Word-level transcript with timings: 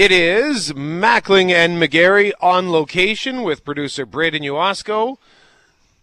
It 0.00 0.12
is 0.12 0.72
Mackling 0.72 1.50
and 1.50 1.76
McGarry 1.76 2.32
on 2.40 2.70
location 2.70 3.42
with 3.42 3.66
producer 3.66 4.06
Braden 4.06 4.42
Uosco, 4.44 5.18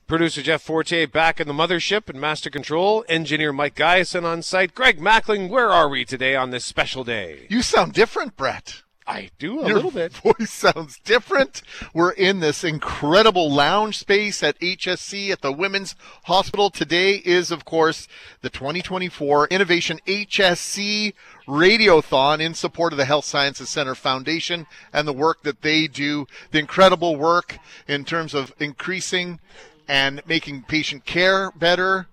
producer 0.05 0.43
Jeff 0.43 0.61
Forte 0.61 1.07
back 1.07 1.39
in 1.39 1.47
the 1.47 1.53
mothership 1.55 2.07
and 2.07 2.21
master 2.21 2.51
control, 2.51 3.03
engineer 3.09 3.51
Mike 3.51 3.73
Guyson 3.73 4.23
on 4.23 4.43
site. 4.43 4.75
Greg 4.75 4.99
Mackling, 4.99 5.49
where 5.49 5.71
are 5.71 5.89
we 5.89 6.05
today 6.05 6.35
on 6.35 6.51
this 6.51 6.63
special 6.63 7.03
day? 7.03 7.47
You 7.49 7.63
sound 7.63 7.93
different, 7.93 8.37
Brett. 8.37 8.83
I 9.07 9.29
do 9.39 9.61
a 9.61 9.67
Your 9.67 9.77
little 9.77 9.91
bit. 9.91 10.11
voice 10.37 10.51
sounds 10.51 10.99
different. 11.05 11.61
We're 11.93 12.11
in 12.11 12.41
this 12.41 12.63
incredible 12.63 13.49
lounge 13.49 13.97
space 13.97 14.43
at 14.43 14.59
HSC 14.59 15.29
at 15.29 15.41
the 15.41 15.51
Women's 15.53 15.95
Hospital. 16.25 16.69
Today 16.69 17.21
is, 17.23 17.49
of 17.49 17.63
course, 17.63 18.09
the 18.41 18.49
2024 18.49 19.47
Innovation 19.47 19.99
HSC 20.05 21.13
Radiothon 21.47 22.41
in 22.41 22.53
support 22.53 22.91
of 22.91 22.97
the 22.97 23.05
Health 23.05 23.23
Sciences 23.23 23.69
Center 23.69 23.95
Foundation 23.95 24.67
and 24.91 25.07
the 25.07 25.13
work 25.13 25.43
that 25.43 25.61
they 25.61 25.87
do. 25.87 26.27
The 26.51 26.59
incredible 26.59 27.15
work 27.15 27.59
in 27.87 28.03
terms 28.03 28.33
of 28.33 28.53
increasing 28.59 29.39
and 29.87 30.21
making 30.27 30.63
patient 30.63 31.05
care 31.05 31.51
better, 31.51 32.07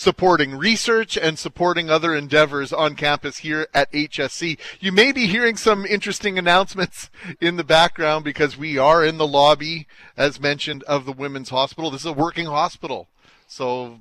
supporting 0.00 0.56
research 0.56 1.18
and 1.18 1.38
supporting 1.38 1.90
other 1.90 2.14
endeavors 2.14 2.72
on 2.72 2.96
campus 2.96 3.38
here 3.38 3.66
at 3.74 3.92
HSC. 3.92 4.58
You 4.80 4.92
may 4.92 5.12
be 5.12 5.26
hearing 5.26 5.58
some 5.58 5.84
interesting 5.84 6.38
announcements 6.38 7.10
in 7.40 7.58
the 7.58 7.64
background 7.64 8.24
because 8.24 8.56
we 8.56 8.78
are 8.78 9.04
in 9.04 9.18
the 9.18 9.26
lobby, 9.26 9.86
as 10.16 10.40
mentioned, 10.40 10.84
of 10.84 11.04
the 11.04 11.12
Women's 11.12 11.50
Hospital. 11.50 11.90
This 11.90 12.00
is 12.00 12.06
a 12.06 12.14
working 12.14 12.46
hospital. 12.46 13.08
So 13.46 14.00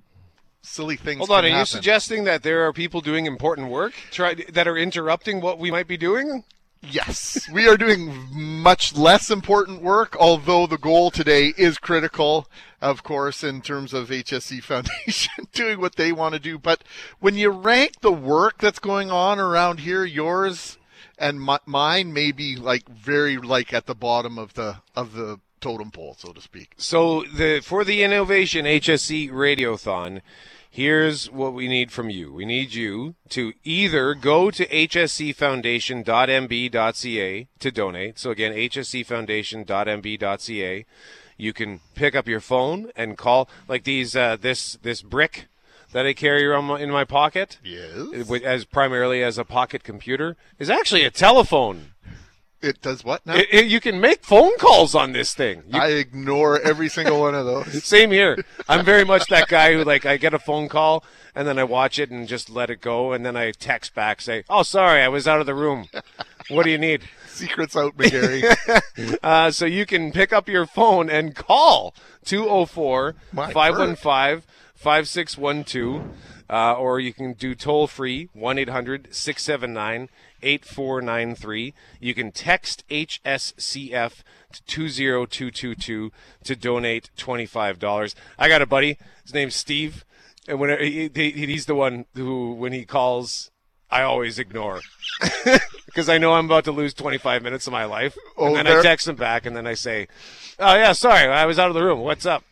silly 0.62 0.95
things 0.95 1.17
Hold 1.17 1.31
on, 1.31 1.44
are 1.44 1.59
you 1.59 1.66
suggesting 1.66 2.23
that 2.23 2.44
there 2.44 2.66
are 2.66 2.72
people 2.72 3.02
doing 3.02 3.25
important 3.25 3.70
work 3.70 3.91
try, 4.09 4.36
that 4.53 4.70
are 4.70 4.77
interrupting 4.77 5.41
what 5.41 5.59
we 5.59 5.70
might 5.70 5.88
be 5.88 5.97
doing? 5.97 6.45
Yes, 6.81 7.47
we 7.51 7.67
are 7.67 7.75
doing 7.75 8.29
much 8.31 8.95
less 8.95 9.29
important 9.29 9.81
work, 9.81 10.15
although 10.17 10.66
the 10.66 10.77
goal 10.77 11.11
today 11.11 11.53
is 11.58 11.77
critical, 11.77 12.47
of 12.81 13.03
course, 13.03 13.44
in 13.44 13.61
terms 13.61 13.94
of 13.94 14.09
HSC 14.09 14.63
Foundation 14.63 15.47
doing 15.52 15.81
what 15.81 15.95
they 15.95 16.11
want 16.11 16.33
to 16.33 16.39
do. 16.39 16.58
But 16.58 16.83
when 17.19 17.36
you 17.36 17.49
rank 17.49 17.99
the 18.02 18.13
work 18.13 18.59
that's 18.59 18.80
going 18.80 19.11
on 19.11 19.39
around 19.39 19.81
here, 19.81 20.05
yours 20.05 20.77
and 21.17 21.45
mi- 21.45 21.58
mine 21.66 22.13
may 22.13 22.31
be 22.31 22.55
like 22.55 22.88
very 22.88 23.38
like 23.38 23.73
at 23.73 23.86
the 23.86 23.95
bottom 23.95 24.38
of 24.38 24.53
the 24.53 24.77
of 24.95 25.14
the 25.14 25.39
totem 25.59 25.91
pole, 25.91 26.16
so 26.17 26.31
to 26.31 26.41
speak. 26.41 26.73
So 26.77 27.23
the 27.23 27.59
for 27.59 27.83
the 27.83 28.03
Innovation 28.03 28.66
HSC 28.66 29.30
Radiothon, 29.30 30.21
here's 30.70 31.30
what 31.31 31.53
we 31.53 31.67
need 31.67 31.92
from 31.92 32.09
you. 32.09 32.34
We 32.34 32.45
need 32.45 32.73
you 32.73 33.16
to 33.30 33.52
either 33.64 34.14
go 34.14 34.52
to 34.52 34.66
hscfoundation.mb.ca 34.66 37.48
to 37.59 37.72
donate. 37.72 38.20
So 38.20 38.31
again, 38.31 38.53
hscfoundation.mb.ca. 38.53 40.86
You 41.38 41.53
can 41.53 41.80
pick 41.95 42.16
up 42.16 42.28
your 42.28 42.42
phone 42.42 42.92
and 42.95 43.17
call 43.17 43.50
like 43.67 43.86
these 43.86 44.16
uh, 44.16 44.38
this 44.39 44.78
this 44.81 45.02
brick 45.02 45.48
that 45.92 46.06
I 46.06 46.14
carry 46.14 46.45
around 46.45 46.66
my, 46.66 46.80
in 46.80 46.92
my 46.92 47.04
pocket. 47.04 47.59
Yes. 47.64 48.31
As 48.44 48.66
primarily 48.66 49.23
as 49.23 49.38
a 49.38 49.45
pocket 49.45 49.83
computer 49.83 50.38
is 50.59 50.70
actually 50.70 51.04
a 51.04 51.11
telephone. 51.11 51.94
It 52.61 52.81
does 52.81 53.03
what 53.05 53.25
now? 53.25 53.35
It, 53.35 53.47
it- 53.52 53.65
you 53.67 53.79
can 53.79 54.02
make 54.02 54.23
phone 54.25 54.57
calls 54.57 54.93
on 54.93 55.13
this 55.13 55.33
thing. 55.33 55.63
You 55.67 55.79
I 55.79 55.88
ignore 55.89 56.59
every 56.59 56.89
single 56.89 57.19
one 57.21 57.33
of 57.35 57.45
those. 57.45 57.83
Same 57.85 58.11
here. 58.11 58.38
I'm 58.67 58.83
very 58.83 59.05
much 59.05 59.27
that 59.29 59.47
guy 59.47 59.73
who 59.73 59.83
like 59.83 60.05
I 60.05 60.17
get 60.17 60.33
a 60.33 60.39
phone 60.39 60.67
call 60.67 61.03
and 61.33 61.47
then 61.47 61.57
I 61.57 61.63
watch 61.63 61.99
it 61.99 62.09
and 62.11 62.27
just 62.27 62.49
let 62.49 62.69
it 62.69 62.81
go 62.81 63.13
and 63.13 63.25
then 63.25 63.37
I 63.37 63.52
text 63.52 63.95
back 63.95 64.19
say, 64.19 64.43
"Oh, 64.49 64.63
sorry, 64.63 65.02
I 65.02 65.07
was 65.07 65.27
out 65.27 65.39
of 65.39 65.45
the 65.45 65.55
room. 65.55 65.87
What 66.49 66.63
do 66.63 66.69
you 66.71 66.77
need?" 66.77 67.03
Secrets 67.27 67.75
out, 67.77 67.95
McGarry. 67.97 68.43
Uh, 69.23 69.49
so 69.49 69.65
you 69.65 69.85
can 69.85 70.11
pick 70.11 70.33
up 70.33 70.49
your 70.49 70.65
phone 70.65 71.09
and 71.09 71.33
call 71.33 71.95
204 72.25 73.15
My 73.31 73.49
515 73.53 74.43
5612 74.75 76.03
uh, 76.49 76.73
or 76.73 76.99
you 76.99 77.14
can 77.14 77.33
do 77.33 77.55
toll 77.55 77.87
free 77.87 78.30
1 78.33 78.58
800 78.58 79.08
679 79.11 80.09
8493. 80.42 81.73
You 82.00 82.14
can 82.14 82.32
text 82.32 82.83
HSCF 82.89 84.23
to 84.54 84.64
20222 84.64 86.11
to 86.44 86.55
donate 86.55 87.10
$25. 87.17 88.16
I 88.38 88.48
got 88.48 88.61
a 88.61 88.66
buddy. 88.66 88.98
His 89.23 89.33
name's 89.33 89.55
Steve. 89.55 90.05
And 90.48 90.60
when 90.60 90.80
he, 90.80 91.10
he, 91.14 91.32
he's 91.32 91.66
the 91.66 91.76
one 91.76 92.05
who, 92.16 92.54
when 92.54 92.73
he 92.73 92.86
calls, 92.86 93.52
I 93.92 94.02
always 94.04 94.38
ignore 94.38 94.82
because 95.86 96.10
I 96.10 96.17
know 96.17 96.33
I'm 96.33 96.45
about 96.45 96.64
to 96.66 96.72
lose 96.72 96.94
25 96.94 97.42
minutes 97.42 97.67
of 97.67 97.73
my 97.73 97.86
life. 97.86 98.17
Oh, 98.38 98.48
and 98.48 98.55
then 98.55 98.67
I 98.67 98.82
text 98.82 99.08
him 99.08 99.16
back, 99.16 99.45
and 99.45 99.55
then 99.55 99.66
I 99.66 99.73
say, 99.73 100.08
"Oh 100.60 100.76
yeah, 100.76 100.92
sorry, 100.94 101.28
I 101.28 101.45
was 101.45 101.58
out 101.58 101.70
of 101.70 101.73
the 101.73 101.83
room. 101.83 101.99
What's 101.99 102.26
up?" 102.26 102.44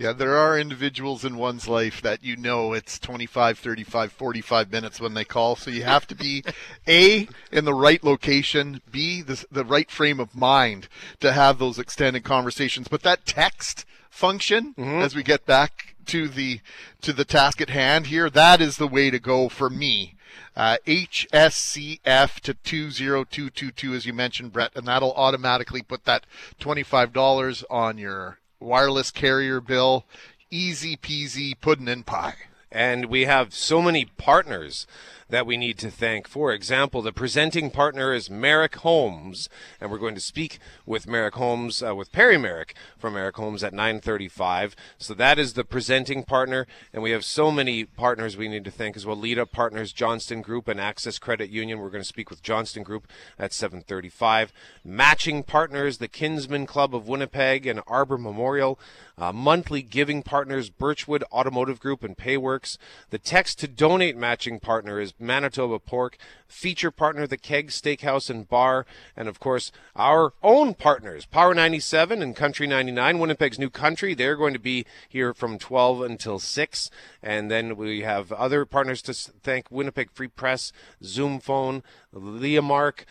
Yeah, 0.00 0.14
there 0.14 0.34
are 0.34 0.58
individuals 0.58 1.26
in 1.26 1.36
one's 1.36 1.68
life 1.68 2.00
that 2.00 2.24
you 2.24 2.34
know 2.34 2.72
it's 2.72 2.98
25, 2.98 3.58
35, 3.58 4.10
45 4.10 4.72
minutes 4.72 4.98
when 4.98 5.12
they 5.12 5.26
call. 5.26 5.56
So 5.56 5.70
you 5.70 5.82
have 5.82 6.06
to 6.06 6.14
be 6.14 6.42
A, 6.88 7.28
in 7.52 7.66
the 7.66 7.74
right 7.74 8.02
location, 8.02 8.80
B, 8.90 9.20
the, 9.20 9.44
the 9.52 9.62
right 9.62 9.90
frame 9.90 10.18
of 10.18 10.34
mind 10.34 10.88
to 11.20 11.34
have 11.34 11.58
those 11.58 11.78
extended 11.78 12.24
conversations. 12.24 12.88
But 12.88 13.02
that 13.02 13.26
text 13.26 13.84
function, 14.08 14.72
as 15.02 15.14
we 15.14 15.22
get 15.22 15.44
back 15.44 15.94
to 16.06 16.28
the, 16.28 16.60
to 17.02 17.12
the 17.12 17.26
task 17.26 17.60
at 17.60 17.68
hand 17.68 18.06
here, 18.06 18.30
that 18.30 18.62
is 18.62 18.78
the 18.78 18.88
way 18.88 19.10
to 19.10 19.18
go 19.18 19.50
for 19.50 19.68
me. 19.68 20.14
Uh, 20.56 20.78
HSCF 20.86 22.40
to 22.40 22.54
20222, 22.54 23.92
as 23.92 24.06
you 24.06 24.14
mentioned, 24.14 24.54
Brett, 24.54 24.72
and 24.74 24.86
that'll 24.86 25.12
automatically 25.12 25.82
put 25.82 26.06
that 26.06 26.24
$25 26.58 27.64
on 27.68 27.98
your 27.98 28.38
wireless 28.60 29.10
carrier 29.10 29.60
bill. 29.60 30.04
Easy 30.50 30.96
peasy 30.96 31.54
pudding 31.60 31.88
and 31.88 32.06
pie. 32.06 32.36
And 32.70 33.06
we 33.06 33.24
have 33.24 33.52
so 33.52 33.82
many 33.82 34.04
partners 34.04 34.86
that 35.30 35.46
we 35.46 35.56
need 35.56 35.78
to 35.78 35.90
thank. 35.90 36.28
For 36.28 36.52
example, 36.52 37.02
the 37.02 37.12
presenting 37.12 37.70
partner 37.70 38.12
is 38.12 38.28
Maric 38.28 38.76
Homes, 38.76 39.48
and 39.80 39.90
we're 39.90 39.98
going 39.98 40.14
to 40.14 40.20
speak 40.20 40.58
with 40.84 41.06
Maric 41.06 41.34
Homes, 41.34 41.82
uh, 41.82 41.94
with 41.94 42.12
Perry 42.12 42.36
Maric 42.36 42.72
from 42.98 43.14
Maric 43.14 43.34
Homes 43.34 43.64
at 43.64 43.72
9:35. 43.72 44.74
So 44.98 45.14
that 45.14 45.38
is 45.38 45.54
the 45.54 45.64
presenting 45.64 46.24
partner, 46.24 46.66
and 46.92 47.02
we 47.02 47.12
have 47.12 47.24
so 47.24 47.50
many 47.50 47.84
partners 47.84 48.36
we 48.36 48.48
need 48.48 48.64
to 48.64 48.70
thank 48.70 48.96
as 48.96 49.06
well. 49.06 49.16
Lead 49.16 49.38
Up 49.38 49.52
Partners, 49.52 49.92
Johnston 49.92 50.42
Group, 50.42 50.68
and 50.68 50.80
Access 50.80 51.18
Credit 51.18 51.50
Union. 51.50 51.78
We're 51.78 51.90
going 51.90 52.02
to 52.02 52.08
speak 52.08 52.30
with 52.30 52.42
Johnston 52.42 52.82
Group 52.82 53.06
at 53.38 53.52
7:35. 53.52 54.52
Matching 54.84 55.42
partners, 55.42 55.98
the 55.98 56.08
Kinsmen 56.08 56.66
Club 56.66 56.94
of 56.94 57.08
Winnipeg 57.08 57.66
and 57.66 57.80
Arbor 57.86 58.18
Memorial. 58.18 58.78
Uh, 59.20 59.32
monthly 59.32 59.82
giving 59.82 60.22
partners, 60.22 60.70
Birchwood 60.70 61.22
Automotive 61.30 61.78
Group 61.78 62.02
and 62.02 62.16
Payworks. 62.16 62.78
The 63.10 63.18
text 63.18 63.58
to 63.58 63.68
donate 63.68 64.16
matching 64.16 64.58
partner 64.60 64.98
is 64.98 65.12
Manitoba 65.20 65.78
Pork. 65.78 66.16
Feature 66.48 66.90
partner, 66.90 67.26
the 67.26 67.36
Keg 67.36 67.68
Steakhouse 67.68 68.30
and 68.30 68.48
Bar. 68.48 68.86
And 69.16 69.28
of 69.28 69.40
course, 69.40 69.70
our 69.94 70.32
own 70.42 70.74
partners, 70.74 71.26
Power 71.26 71.54
97 71.54 72.22
and 72.22 72.34
Country 72.34 72.66
99, 72.66 73.18
Winnipeg's 73.18 73.58
new 73.58 73.70
country. 73.70 74.14
They're 74.14 74.36
going 74.36 74.54
to 74.54 74.58
be 74.58 74.86
here 75.08 75.32
from 75.32 75.58
12 75.58 76.02
until 76.02 76.38
6. 76.38 76.90
And 77.22 77.50
then 77.50 77.76
we 77.76 78.02
have 78.02 78.32
other 78.32 78.64
partners 78.64 79.02
to 79.02 79.14
thank 79.14 79.70
Winnipeg 79.70 80.10
Free 80.12 80.28
Press, 80.28 80.72
Zoom 81.02 81.40
Phone, 81.40 81.82
Leamark, 82.12 83.04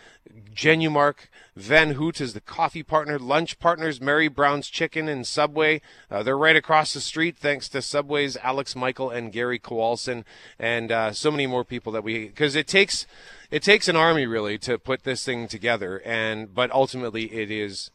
Genumark, 0.54 1.28
Van 1.56 1.94
Houtte 1.94 2.20
is 2.20 2.34
the 2.34 2.40
coffee 2.40 2.82
partner, 2.82 3.18
lunch 3.18 3.58
partners, 3.58 4.00
Mary 4.00 4.28
Brown's 4.28 4.68
Chicken 4.68 5.08
and 5.08 5.26
Subway. 5.26 5.80
Uh, 6.10 6.22
they're 6.22 6.38
right 6.38 6.56
across 6.56 6.94
the 6.94 7.00
street, 7.00 7.36
thanks 7.36 7.68
to 7.70 7.82
Subway's 7.82 8.36
Alex 8.38 8.76
Michael 8.76 9.10
and 9.10 9.32
Gary 9.32 9.58
Kowalson, 9.58 10.24
and 10.58 10.92
uh, 10.92 11.12
so 11.12 11.30
many 11.30 11.46
more 11.46 11.64
people 11.64 11.92
that 11.92 11.99
we 12.02 12.26
because 12.26 12.56
it 12.56 12.66
takes 12.66 13.06
it 13.50 13.62
takes 13.62 13.88
an 13.88 13.96
army 13.96 14.26
really 14.26 14.58
to 14.58 14.78
put 14.78 15.04
this 15.04 15.24
thing 15.24 15.48
together, 15.48 16.00
and 16.04 16.54
but 16.54 16.70
ultimately 16.70 17.32
it 17.32 17.50
is 17.50 17.90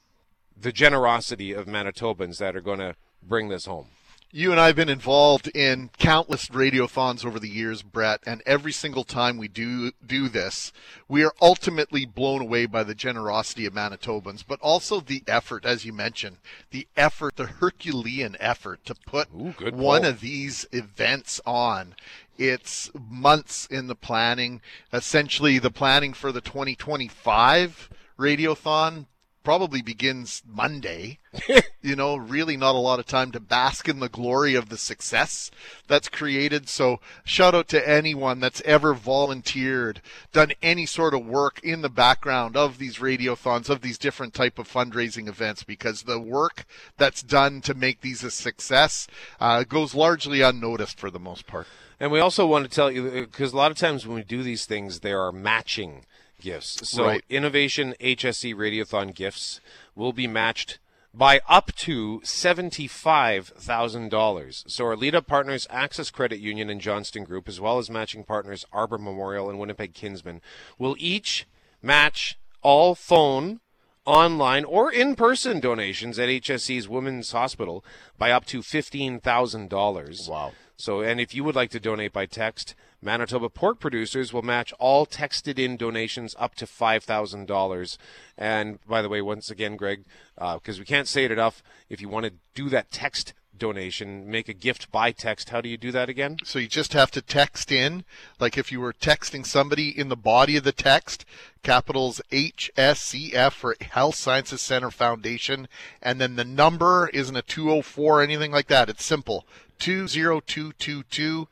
the 0.59 0.71
generosity 0.71 1.53
of 1.53 1.65
Manitobans 1.65 2.37
that 2.37 2.55
are 2.55 2.61
going 2.61 2.79
to 2.79 2.95
bring 3.21 3.49
this 3.49 3.65
home. 3.65 3.87
You 4.37 4.51
and 4.51 4.59
I 4.59 4.67
have 4.67 4.75
been 4.75 4.89
involved 4.89 5.47
in 5.55 5.91
countless 5.97 6.49
radiothons 6.49 7.25
over 7.25 7.39
the 7.39 7.47
years, 7.47 7.81
Brett, 7.83 8.19
and 8.25 8.43
every 8.45 8.73
single 8.73 9.05
time 9.05 9.37
we 9.37 9.47
do 9.47 9.93
do 10.05 10.27
this, 10.27 10.73
we 11.07 11.23
are 11.23 11.31
ultimately 11.41 12.03
blown 12.03 12.41
away 12.41 12.65
by 12.65 12.83
the 12.83 12.93
generosity 12.93 13.65
of 13.65 13.71
Manitobans, 13.71 14.43
but 14.45 14.59
also 14.59 14.99
the 14.99 15.23
effort, 15.25 15.63
as 15.63 15.85
you 15.85 15.93
mentioned, 15.93 16.39
the 16.71 16.85
effort, 16.97 17.37
the 17.37 17.45
Herculean 17.45 18.35
effort 18.41 18.83
to 18.83 18.95
put 19.07 19.29
Ooh, 19.33 19.53
one 19.71 20.03
of 20.03 20.19
these 20.19 20.65
events 20.73 21.39
on. 21.45 21.95
It's 22.37 22.91
months 22.93 23.65
in 23.67 23.87
the 23.87 23.95
planning, 23.95 24.59
essentially 24.91 25.59
the 25.59 25.71
planning 25.71 26.11
for 26.11 26.33
the 26.33 26.41
2025 26.41 27.89
radiothon 28.19 29.05
probably 29.45 29.81
begins 29.81 30.43
Monday. 30.45 31.19
you 31.81 31.95
know, 31.95 32.15
really 32.17 32.57
not 32.57 32.75
a 32.75 32.79
lot 32.79 32.99
of 32.99 33.05
time 33.05 33.31
to 33.31 33.39
bask 33.39 33.87
in 33.87 33.99
the 33.99 34.09
glory 34.09 34.55
of 34.55 34.69
the 34.69 34.77
success 34.77 35.51
that's 35.87 36.09
created. 36.09 36.67
So 36.67 36.99
shout 37.23 37.53
out 37.53 37.67
to 37.69 37.89
anyone 37.89 38.39
that's 38.39 38.61
ever 38.65 38.93
volunteered, 38.93 40.01
done 40.33 40.51
any 40.61 40.85
sort 40.87 41.13
of 41.13 41.25
work 41.25 41.59
in 41.63 41.81
the 41.81 41.89
background 41.89 42.57
of 42.57 42.79
these 42.79 42.97
radiothons, 42.97 43.69
of 43.69 43.81
these 43.81 43.99
different 43.99 44.33
type 44.33 44.57
of 44.57 44.67
fundraising 44.67 45.29
events, 45.29 45.63
because 45.63 46.03
the 46.03 46.19
work 46.19 46.65
that's 46.97 47.21
done 47.21 47.61
to 47.61 47.73
make 47.73 48.01
these 48.01 48.23
a 48.23 48.31
success 48.31 49.07
uh, 49.39 49.63
goes 49.63 49.93
largely 49.93 50.41
unnoticed 50.41 50.99
for 50.99 51.11
the 51.11 51.19
most 51.19 51.45
part. 51.45 51.67
And 51.99 52.11
we 52.11 52.19
also 52.19 52.45
want 52.45 52.65
to 52.65 52.71
tell 52.71 52.91
you 52.91 53.07
uh, 53.07 53.21
because 53.21 53.53
a 53.53 53.57
lot 53.57 53.71
of 53.71 53.77
times 53.77 54.05
when 54.05 54.15
we 54.15 54.23
do 54.23 54.43
these 54.43 54.65
things, 54.65 54.99
there 54.99 55.21
are 55.21 55.31
matching 55.31 56.05
gifts. 56.41 56.89
So 56.89 57.05
Right. 57.05 57.23
Innovation 57.29 57.95
HSC 57.99 58.53
Radiothon 58.53 59.15
gifts 59.15 59.61
will 59.95 60.13
be 60.13 60.27
matched 60.27 60.79
by 61.13 61.39
up 61.47 61.73
to 61.75 62.19
$75,000. 62.25 64.69
So 64.69 64.85
our 64.85 64.97
lead 64.97 65.15
up 65.15 65.27
partners, 65.27 65.65
Access 65.69 66.11
Credit 66.11 66.39
Union 66.39 66.69
and 66.69 66.81
Johnston 66.81 67.23
Group, 67.23 67.47
as 67.47 67.61
well 67.61 67.77
as 67.79 67.89
matching 67.89 68.25
partners, 68.25 68.65
Arbor 68.73 68.97
Memorial 68.97 69.49
and 69.49 69.57
Winnipeg 69.59 69.93
Kinsmen, 69.93 70.41
will 70.77 70.97
each 70.99 71.47
match 71.81 72.37
all 72.61 72.95
phone, 72.95 73.61
online, 74.05 74.63
or 74.63 74.91
in 74.91 75.15
person 75.15 75.59
donations 75.59 76.19
at 76.19 76.29
HSC's 76.29 76.87
Women's 76.87 77.31
Hospital 77.31 77.83
by 78.17 78.31
up 78.31 78.45
to 78.45 78.59
$15,000. 78.59 80.29
Wow. 80.29 80.51
So, 80.77 81.01
and 81.01 81.21
if 81.21 81.33
you 81.33 81.43
would 81.43 81.55
like 81.55 81.71
to 81.71 81.79
donate 81.79 82.11
by 82.11 82.25
text, 82.25 82.75
Manitoba 83.01 83.49
Pork 83.49 83.79
Producers 83.79 84.33
will 84.33 84.41
match 84.41 84.73
all 84.79 85.05
texted 85.05 85.57
in 85.57 85.77
donations 85.77 86.35
up 86.37 86.55
to 86.55 86.65
$5,000. 86.65 87.97
And 88.37 88.79
by 88.85 89.01
the 89.01 89.09
way, 89.09 89.21
once 89.21 89.49
again, 89.49 89.77
Greg, 89.77 90.05
uh, 90.37 90.55
because 90.55 90.79
we 90.79 90.85
can't 90.85 91.07
say 91.07 91.23
it 91.23 91.31
enough, 91.31 91.63
if 91.89 92.01
you 92.01 92.09
want 92.09 92.25
to 92.25 92.33
do 92.53 92.67
that 92.69 92.91
text 92.91 93.33
donation, 93.57 94.29
make 94.29 94.49
a 94.49 94.53
gift 94.53 94.91
by 94.91 95.11
text, 95.11 95.49
how 95.49 95.61
do 95.61 95.69
you 95.69 95.77
do 95.77 95.91
that 95.91 96.09
again? 96.09 96.37
So 96.43 96.59
you 96.59 96.67
just 96.67 96.93
have 96.93 97.11
to 97.11 97.21
text 97.21 97.71
in, 97.71 98.03
like 98.39 98.57
if 98.57 98.71
you 98.71 98.79
were 98.79 98.93
texting 98.93 99.45
somebody 99.45 99.97
in 99.97 100.09
the 100.09 100.15
body 100.15 100.57
of 100.57 100.63
the 100.63 100.71
text, 100.71 101.25
capitals 101.63 102.21
HSCF 102.31 103.51
for 103.51 103.75
Health 103.81 104.15
Sciences 104.15 104.61
Center 104.61 104.91
Foundation, 104.91 105.67
and 106.01 106.21
then 106.21 106.35
the 106.35 106.45
number 106.45 107.09
isn't 107.13 107.35
a 107.35 107.41
204 107.41 108.19
or 108.19 108.21
anything 108.21 108.51
like 108.51 108.67
that. 108.67 108.89
It's 108.89 109.03
simple 109.05 109.45
20222. 109.79 111.47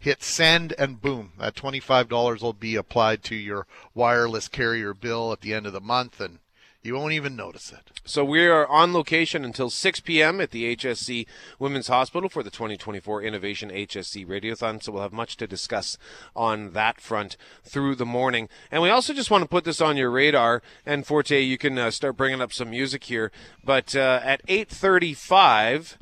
Hit 0.00 0.22
send 0.22 0.74
and 0.78 1.02
boom, 1.02 1.32
that 1.38 1.56
$25 1.56 2.40
will 2.40 2.52
be 2.52 2.76
applied 2.76 3.24
to 3.24 3.34
your 3.34 3.66
wireless 3.94 4.46
carrier 4.46 4.94
bill 4.94 5.32
at 5.32 5.40
the 5.40 5.52
end 5.52 5.66
of 5.66 5.72
the 5.72 5.80
month, 5.80 6.20
and 6.20 6.38
you 6.88 6.94
won't 6.94 7.12
even 7.12 7.36
notice 7.36 7.70
it. 7.70 7.92
So 8.04 8.24
we 8.24 8.46
are 8.46 8.66
on 8.66 8.92
location 8.94 9.44
until 9.44 9.68
6 9.68 10.00
p.m. 10.00 10.40
at 10.40 10.50
the 10.50 10.74
HSC 10.74 11.26
Women's 11.58 11.88
Hospital 11.88 12.30
for 12.30 12.42
the 12.42 12.50
2024 12.50 13.22
Innovation 13.22 13.70
HSC 13.70 14.26
Radiothon. 14.26 14.82
So 14.82 14.92
we'll 14.92 15.02
have 15.02 15.12
much 15.12 15.36
to 15.36 15.46
discuss 15.46 15.98
on 16.34 16.72
that 16.72 17.00
front 17.00 17.36
through 17.62 17.94
the 17.94 18.06
morning. 18.06 18.48
And 18.70 18.82
we 18.82 18.88
also 18.88 19.12
just 19.12 19.30
want 19.30 19.42
to 19.42 19.48
put 19.48 19.64
this 19.64 19.82
on 19.82 19.98
your 19.98 20.10
radar. 20.10 20.62
And 20.86 21.06
Forte, 21.06 21.40
you 21.40 21.58
can 21.58 21.78
uh, 21.78 21.90
start 21.90 22.16
bringing 22.16 22.40
up 22.40 22.52
some 22.52 22.70
music 22.70 23.04
here. 23.04 23.30
But 23.62 23.94
uh, 23.94 24.20
at 24.24 24.44
8:35, 24.46 25.98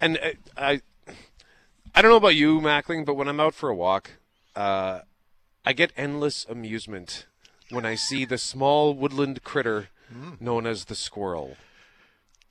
and 0.00 0.18
uh, 0.18 0.30
I, 0.56 0.80
I 1.94 2.02
don't 2.02 2.10
know 2.10 2.16
about 2.16 2.36
you, 2.36 2.60
Mackling, 2.60 3.04
but 3.04 3.14
when 3.14 3.28
I'm 3.28 3.40
out 3.40 3.54
for 3.54 3.68
a 3.68 3.76
walk, 3.76 4.12
uh, 4.56 5.00
I 5.64 5.74
get 5.74 5.92
endless 5.94 6.46
amusement 6.48 7.26
when 7.70 7.86
I 7.86 7.94
see 7.94 8.24
the 8.24 8.38
small 8.38 8.94
woodland 8.94 9.42
critter 9.44 9.88
known 10.40 10.66
as 10.66 10.86
the 10.86 10.94
squirrel. 10.96 11.56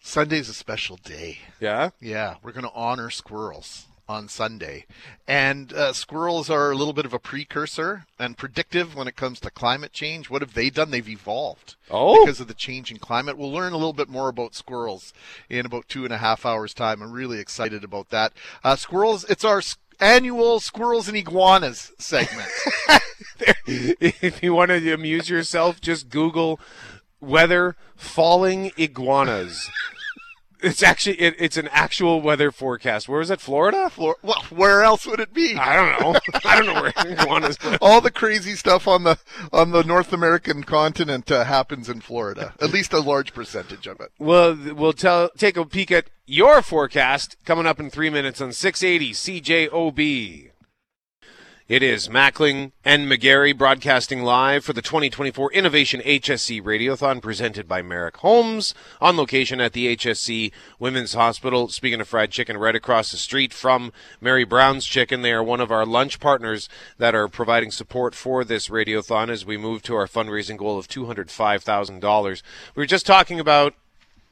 Sunday's 0.01 0.48
a 0.50 0.54
special 0.54 0.95
day. 0.98 1.39
Yeah? 1.60 1.89
Yeah, 2.00 2.36
we're 2.42 2.54
going 2.54 2.63
to 2.66 2.71
honor 2.74 3.10
squirrels 3.10 3.86
on 4.07 4.27
Sunday. 4.30 4.86
And 5.27 5.71
uh, 5.74 5.94
squirrels 5.94 6.50
are 6.50 6.71
a 6.71 6.75
little 6.75 6.94
bit 6.94 7.06
of 7.06 7.13
a 7.13 7.19
precursor 7.19 8.06
and 8.18 8.38
predictive 8.38 8.95
when 8.95 9.07
it 9.07 9.16
comes 9.18 9.39
to 9.42 9.51
climate 9.51 9.92
change. 9.94 10.30
What 10.30 10.42
have 10.42 10.54
they 10.56 10.69
done? 10.71 10.89
They've 10.89 11.07
evolved 11.07 11.75
Oh. 11.92 12.24
because 12.25 12.39
of 12.39 12.48
the 12.48 12.54
changing 12.56 12.98
climate. 12.98 13.38
We'll 13.38 13.51
learn 13.51 13.74
a 13.74 13.77
little 13.77 13.94
bit 13.94 14.10
more 14.10 14.30
about 14.30 14.56
squirrels 14.56 15.13
in 15.50 15.66
about 15.66 15.89
two 15.89 16.06
and 16.06 16.13
a 16.13 16.18
half 16.18 16.45
hours' 16.45 16.74
time. 16.74 17.04
I'm 17.04 17.12
really 17.12 17.39
excited 17.39 17.83
about 17.83 18.10
that. 18.10 18.31
Uh, 18.63 18.77
squirrels, 18.77 19.25
it's 19.25 19.44
our 19.45 19.62
annual 19.99 20.59
Squirrels 20.59 21.07
and 21.07 21.17
Iguanas 21.17 21.91
segment. 21.97 22.49
if 23.67 24.41
you 24.43 24.53
want 24.53 24.69
to 24.69 24.93
amuse 24.93 25.29
yourself, 25.29 25.81
just 25.81 26.09
Google 26.09 26.59
weather 27.19 27.75
falling 27.95 28.71
iguanas. 28.77 29.69
It's 30.61 30.83
actually 30.83 31.19
it, 31.21 31.35
it's 31.39 31.57
an 31.57 31.69
actual 31.71 32.21
weather 32.21 32.51
forecast. 32.51 33.07
Where 33.07 33.21
is 33.21 33.29
it? 33.29 33.39
Florida? 33.39 33.89
Flor- 33.89 34.17
well, 34.21 34.44
where 34.50 34.83
else 34.83 35.06
would 35.06 35.19
it 35.19 35.33
be? 35.33 35.56
I 35.56 35.75
don't 35.75 36.01
know. 36.01 36.19
I 36.45 36.56
don't 36.56 36.65
know 36.65 36.81
where 36.81 36.94
iguanas. 37.06 37.57
all 37.81 38.01
the 38.01 38.11
crazy 38.11 38.56
stuff 38.56 38.88
on 38.88 39.03
the 39.03 39.17
on 39.53 39.71
the 39.71 39.83
North 39.83 40.11
American 40.11 40.63
continent 40.63 41.31
uh, 41.31 41.45
happens 41.45 41.89
in 41.89 42.01
Florida. 42.01 42.53
At 42.61 42.71
least 42.71 42.94
a 42.94 43.00
large 43.00 43.33
percentage 43.33 43.88
of 43.88 44.00
it. 44.00 44.11
Well, 44.19 44.57
we'll 44.75 44.94
tell 44.94 45.29
take 45.38 45.56
a 45.57 45.65
peek 45.65 45.91
at 45.91 46.09
your 46.25 46.61
forecast 46.61 47.38
coming 47.45 47.65
up 47.65 47.79
in 47.79 47.89
three 47.89 48.09
minutes 48.09 48.41
on 48.41 48.51
680 48.51 49.13
CJOB. 49.13 50.51
It 51.69 51.83
is 51.83 52.07
Mackling 52.07 52.71
and 52.83 53.06
McGarry 53.06 53.56
broadcasting 53.56 54.24
live 54.24 54.66
for 54.66 54.74
the 54.74 54.81
2024 54.81 55.54
Innovation 55.54 56.01
HSC 56.01 56.63
Radiothon 56.63 57.21
presented 57.21 57.68
by 57.68 57.83
Maric 57.83 58.16
Homes 58.16 58.74
on 59.00 59.16
location 59.16 59.62
at 59.62 59.74
the 59.74 59.95
HSC 59.95 60.51
Women's 60.80 61.13
Hospital. 61.13 61.68
Speaking 61.68 62.01
of 62.01 62.07
fried 62.07 62.31
chicken, 62.31 62.57
right 62.57 62.75
across 62.75 63.12
the 63.12 63.18
street 63.18 63.54
from 63.54 63.94
Mary 64.19 64.45
Brown's 64.45 64.83
Chicken. 64.83 65.21
They 65.21 65.31
are 65.31 65.44
one 65.44 65.62
of 65.62 65.69
our 65.69 65.86
lunch 65.86 66.19
partners 66.19 66.69
that 66.98 67.13
are 67.13 67.27
providing 67.27 67.69
support 67.69 68.16
for 68.16 68.44
this 68.44 68.69
radiothon 68.69 69.30
as 69.30 69.45
we 69.45 69.56
move 69.56 69.83
to 69.83 69.95
our 69.95 70.07
fundraising 70.07 70.57
goal 70.57 70.80
of 70.80 70.88
$205,000. 70.88 72.42
We 72.74 72.81
were 72.81 72.88
just 72.88 73.06
talking 73.06 73.39
about 73.39 73.75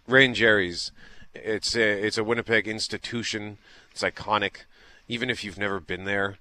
Rae 0.08 0.26
and 0.26 0.34
Jerry's. 0.34 0.92
It's 1.36 1.76
a, 1.76 2.04
it's 2.04 2.18
a 2.18 2.24
Winnipeg 2.24 2.68
institution. 2.68 3.60
It's 3.92 4.02
iconic. 4.02 4.64
Even 5.08 5.30
if 5.30 5.44
you've 5.44 5.60
never 5.60 5.80
been 5.80 6.06
there, 6.06 6.38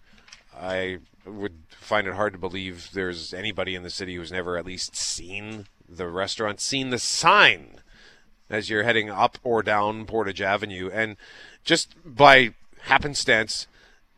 I 0.59 0.99
would 1.25 1.65
find 1.71 2.07
it 2.07 2.15
hard 2.15 2.33
to 2.33 2.39
believe 2.39 2.91
there's 2.93 3.35
anybody 3.35 3.75
in 3.75 3.83
the 3.83 3.91
city 3.91 4.15
who's 4.15 4.33
never 4.33 4.57
at 4.57 4.67
least 4.67 4.97
seen 4.97 5.67
the 5.89 6.09
restaurant, 6.09 6.61
seen 6.61 6.91
the 6.91 6.99
sign 6.99 7.81
as 8.49 8.71
you're 8.71 8.85
heading 8.85 9.11
up 9.11 9.39
or 9.43 9.63
down 9.63 10.07
Portage 10.07 10.41
Avenue. 10.41 10.91
And 10.93 11.17
just 11.65 11.95
by 12.05 12.55
happenstance, 12.83 13.67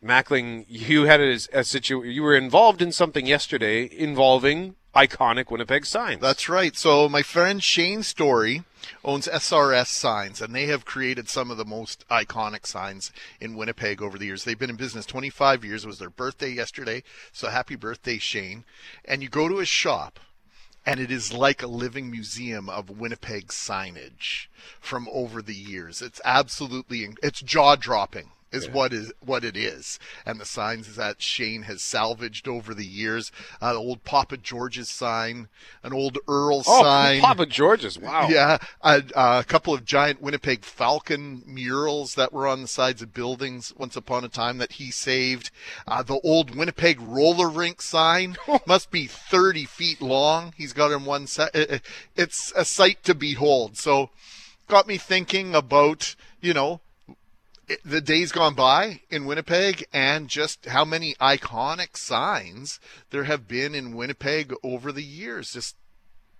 Mackling, 0.03 0.65
you 0.67 1.03
had 1.03 1.19
a, 1.19 1.37
a 1.51 1.63
situ- 1.63 2.03
you 2.03 2.23
were 2.23 2.35
involved 2.35 2.81
in 2.81 2.91
something 2.91 3.25
yesterday 3.25 3.89
involving 3.91 4.75
iconic 4.95 5.51
Winnipeg 5.51 5.85
signs. 5.85 6.21
That's 6.21 6.49
right. 6.49 6.75
So 6.75 7.07
my 7.07 7.21
friend 7.21 7.63
Shane 7.63 8.03
Story 8.03 8.63
owns 9.03 9.27
SRS 9.27 9.87
Signs, 9.87 10.41
and 10.41 10.53
they 10.53 10.65
have 10.67 10.85
created 10.85 11.29
some 11.29 11.51
of 11.51 11.57
the 11.57 11.65
most 11.65 12.05
iconic 12.09 12.65
signs 12.65 13.11
in 13.39 13.55
Winnipeg 13.55 14.01
over 14.01 14.17
the 14.17 14.25
years. 14.25 14.43
They've 14.43 14.57
been 14.57 14.69
in 14.69 14.75
business 14.75 15.05
25 15.05 15.63
years. 15.63 15.83
It 15.83 15.87
was 15.87 15.99
their 15.99 16.09
birthday 16.09 16.49
yesterday, 16.49 17.03
so 17.31 17.49
happy 17.49 17.75
birthday, 17.75 18.17
Shane! 18.17 18.65
And 19.05 19.21
you 19.21 19.29
go 19.29 19.47
to 19.47 19.57
his 19.57 19.69
shop. 19.69 20.19
And 20.85 21.01
it 21.01 21.11
is 21.11 21.33
like 21.33 21.61
a 21.61 21.67
living 21.67 22.09
museum 22.09 22.69
of 22.69 22.89
Winnipeg 22.89 23.47
signage 23.49 24.47
from 24.79 25.07
over 25.11 25.41
the 25.41 25.53
years. 25.53 26.01
It's 26.01 26.21
absolutely, 26.23 27.07
it's 27.21 27.41
jaw 27.41 27.75
dropping 27.75 28.31
is 28.51 28.69
what 28.69 28.93
is 28.93 29.11
what 29.19 29.43
it 29.43 29.55
is, 29.55 29.99
and 30.25 30.39
the 30.39 30.45
signs 30.45 30.95
that 30.95 31.21
Shane 31.21 31.63
has 31.63 31.81
salvaged 31.81 32.47
over 32.47 32.73
the 32.73 32.85
years. 32.85 33.31
Uh, 33.61 33.73
the 33.73 33.79
old 33.79 34.03
Papa 34.03 34.37
George's 34.37 34.89
sign, 34.89 35.47
an 35.83 35.93
old 35.93 36.17
Earl 36.27 36.63
oh, 36.65 36.81
sign. 36.81 37.21
Papa 37.21 37.45
George's. 37.45 37.99
Wow. 37.99 38.27
Yeah, 38.29 38.57
a, 38.81 39.03
a 39.15 39.43
couple 39.43 39.73
of 39.73 39.85
giant 39.85 40.21
Winnipeg 40.21 40.63
Falcon 40.63 41.43
murals 41.45 42.15
that 42.15 42.33
were 42.33 42.47
on 42.47 42.61
the 42.61 42.67
sides 42.67 43.01
of 43.01 43.13
buildings 43.13 43.73
once 43.77 43.95
upon 43.95 44.23
a 44.23 44.29
time 44.29 44.57
that 44.57 44.73
he 44.73 44.91
saved. 44.91 45.51
Uh, 45.87 46.03
the 46.03 46.19
old 46.21 46.55
Winnipeg 46.55 46.99
roller 47.01 47.49
rink 47.49 47.81
sign 47.81 48.35
must 48.67 48.91
be 48.91 49.07
30 49.07 49.65
feet 49.65 50.01
long. 50.01 50.53
He's 50.57 50.73
got 50.73 50.91
in 50.91 51.05
one 51.05 51.27
set. 51.27 51.51
It's 52.15 52.51
a 52.55 52.65
sight 52.65 53.03
to 53.03 53.13
behold. 53.13 53.77
So, 53.77 54.09
got 54.67 54.87
me 54.87 54.97
thinking 54.97 55.55
about 55.55 56.15
you 56.41 56.53
know 56.53 56.79
the 57.83 58.01
days 58.01 58.31
gone 58.31 58.55
by 58.55 59.01
in 59.09 59.25
Winnipeg 59.25 59.85
and 59.93 60.27
just 60.27 60.65
how 60.67 60.85
many 60.85 61.15
iconic 61.15 61.97
signs 61.97 62.79
there 63.11 63.25
have 63.25 63.47
been 63.47 63.75
in 63.75 63.95
Winnipeg 63.95 64.53
over 64.63 64.91
the 64.91 65.03
years. 65.03 65.53
Just 65.53 65.75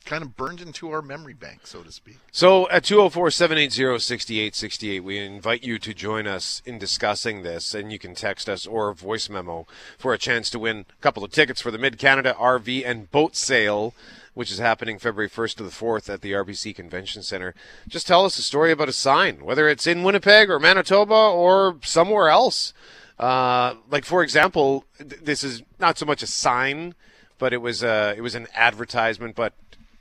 kind 0.05 0.23
of 0.23 0.35
burned 0.35 0.61
into 0.61 0.89
our 0.89 1.01
memory 1.01 1.33
bank, 1.33 1.67
so 1.67 1.83
to 1.83 1.91
speak. 1.91 2.17
So 2.31 2.69
at 2.69 2.83
204-780-6868, 2.83 5.01
we 5.01 5.19
invite 5.19 5.63
you 5.63 5.77
to 5.79 5.93
join 5.93 6.25
us 6.25 6.61
in 6.65 6.79
discussing 6.79 7.43
this, 7.43 7.73
and 7.73 7.91
you 7.91 7.99
can 7.99 8.15
text 8.15 8.47
us 8.49 8.65
or 8.65 8.93
voice 8.93 9.29
memo 9.29 9.67
for 9.97 10.13
a 10.13 10.17
chance 10.17 10.49
to 10.51 10.59
win 10.59 10.85
a 10.89 11.01
couple 11.01 11.23
of 11.23 11.31
tickets 11.31 11.61
for 11.61 11.69
the 11.69 11.77
Mid 11.77 11.97
Canada 11.97 12.33
RV 12.39 12.83
and 12.85 13.11
Boat 13.11 13.35
Sale 13.35 13.93
which 14.33 14.51
is 14.51 14.59
happening 14.59 14.99
February 14.99 15.29
1st 15.29 15.55
to 15.55 15.63
the 15.63 15.69
4th 15.69 16.11
at 16.11 16.21
the 16.21 16.31
RBC 16.31 16.75
Convention 16.75 17.23
Center. 17.23 17.53
Just 17.87 18.07
tell 18.07 18.25
us 18.25 18.37
a 18.37 18.43
story 18.43 18.71
about 18.71 18.89
a 18.89 18.93
sign, 18.93 19.43
whether 19.43 19.67
it's 19.67 19.87
in 19.87 20.03
Winnipeg 20.03 20.49
or 20.49 20.59
Manitoba 20.59 21.13
or 21.13 21.77
somewhere 21.83 22.29
else. 22.29 22.73
Uh, 23.17 23.75
like 23.89 24.05
for 24.05 24.23
example, 24.23 24.85
th- 24.97 25.21
this 25.21 25.43
is 25.43 25.61
not 25.77 25.97
so 25.97 26.05
much 26.05 26.23
a 26.23 26.27
sign, 26.27 26.95
but 27.37 27.53
it 27.53 27.57
was 27.57 27.83
a 27.83 28.13
it 28.15 28.21
was 28.21 28.35
an 28.35 28.47
advertisement, 28.55 29.35
but 29.35 29.53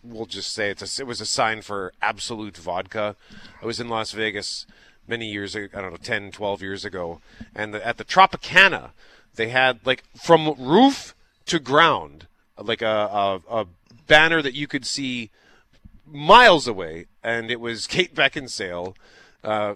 we'll 0.05 0.27
just 0.27 0.53
say 0.53 0.71
it's 0.71 0.99
a, 0.99 1.03
it 1.03 1.07
was 1.07 1.21
a 1.21 1.27
sign 1.27 1.63
for 1.63 1.93
Absolut 2.01 2.57
Vodka. 2.57 3.17
I 3.61 3.67
was 3.67 3.81
in 3.81 3.89
Las 3.89 4.13
Vegas 4.13 4.67
many 5.07 5.27
years 5.27 5.55
ago, 5.55 5.77
I 5.77 5.81
don't 5.81 5.91
know, 5.91 5.97
10, 5.97 6.33
12 6.33 6.63
years 6.63 6.85
ago, 6.85 7.21
and 7.55 7.75
the, 7.75 7.85
at 7.85 7.97
the 7.97 8.05
Tropicana, 8.05 8.91
they 9.35 9.49
had 9.49 9.81
like 9.85 10.05
from 10.15 10.55
roof 10.59 11.15
to 11.47 11.59
ground, 11.59 12.27
like 12.57 12.83
a, 12.83 12.87
a, 12.87 13.61
a 13.61 13.67
banner 14.09 14.43
that 14.43 14.55
you 14.55 14.67
could 14.67 14.85
see 14.85 15.31
miles 16.05 16.67
away, 16.67 17.07
and 17.23 17.51
it 17.51 17.61
was 17.61 17.87
Kate 17.95 18.15
Beckinsale, 18.15 18.97
uh, 19.45 19.75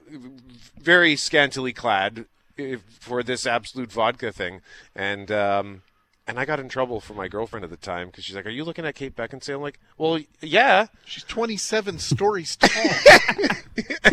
very 0.80 1.14
scantily 1.14 1.72
clad 1.72 2.24
eh, 2.58 2.76
for 2.98 3.22
this 3.22 3.46
Absolut 3.46 3.92
vodka 3.92 4.32
thing, 4.32 4.60
and 4.96 5.30
um, 5.30 5.82
and 6.26 6.38
I 6.38 6.44
got 6.44 6.60
in 6.60 6.68
trouble 6.68 7.00
for 7.00 7.14
my 7.14 7.28
girlfriend 7.28 7.64
at 7.64 7.70
the 7.70 7.76
time 7.76 8.08
because 8.08 8.24
she's 8.24 8.36
like, 8.36 8.46
"Are 8.46 8.50
you 8.50 8.64
looking 8.64 8.86
at 8.86 8.94
Kate 8.94 9.14
Beckinsale?" 9.14 9.56
I'm 9.56 9.62
like, 9.62 9.80
"Well, 9.98 10.20
yeah." 10.40 10.86
She's 11.04 11.24
27 11.24 11.98
stories 11.98 12.56
tall. 12.56 12.70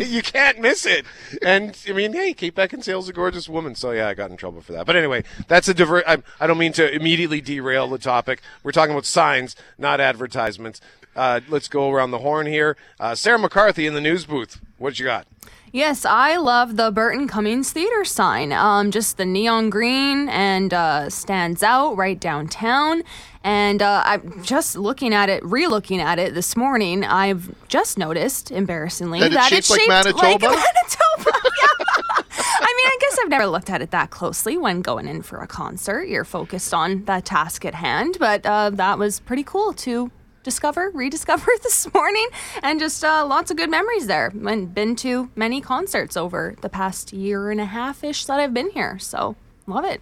you 0.00 0.22
can't 0.22 0.60
miss 0.60 0.86
it. 0.86 1.04
And 1.42 1.76
I 1.88 1.92
mean, 1.92 2.12
hey, 2.12 2.32
Kate 2.32 2.54
Beckinsale's 2.54 3.08
a 3.08 3.12
gorgeous 3.12 3.48
woman, 3.48 3.74
so 3.74 3.92
yeah, 3.92 4.08
I 4.08 4.14
got 4.14 4.30
in 4.30 4.36
trouble 4.36 4.60
for 4.60 4.72
that. 4.72 4.86
But 4.86 4.96
anyway, 4.96 5.24
that's 5.48 5.68
a 5.68 5.74
diver. 5.74 6.06
I, 6.08 6.18
I 6.40 6.46
don't 6.46 6.58
mean 6.58 6.72
to 6.74 6.92
immediately 6.92 7.40
derail 7.40 7.88
the 7.88 7.98
topic. 7.98 8.42
We're 8.62 8.72
talking 8.72 8.92
about 8.92 9.06
signs, 9.06 9.54
not 9.78 10.00
advertisements. 10.00 10.80
Uh, 11.14 11.40
let's 11.48 11.68
go 11.68 11.90
around 11.90 12.10
the 12.10 12.18
horn 12.18 12.46
here. 12.46 12.76
Uh, 12.98 13.14
Sarah 13.14 13.38
McCarthy 13.38 13.86
in 13.86 13.94
the 13.94 14.00
news 14.00 14.26
booth. 14.26 14.60
What 14.80 14.98
you 14.98 15.04
got? 15.04 15.26
Yes, 15.72 16.06
I 16.06 16.38
love 16.38 16.76
the 16.76 16.90
Burton 16.90 17.28
Cummings 17.28 17.70
Theater 17.70 18.02
sign. 18.06 18.50
Um, 18.50 18.90
just 18.90 19.18
the 19.18 19.26
neon 19.26 19.68
green 19.68 20.30
and 20.30 20.72
uh, 20.72 21.10
stands 21.10 21.62
out 21.62 21.98
right 21.98 22.18
downtown. 22.18 23.02
And 23.44 23.82
uh, 23.82 24.02
I'm 24.06 24.42
just 24.42 24.76
looking 24.76 25.12
at 25.12 25.28
it, 25.28 25.44
re-looking 25.44 26.00
at 26.00 26.18
it 26.18 26.32
this 26.32 26.56
morning. 26.56 27.04
I've 27.04 27.54
just 27.68 27.98
noticed, 27.98 28.50
embarrassingly, 28.50 29.20
That 29.20 29.26
it's 29.26 29.34
that 29.34 29.48
shaped 29.50 29.58
it's 29.58 29.70
like 29.70 29.80
shaped 29.80 29.88
Manitoba? 29.90 30.22
like 30.22 30.40
Manitoba. 30.40 31.38
I 32.32 32.74
mean, 32.76 32.86
I 32.86 32.96
guess 33.02 33.18
I've 33.22 33.28
never 33.28 33.46
looked 33.46 33.68
at 33.68 33.82
it 33.82 33.90
that 33.90 34.08
closely 34.08 34.56
when 34.56 34.80
going 34.80 35.06
in 35.06 35.20
for 35.20 35.42
a 35.42 35.46
concert. 35.46 36.08
You're 36.08 36.24
focused 36.24 36.72
on 36.72 37.04
the 37.04 37.20
task 37.20 37.66
at 37.66 37.74
hand, 37.74 38.16
but 38.18 38.46
uh, 38.46 38.70
that 38.70 38.98
was 38.98 39.20
pretty 39.20 39.44
cool 39.44 39.74
to 39.74 40.10
discover, 40.42 40.90
rediscover 40.94 41.50
this 41.62 41.92
morning, 41.92 42.26
and 42.62 42.80
just 42.80 43.04
uh, 43.04 43.24
lots 43.26 43.50
of 43.50 43.56
good 43.56 43.70
memories 43.70 44.06
there. 44.06 44.32
And 44.46 44.74
been 44.74 44.96
to 44.96 45.30
many 45.36 45.60
concerts 45.60 46.16
over 46.16 46.56
the 46.60 46.68
past 46.68 47.12
year 47.12 47.50
and 47.50 47.60
a 47.60 47.66
half 47.66 48.02
ish 48.04 48.24
that 48.26 48.40
I've 48.40 48.54
been 48.54 48.70
here, 48.70 48.98
so 48.98 49.36
love 49.66 49.84
it. 49.84 50.00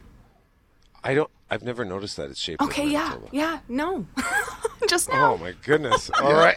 I 1.05 1.15
don't. 1.15 1.31
I've 1.51 1.63
never 1.63 1.83
noticed 1.85 2.19
that 2.19 2.29
it's 2.29 2.39
shaped. 2.41 2.61
Okay, 2.61 2.87
yeah, 2.89 3.09
Manitoba. 3.09 3.29
yeah, 3.33 3.59
no, 3.69 4.07
just 4.89 5.09
now. 5.09 5.33
Oh 5.35 5.39
my 5.39 5.55
goodness! 5.65 6.11
All 6.21 6.35
right, 6.35 6.57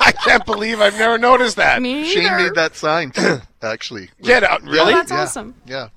I 0.00 0.12
can't 0.12 0.44
believe 0.44 0.80
I've 0.80 0.98
never 0.98 1.16
noticed 1.16 1.56
that. 1.56 1.80
Me 1.80 2.04
Shane 2.04 2.36
made 2.36 2.54
that 2.54 2.76
sign, 2.76 3.12
too, 3.12 3.38
actually. 3.62 4.10
Get 4.22 4.44
out! 4.44 4.60
Oh, 4.62 4.70
Really? 4.70 4.92
that's 4.92 5.10
Yeah. 5.10 5.22
awesome. 5.22 5.54
Yeah. 5.66 5.88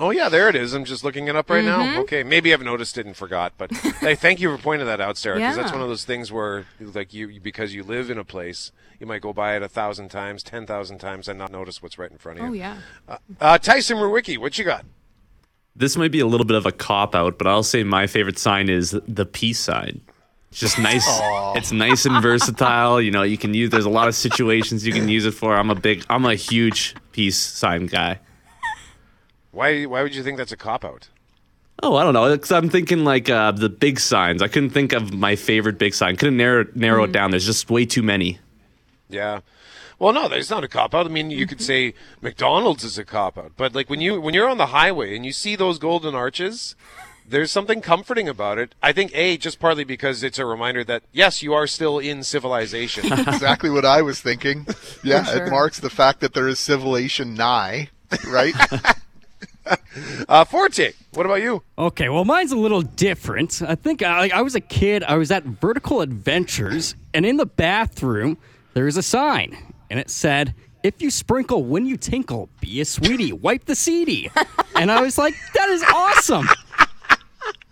Oh 0.00 0.10
yeah, 0.10 0.28
there 0.28 0.48
it 0.48 0.54
is. 0.54 0.74
I'm 0.74 0.84
just 0.84 1.02
looking 1.02 1.26
it 1.28 1.34
up 1.36 1.50
right 1.50 1.64
Mm-hmm. 1.64 1.94
now. 1.94 2.00
Okay, 2.02 2.22
maybe 2.22 2.52
I've 2.54 2.62
noticed 2.62 2.96
it 2.98 3.04
and 3.06 3.16
forgot, 3.16 3.52
but 3.58 3.72
hey, 4.00 4.14
thank 4.14 4.40
you 4.40 4.54
for 4.56 4.62
pointing 4.62 4.86
that 4.86 5.00
out, 5.00 5.16
Sarah. 5.16 5.36
Because 5.36 5.56
that's 5.56 5.72
one 5.72 5.82
of 5.82 5.88
those 5.88 6.04
things 6.04 6.30
where, 6.30 6.66
like 6.80 7.12
you, 7.12 7.40
because 7.40 7.74
you 7.74 7.82
live 7.82 8.08
in 8.10 8.16
a 8.18 8.24
place, 8.24 8.70
you 9.00 9.06
might 9.06 9.20
go 9.22 9.32
by 9.32 9.56
it 9.56 9.62
a 9.62 9.68
thousand 9.68 10.08
times, 10.10 10.42
ten 10.42 10.66
thousand 10.66 10.98
times, 10.98 11.26
and 11.28 11.38
not 11.38 11.50
notice 11.50 11.82
what's 11.82 11.98
right 11.98 12.10
in 12.10 12.18
front 12.18 12.38
of 12.38 12.44
you. 12.46 12.50
Oh 12.50 12.54
yeah. 12.54 12.78
Uh, 13.40 13.58
Tyson 13.58 13.96
Rewicki, 13.98 14.38
what 14.38 14.56
you 14.58 14.64
got? 14.64 14.84
This 15.74 15.96
might 15.96 16.10
be 16.12 16.20
a 16.20 16.26
little 16.26 16.46
bit 16.46 16.56
of 16.56 16.66
a 16.66 16.72
cop 16.72 17.14
out, 17.14 17.38
but 17.38 17.46
I'll 17.46 17.62
say 17.62 17.84
my 17.84 18.06
favorite 18.06 18.38
sign 18.38 18.68
is 18.68 18.96
the 19.06 19.26
peace 19.26 19.60
sign. 19.60 20.00
It's 20.50 20.60
just 20.60 20.78
nice. 20.78 21.06
It's 21.56 21.72
nice 21.72 22.04
and 22.06 22.22
versatile. 22.22 23.00
You 23.00 23.10
know, 23.10 23.22
you 23.22 23.36
can 23.38 23.52
use. 23.54 23.70
There's 23.70 23.84
a 23.84 23.90
lot 23.90 24.06
of 24.06 24.14
situations 24.14 24.86
you 24.86 24.92
can 24.92 25.08
use 25.08 25.24
it 25.24 25.32
for. 25.32 25.56
I'm 25.56 25.70
a 25.70 25.74
big. 25.74 26.04
I'm 26.08 26.24
a 26.24 26.34
huge 26.36 26.94
peace 27.12 27.36
sign 27.36 27.86
guy. 27.86 28.20
Why? 29.58 29.86
Why 29.86 30.04
would 30.04 30.14
you 30.14 30.22
think 30.22 30.38
that's 30.38 30.52
a 30.52 30.56
cop 30.56 30.84
out? 30.84 31.08
Oh, 31.82 31.96
I 31.96 32.04
don't 32.04 32.14
know. 32.14 32.30
Because 32.30 32.52
I'm 32.52 32.68
thinking 32.68 33.02
like 33.04 33.28
uh, 33.28 33.50
the 33.50 33.68
big 33.68 33.98
signs. 33.98 34.40
I 34.40 34.46
couldn't 34.46 34.70
think 34.70 34.92
of 34.92 35.12
my 35.12 35.34
favorite 35.34 35.78
big 35.78 35.94
sign. 35.94 36.14
Couldn't 36.14 36.36
narrow 36.36 36.66
narrow 36.76 37.02
it 37.02 37.10
down. 37.10 37.32
There's 37.32 37.44
just 37.46 37.68
way 37.68 37.84
too 37.84 38.04
many. 38.04 38.38
Yeah. 39.08 39.40
Well, 39.98 40.12
no, 40.12 40.26
it's 40.26 40.48
not 40.48 40.62
a 40.62 40.68
cop 40.68 40.94
out. 40.94 41.06
I 41.06 41.08
mean, 41.08 41.30
you 41.30 41.44
could 41.44 41.60
say 41.60 41.94
McDonald's 42.20 42.84
is 42.84 42.98
a 42.98 43.04
cop 43.04 43.36
out, 43.36 43.50
but 43.56 43.74
like 43.74 43.90
when 43.90 44.00
you 44.00 44.20
when 44.20 44.32
you're 44.32 44.48
on 44.48 44.58
the 44.58 44.66
highway 44.66 45.16
and 45.16 45.26
you 45.26 45.32
see 45.32 45.56
those 45.56 45.80
golden 45.80 46.14
arches, 46.14 46.76
there's 47.28 47.50
something 47.50 47.80
comforting 47.80 48.28
about 48.28 48.58
it. 48.58 48.76
I 48.80 48.92
think 48.92 49.10
a 49.12 49.36
just 49.38 49.58
partly 49.58 49.82
because 49.82 50.22
it's 50.22 50.38
a 50.38 50.46
reminder 50.46 50.84
that 50.84 51.02
yes, 51.10 51.42
you 51.42 51.52
are 51.52 51.66
still 51.66 51.98
in 51.98 52.22
civilization. 52.22 53.12
exactly 53.12 53.70
what 53.70 53.84
I 53.84 54.02
was 54.02 54.20
thinking. 54.20 54.68
Yeah, 55.02 55.24
sure. 55.24 55.46
it 55.46 55.50
marks 55.50 55.80
the 55.80 55.90
fact 55.90 56.20
that 56.20 56.32
there 56.34 56.46
is 56.46 56.60
civilization 56.60 57.34
nigh, 57.34 57.90
right? 58.28 58.54
uh, 60.28 60.44
Forte, 60.44 60.92
what 61.14 61.26
about 61.26 61.42
you? 61.42 61.62
Okay, 61.76 62.08
well, 62.08 62.24
mine's 62.24 62.52
a 62.52 62.56
little 62.56 62.82
different. 62.82 63.62
I 63.62 63.74
think 63.74 64.02
I, 64.02 64.30
I 64.34 64.42
was 64.42 64.54
a 64.54 64.60
kid. 64.60 65.02
I 65.02 65.16
was 65.16 65.30
at 65.30 65.44
Vertical 65.44 66.00
Adventures, 66.00 66.94
and 67.14 67.26
in 67.26 67.36
the 67.36 67.46
bathroom, 67.46 68.38
there 68.74 68.86
is 68.86 68.96
a 68.96 69.02
sign, 69.02 69.56
and 69.90 69.98
it 69.98 70.10
said, 70.10 70.54
"If 70.82 71.02
you 71.02 71.10
sprinkle 71.10 71.64
when 71.64 71.86
you 71.86 71.96
tinkle, 71.96 72.48
be 72.60 72.80
a 72.80 72.84
sweetie, 72.84 73.32
wipe 73.32 73.64
the 73.64 73.74
seedy." 73.74 74.30
and 74.76 74.90
I 74.90 75.00
was 75.00 75.18
like, 75.18 75.34
"That 75.54 75.68
is 75.68 75.82
awesome." 75.82 76.48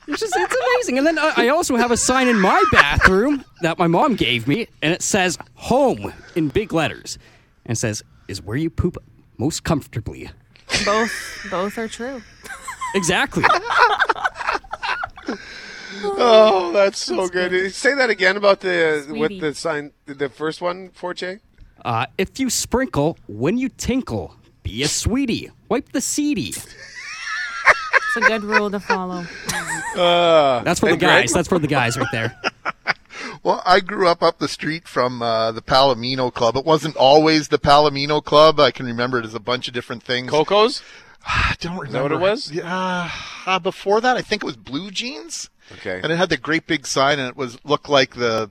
It's 0.09 0.21
just 0.21 0.35
it's 0.37 0.55
amazing. 0.55 0.99
And 0.99 1.07
then 1.07 1.19
I 1.19 1.33
I 1.37 1.49
also 1.49 1.77
have 1.77 1.91
a 1.91 1.97
sign 1.97 2.29
in 2.29 2.39
my 2.39 2.63
bathroom 2.73 3.45
that 3.63 3.79
my 3.79 3.87
mom 3.87 4.15
gave 4.15 4.47
me, 4.47 4.69
and 4.83 4.93
it 4.93 5.03
says 5.03 5.39
"Home" 5.55 6.13
in 6.35 6.49
big 6.49 6.73
letters, 6.73 7.19
and 7.65 7.77
it 7.77 7.79
says, 7.79 8.03
"Is 8.29 8.43
where 8.43 8.57
you 8.57 8.71
poop 8.71 8.97
most 9.39 9.65
comfortably." 9.65 10.31
Both 10.85 11.47
both 11.51 11.79
are 11.79 11.89
true. 11.89 12.23
Exactly. 12.95 13.45
Oh, 16.03 16.71
that's 16.73 16.99
so 16.99 17.29
good. 17.29 17.73
Say 17.75 17.95
that 17.95 18.11
again 18.11 18.37
about 18.37 18.61
the 18.61 19.03
Sweetie. 19.07 19.21
with 19.21 19.41
the 19.41 19.55
sign, 19.55 19.93
the 20.07 20.29
first 20.29 20.61
one, 20.61 20.91
Forte. 20.91 21.39
Uh, 21.85 22.07
if 22.19 22.39
you 22.39 22.51
sprinkle 22.51 23.19
when 23.29 23.57
you 23.57 23.69
tinkle, 23.69 24.35
be 24.63 24.83
a 24.83 24.89
sweetie. 24.89 25.51
Wipe 25.69 25.93
the 25.93 26.01
seedy. 26.01 26.49
It's 26.49 28.17
a 28.17 28.21
good 28.21 28.45
rule 28.45 28.71
to 28.71 28.81
follow. 28.81 29.25
That's 29.95 30.81
for 30.81 30.87
the 30.87 30.93
And 30.93 31.01
Greg? 31.01 31.23
guys. 31.23 31.33
That's 31.33 31.49
for 31.49 31.59
the 31.59 31.67
guys 31.69 31.97
right 31.97 32.07
there. 32.13 32.39
Well, 33.47 33.63
I 33.65 33.79
grew 33.79 34.09
up 34.09 34.25
up 34.25 34.41
the 34.41 34.49
street 34.49 34.89
from 34.89 35.23
uh, 35.23 35.53
the 35.53 35.63
Palomino 35.63 36.35
Club. 36.35 36.57
It 36.57 36.65
wasn't 36.65 36.97
always 36.97 37.47
the 37.47 37.61
Palomino 37.61 38.21
Club. 38.21 38.59
I 38.59 38.73
can 38.73 38.87
remember 38.87 39.21
it 39.21 39.25
as 39.25 39.35
a 39.35 39.39
bunch 39.39 39.69
of 39.69 39.73
different 39.75 40.03
things. 40.03 40.33
Coco's. 40.33 40.83
I 41.25 41.55
don't 41.61 41.79
remember. 41.79 41.93
that 41.93 42.03
what 42.03 42.13
it 42.13 42.19
was? 42.19 42.51
Yeah. 42.51 43.09
Uh, 43.47 43.61
before 43.61 44.01
that, 44.01 44.17
I 44.17 44.23
think 44.23 44.43
it 44.43 44.47
was 44.47 44.57
Blue 44.57 44.91
Jeans. 44.91 45.49
Okay. 45.75 46.01
And 46.03 46.11
it 46.11 46.17
had 46.17 46.29
the 46.29 46.37
great 46.37 46.67
big 46.67 46.89
sign, 46.89 47.21
and 47.21 47.29
it 47.29 47.37
was 47.37 47.57
looked 47.65 47.89
like 47.89 48.17
the 48.17 48.51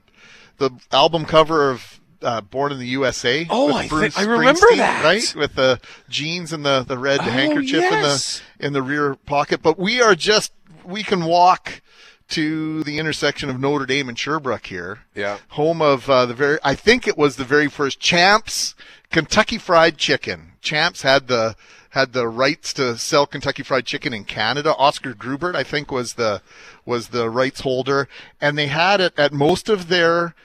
the 0.59 0.71
album 0.93 1.25
cover 1.25 1.71
of 1.71 1.99
uh, 2.21 2.39
Born 2.39 2.71
in 2.71 2.79
the 2.79 2.87
USA. 2.87 3.45
Oh, 3.49 3.65
with 3.67 3.75
I 3.75 3.87
Bruce 3.89 4.15
thi- 4.15 4.21
I 4.21 4.25
remember 4.25 4.65
that. 4.77 5.03
Right, 5.03 5.35
with 5.35 5.55
the 5.55 5.81
jeans 6.07 6.53
and 6.53 6.65
the 6.65 6.85
the 6.87 6.97
red 6.97 7.19
Oh, 7.19 7.23
handkerchief 7.23 7.81
yes. 7.81 8.41
in 8.59 8.61
the 8.61 8.65
in 8.67 8.71
the 8.71 8.81
rear 8.81 9.15
pocket. 9.15 9.61
But 9.61 9.77
we 9.77 10.01
are 10.01 10.15
just 10.15 10.53
we 10.85 11.03
can 11.03 11.25
walk 11.25 11.81
to 12.29 12.83
the 12.83 12.97
intersection 12.97 13.49
of 13.49 13.59
Notre 13.59 13.85
Dame 13.85 14.09
and 14.09 14.17
Sherbrooke 14.17 14.67
here. 14.67 14.99
Yeah. 15.13 15.37
Home 15.49 15.81
of 15.81 16.09
uh, 16.09 16.25
the 16.25 16.33
very, 16.33 16.57
I 16.63 16.75
think 16.75 17.07
it 17.07 17.17
was 17.17 17.35
the 17.35 17.43
very 17.43 17.67
first 17.67 17.99
Champs 17.99 18.75
Kentucky 19.11 19.57
Fried 19.57 19.97
Chicken. 19.97 20.53
Champs 20.61 21.03
had 21.03 21.27
the 21.27 21.55
had 21.91 22.11
the 22.11 22.27
rights 22.27 22.73
to 22.73 22.97
sell 22.97 23.25
Kentucky 23.25 23.63
Fried 23.63 23.85
Chicken 23.85 24.13
in 24.13 24.25
Canada. 24.25 24.75
Oscar 24.75 25.13
Grubert, 25.13 25.55
I 25.55 25.63
think, 25.63 25.91
was 25.91 26.15
the 26.15 26.41
was 26.85 27.09
the 27.09 27.29
rights 27.29 27.61
holder, 27.61 28.09
and 28.41 28.57
they 28.57 28.67
had 28.67 28.99
it 28.99 29.17
at 29.17 29.31
most 29.31 29.69
of 29.69 29.87
their 29.87 30.35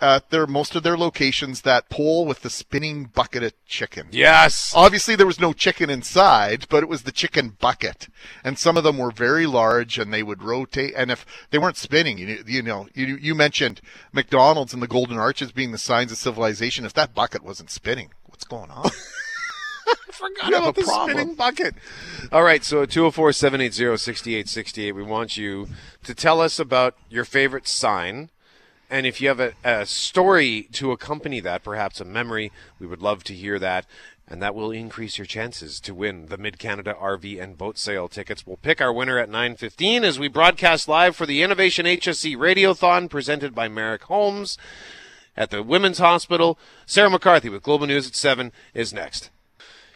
Uh, 0.00 0.16
at 0.16 0.30
their 0.30 0.46
most 0.46 0.74
of 0.74 0.82
their 0.82 0.96
locations 0.96 1.62
that 1.62 1.88
pole 1.88 2.24
with 2.26 2.40
the 2.42 2.50
spinning 2.50 3.04
bucket 3.04 3.42
of 3.42 3.52
chicken. 3.66 4.08
Yes. 4.10 4.72
Obviously, 4.74 5.16
there 5.16 5.26
was 5.26 5.40
no 5.40 5.52
chicken 5.52 5.90
inside, 5.90 6.66
but 6.68 6.82
it 6.82 6.88
was 6.88 7.02
the 7.02 7.12
chicken 7.12 7.50
bucket, 7.60 8.08
and 8.42 8.58
some 8.58 8.76
of 8.76 8.84
them 8.84 8.98
were 8.98 9.10
very 9.10 9.46
large, 9.46 9.98
and 9.98 10.12
they 10.12 10.22
would 10.22 10.42
rotate. 10.42 10.92
And 10.96 11.10
if 11.10 11.24
they 11.50 11.58
weren't 11.58 11.76
spinning, 11.76 12.18
you 12.18 12.42
you 12.46 12.62
know, 12.62 12.88
you 12.94 13.16
you 13.16 13.34
mentioned 13.34 13.80
McDonald's 14.12 14.72
and 14.72 14.82
the 14.82 14.88
Golden 14.88 15.18
Arches 15.18 15.52
being 15.52 15.72
the 15.72 15.78
signs 15.78 16.12
of 16.12 16.18
civilization. 16.18 16.84
If 16.84 16.94
that 16.94 17.14
bucket 17.14 17.42
wasn't 17.42 17.70
spinning, 17.70 18.10
what's 18.26 18.44
going 18.44 18.70
on? 18.70 18.90
I 19.86 20.12
forgot 20.12 20.48
You 20.50 20.56
about 20.56 20.74
the 20.76 20.82
problem. 20.82 21.10
spinning 21.10 21.34
bucket. 21.34 21.74
All 22.32 22.42
right, 22.42 22.64
so 22.64 22.86
204 22.86 23.32
780 23.32 23.96
6868. 23.98 24.92
We 24.92 25.02
want 25.02 25.36
you 25.36 25.68
to 26.04 26.14
tell 26.14 26.40
us 26.40 26.58
about 26.58 26.96
your 27.10 27.24
favorite 27.24 27.68
sign 27.68 28.30
And 28.90 29.06
if 29.06 29.20
you 29.20 29.28
have 29.28 29.40
a, 29.40 29.54
a 29.64 29.86
story 29.86 30.68
to 30.72 30.92
accompany 30.92 31.40
that, 31.40 31.64
perhaps 31.64 32.00
a 32.00 32.04
memory, 32.04 32.52
we 32.78 32.86
would 32.86 33.02
love 33.02 33.24
to 33.24 33.34
hear 33.34 33.58
that. 33.58 33.86
And 34.26 34.42
that 34.42 34.54
will 34.54 34.70
increase 34.70 35.18
your 35.18 35.26
chances 35.26 35.80
to 35.80 35.94
win 35.94 36.26
the 36.26 36.38
Mid 36.38 36.58
Canada 36.58 36.96
RV 36.98 37.42
and 37.42 37.58
boat 37.58 37.76
sale 37.76 38.08
tickets. 38.08 38.46
We'll 38.46 38.56
pick 38.56 38.80
our 38.80 38.92
winner 38.92 39.18
at 39.18 39.28
9:15 39.28 40.02
as 40.02 40.18
we 40.18 40.28
broadcast 40.28 40.88
live 40.88 41.14
for 41.14 41.26
the 41.26 41.42
Innovation 41.42 41.84
HSC 41.84 42.34
Radiothon 42.34 43.10
presented 43.10 43.54
by 43.54 43.68
Maric 43.68 44.02
Homes 44.02 44.56
at 45.36 45.50
the 45.50 45.62
Women's 45.62 45.98
Hospital. 45.98 46.58
Sarah 46.86 47.10
McCarthy 47.10 47.50
with 47.50 47.62
Global 47.62 47.86
News 47.86 48.06
at 48.06 48.14
7 48.14 48.50
is 48.72 48.94
next. 48.94 49.30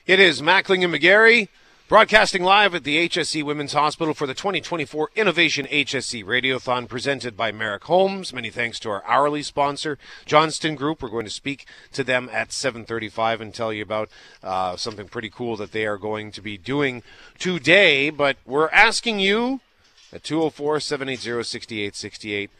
It 0.06 0.20
is 0.20 0.42
Mackling 0.42 0.84
and 0.84 0.92
McGarry 0.92 1.48
broadcasting 1.88 2.44
live 2.44 2.74
at 2.74 2.84
the 2.84 3.08
HSC 3.08 3.42
Women's 3.42 3.72
Hospital 3.72 4.12
for 4.12 4.26
the 4.26 4.34
2024 4.34 5.08
Innovation 5.16 5.64
HSC 5.66 6.22
Radiothon 6.22 6.86
presented 6.86 7.34
by 7.34 7.50
Maric 7.50 7.84
Homes. 7.84 8.34
Many 8.34 8.50
thanks 8.50 8.78
to 8.80 8.90
our 8.90 9.02
hourly 9.06 9.42
sponsor, 9.42 9.96
Johnston 10.26 10.74
Group. 10.74 11.02
We're 11.02 11.08
going 11.08 11.24
to 11.24 11.30
speak 11.30 11.64
to 11.92 12.04
them 12.04 12.28
at 12.30 12.50
7:35 12.50 13.40
and 13.40 13.54
tell 13.54 13.72
you 13.72 13.82
about 13.82 14.10
uh, 14.42 14.76
something 14.76 15.08
pretty 15.08 15.30
cool 15.30 15.56
that 15.56 15.72
they 15.72 15.86
are 15.86 15.96
going 15.96 16.30
to 16.32 16.42
be 16.42 16.58
doing 16.58 17.02
today. 17.38 18.10
But 18.10 18.36
we're 18.44 18.68
asking 18.68 19.20
you 19.20 19.62
at 20.12 20.22
204-780-6868 20.24 22.50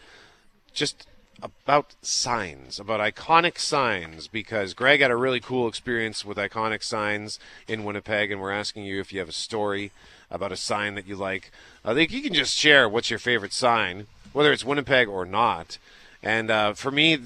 just 0.73 1.07
about 1.43 1.95
signs, 2.03 2.79
about 2.79 3.01
iconic 3.01 3.59
signs, 3.59 4.29
because 4.29 4.75
Greg 4.75 5.01
had 5.01 5.11
a 5.11 5.17
really 5.17 5.41
cool 5.41 5.69
experience 5.69 6.25
with 6.25 6.37
iconic 6.37 6.83
signs 6.83 7.39
in 7.67 7.85
Winnipeg, 7.85 8.31
and 8.31 8.41
we're 8.41 8.51
asking 8.51 8.85
you 8.85 9.01
if 9.01 9.13
you 9.13 9.21
have 9.21 9.29
a 9.29 9.33
story 9.33 9.93
about 10.31 10.53
a 10.53 10.57
sign 10.57 10.95
that 10.95 11.07
you 11.07 11.17
like. 11.17 11.51
I 11.85 11.95
think 11.95 12.13
you 12.13 12.23
can 12.23 12.35
just 12.35 12.57
share 12.57 12.89
what's 12.89 13.11
your 13.11 13.19
favorite 13.19 13.53
sign, 13.53 14.07
whether 14.33 14.53
it's 14.53 14.65
Winnipeg 14.65 15.09
or 15.09 15.25
not. 15.25 15.79
And 16.23 16.51
uh, 16.51 16.75
for 16.75 16.91
me, 16.91 17.19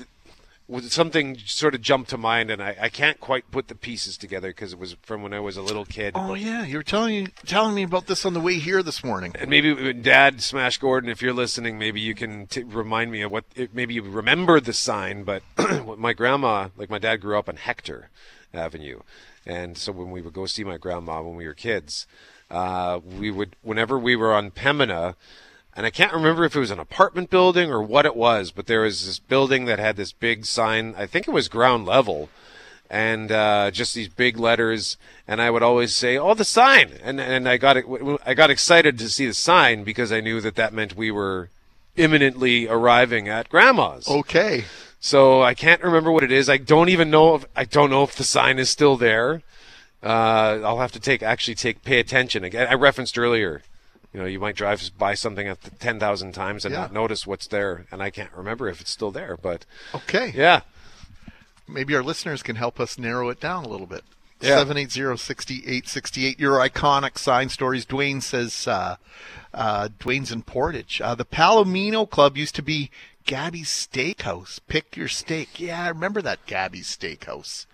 something 0.81 1.39
sort 1.45 1.75
of 1.75 1.81
jumped 1.81 2.11
to 2.11 2.19
mind, 2.19 2.51
and 2.51 2.63
I, 2.63 2.77
I 2.81 2.89
can't 2.89 3.21
quite 3.21 3.51
put 3.51 3.69
the 3.69 3.75
pieces 3.75 4.17
together 4.17 4.49
because 4.49 4.73
it 4.73 4.79
was 4.79 4.97
from 5.03 5.23
when 5.23 5.33
I 5.33 5.41
was 5.41 5.57
a 5.57 5.63
little 5.63 5.85
kid. 5.85 6.13
Oh 6.17 6.35
yeah, 6.35 6.65
you 6.65 6.77
were 6.77 6.83
telling 6.83 7.33
telling 7.47 7.75
me 7.75 7.83
about 7.83 8.07
this 8.07 8.25
on 8.25 8.35
the 8.35 8.41
way 8.41 8.55
here 8.55 8.83
this 8.83 9.05
morning. 9.05 9.35
And 9.39 9.51
maybe 9.51 9.71
uh, 9.71 9.93
Dad 9.93 10.41
Smash 10.43 10.79
Gordon, 10.79 11.11
if 11.11 11.23
you're 11.23 11.33
listening, 11.33 11.79
maybe 11.79 12.01
you 12.01 12.15
can 12.15 12.47
t- 12.47 12.63
remind 12.63 13.11
me 13.11 13.23
of 13.23 13.31
what. 13.31 13.45
It, 13.55 13.75
maybe 13.75 13.95
you 13.95 14.03
remember 14.03 14.61
the 14.61 14.73
sign, 14.73 15.25
but 15.25 15.43
my 15.99 16.13
grandma, 16.13 16.69
like 16.77 16.91
my 16.91 16.99
dad, 16.99 17.17
grew 17.17 17.39
up 17.39 17.49
on 17.49 17.57
Hector 17.57 18.11
Avenue, 18.55 19.01
and 19.47 19.77
so 19.77 19.93
when 19.93 20.11
we 20.11 20.21
would 20.21 20.33
go 20.33 20.47
see 20.47 20.65
my 20.65 20.79
grandma 20.79 21.23
when 21.23 21.37
we 21.37 21.47
were 21.47 21.55
kids, 21.55 22.07
uh, 22.51 23.01
we 23.05 23.31
would 23.31 23.57
whenever 23.63 23.99
we 23.99 24.17
were 24.17 24.33
on 24.33 24.51
Pembina. 24.51 25.17
And 25.75 25.87
I 25.87 25.91
can't 25.91 26.13
remember 26.13 26.45
if 26.45 26.55
it 26.55 26.61
was 26.61 26.71
an 26.71 26.79
apartment 26.79 27.31
building 27.31 27.71
or 27.71 27.83
what 27.83 28.05
it 28.05 28.15
was, 28.15 28.51
but 28.51 28.67
there 28.67 28.83
was 28.83 29.07
this 29.07 29.19
building 29.19 29.65
that 29.65 29.79
had 29.79 29.97
this 29.97 30.13
big 30.13 30.45
sign. 30.45 30.95
I 30.99 31.07
think 31.07 31.27
it 31.27 31.33
was 31.33 31.49
ground 31.49 31.87
level, 31.87 32.29
and 32.91 33.33
uh, 33.33 33.71
just 33.71 33.95
these 33.95 34.09
big 34.09 34.39
letters. 34.39 34.99
And 35.27 35.41
I 35.41 35.49
would 35.51 35.63
always 35.63 35.95
say, 35.95 36.19
"Oh, 36.19 36.35
the 36.35 36.45
sign!" 36.45 36.99
And 37.03 37.19
and 37.19 37.49
I 37.49 37.57
got 37.57 37.79
I 38.27 38.35
got 38.35 38.51
excited 38.51 38.99
to 38.99 39.09
see 39.09 39.27
the 39.27 39.35
sign 39.35 39.83
because 39.83 40.13
I 40.13 40.21
knew 40.21 40.43
that 40.43 40.57
that 40.57 40.75
meant 40.75 40.95
we 40.95 41.11
were 41.11 41.49
imminently 41.97 42.69
arriving 42.69 43.29
at 43.29 43.49
Grandma's. 43.49 44.09
Okay. 44.09 44.65
So 45.01 45.43
I 45.43 45.55
can't 45.55 45.83
remember 45.83 46.13
what 46.13 46.23
it 46.23 46.31
is. 46.31 46.49
I 46.49 46.59
don't 46.59 46.91
even 46.91 47.11
know 47.11 47.35
if 47.35 47.47
I 47.57 47.65
don't 47.65 47.91
know 47.91 48.03
if 48.03 48.15
the 48.15 48.25
sign 48.25 48.59
is 48.59 48.69
still 48.69 48.99
there. 48.99 49.43
Uh, 50.03 50.61
I'll 50.63 50.81
have 50.81 50.93
to 50.93 51.01
take 51.01 51.23
actually 51.23 51.55
take 51.55 51.83
pay 51.83 51.99
attention 51.99 52.45
again. 52.45 52.67
I 52.69 52.75
referenced 52.75 53.17
earlier. 53.17 53.63
You 54.13 54.21
know, 54.21 54.27
you 54.27 54.39
might 54.39 54.57
drive 54.57 54.91
by 54.99 55.15
something 55.15 55.49
at 55.49 55.59
ten 55.81 55.99
thousand 55.99 56.33
times 56.33 56.65
and 56.65 56.73
Yeah. 56.75 56.83
not 56.83 56.93
notice 56.93 57.27
what's 57.27 57.47
there, 57.47 57.87
and 57.91 58.03
I 58.03 58.11
can't 58.11 58.33
remember 58.37 58.69
if 58.69 58.81
it's 58.81 58.91
still 58.91 59.11
there. 59.11 59.37
But 59.41 59.65
Okay. 59.95 60.33
yeah, 60.35 60.61
Maybe 61.69 61.95
our 61.97 62.03
listeners 62.03 62.43
can 62.43 62.57
help 62.57 62.79
us 62.81 62.99
narrow 62.99 63.31
it 63.31 63.41
down 63.41 63.65
a 63.65 63.69
little 63.69 63.87
bit. 63.87 64.05
Yeah. 64.41 64.57
780-6868, 64.65 66.39
your 66.39 66.59
iconic 66.59 67.17
sign 67.17 67.49
stories. 67.49 67.87
Dwayne 67.87 68.21
says, 68.23 68.67
uh, 68.67 68.97
uh, 69.55 69.89
Dwayne's 69.99 70.33
in 70.33 70.43
Portage. 70.43 71.01
Uh, 71.01 71.15
the 71.15 71.25
Palomino 71.25 72.09
Club 72.11 72.37
used 72.37 72.57
to 72.57 72.63
be 72.63 72.91
Gabby's 73.25 73.69
Steakhouse. 73.69 74.59
Pick 74.67 74.97
your 74.97 75.07
steak. 75.09 75.61
Yeah, 75.61 75.85
I 75.85 75.89
remember 75.89 76.21
that 76.23 76.45
Gabby's 76.47 76.89
Steakhouse. 76.95 77.67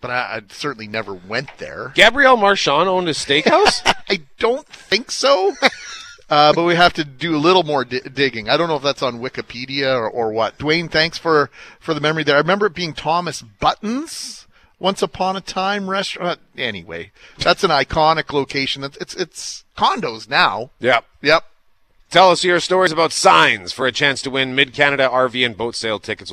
But 0.00 0.10
I, 0.10 0.36
I 0.36 0.42
certainly 0.48 0.88
never 0.88 1.14
went 1.14 1.56
there. 1.58 1.92
Gabrielle 1.94 2.36
Marchand 2.36 2.88
owned 2.88 3.08
a 3.08 3.12
steakhouse. 3.12 3.80
I 4.08 4.20
don't 4.38 4.66
think 4.66 5.10
so. 5.10 5.54
Uh, 6.28 6.52
but 6.52 6.64
we 6.64 6.74
have 6.74 6.92
to 6.92 7.04
do 7.04 7.36
a 7.36 7.38
little 7.38 7.62
more 7.62 7.84
di- 7.84 8.00
digging. 8.00 8.48
I 8.48 8.56
don't 8.56 8.68
know 8.68 8.74
if 8.74 8.82
that's 8.82 9.02
on 9.02 9.20
Wikipedia 9.20 9.96
or, 9.96 10.10
or 10.10 10.32
what. 10.32 10.58
Dwayne, 10.58 10.90
thanks 10.90 11.18
for, 11.18 11.50
for 11.78 11.94
the 11.94 12.00
memory 12.00 12.24
there. 12.24 12.34
I 12.34 12.40
remember 12.40 12.66
it 12.66 12.74
being 12.74 12.94
Thomas 12.94 13.42
Buttons 13.42 14.46
once 14.80 15.02
upon 15.02 15.36
a 15.36 15.40
time 15.40 15.88
restaurant. 15.88 16.40
Anyway, 16.58 17.12
that's 17.38 17.62
an 17.62 17.70
iconic 17.70 18.32
location. 18.32 18.82
It's, 18.82 18.96
it's, 18.96 19.14
it's 19.14 19.64
condos 19.76 20.28
now. 20.28 20.70
yep. 20.80 21.04
Yep. 21.22 21.44
Tell 22.10 22.30
us 22.30 22.44
your 22.44 22.60
stories 22.60 22.92
about 22.92 23.12
signs 23.12 23.72
for 23.72 23.86
a 23.86 23.92
chance 23.92 24.22
to 24.22 24.30
win 24.30 24.54
Mid 24.54 24.72
Canada 24.72 25.08
RV 25.08 25.44
and 25.44 25.56
boat 25.56 25.74
sale 25.74 25.98
tickets. 25.98 26.32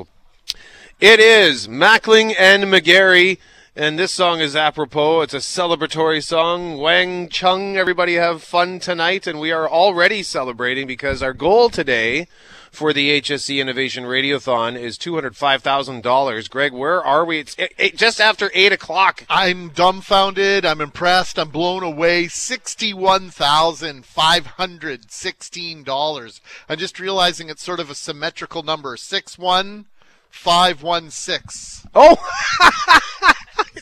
It 0.99 1.19
is 1.19 1.67
Mackling 1.67 2.35
and 2.37 2.65
McGarry, 2.65 3.39
and 3.75 3.97
this 3.97 4.11
song 4.11 4.39
is 4.39 4.55
apropos. 4.55 5.21
It's 5.21 5.33
a 5.33 5.37
celebratory 5.37 6.23
song. 6.23 6.77
Wang 6.77 7.27
Chung, 7.27 7.75
everybody 7.75 8.15
have 8.15 8.43
fun 8.43 8.79
tonight, 8.79 9.25
and 9.25 9.39
we 9.39 9.51
are 9.51 9.67
already 9.67 10.21
celebrating 10.21 10.85
because 10.85 11.23
our 11.23 11.33
goal 11.33 11.69
today 11.69 12.27
for 12.69 12.93
the 12.93 13.19
HSC 13.19 13.59
Innovation 13.59 14.03
Radiothon 14.03 14.77
is 14.79 14.99
$205,000. 14.99 16.49
Greg, 16.51 16.71
where 16.71 17.03
are 17.03 17.25
we? 17.25 17.39
It's 17.39 17.55
eight, 17.57 17.73
eight, 17.79 17.97
just 17.97 18.21
after 18.21 18.51
8 18.53 18.73
o'clock. 18.73 19.25
I'm 19.27 19.69
dumbfounded. 19.69 20.65
I'm 20.65 20.81
impressed. 20.81 21.39
I'm 21.39 21.49
blown 21.49 21.81
away. 21.81 22.27
Sixty-one 22.27 23.31
thousand 23.31 24.05
five 24.05 24.45
hundred 24.45 25.11
sixteen 25.11 25.83
dollars. 25.83 26.41
I'm 26.69 26.77
just 26.77 26.99
realizing 26.99 27.49
it's 27.49 27.63
sort 27.63 27.79
of 27.79 27.89
a 27.89 27.95
symmetrical 27.95 28.61
number. 28.61 28.97
Six 28.97 29.37
one 29.37 29.85
five 30.29 30.83
one 30.83 31.09
six. 31.09 31.85
Oh, 31.95 32.17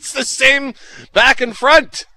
it's 0.02 0.14
the 0.14 0.26
same 0.26 0.74
back 1.14 1.42
and 1.42 1.56
front. 1.56 2.08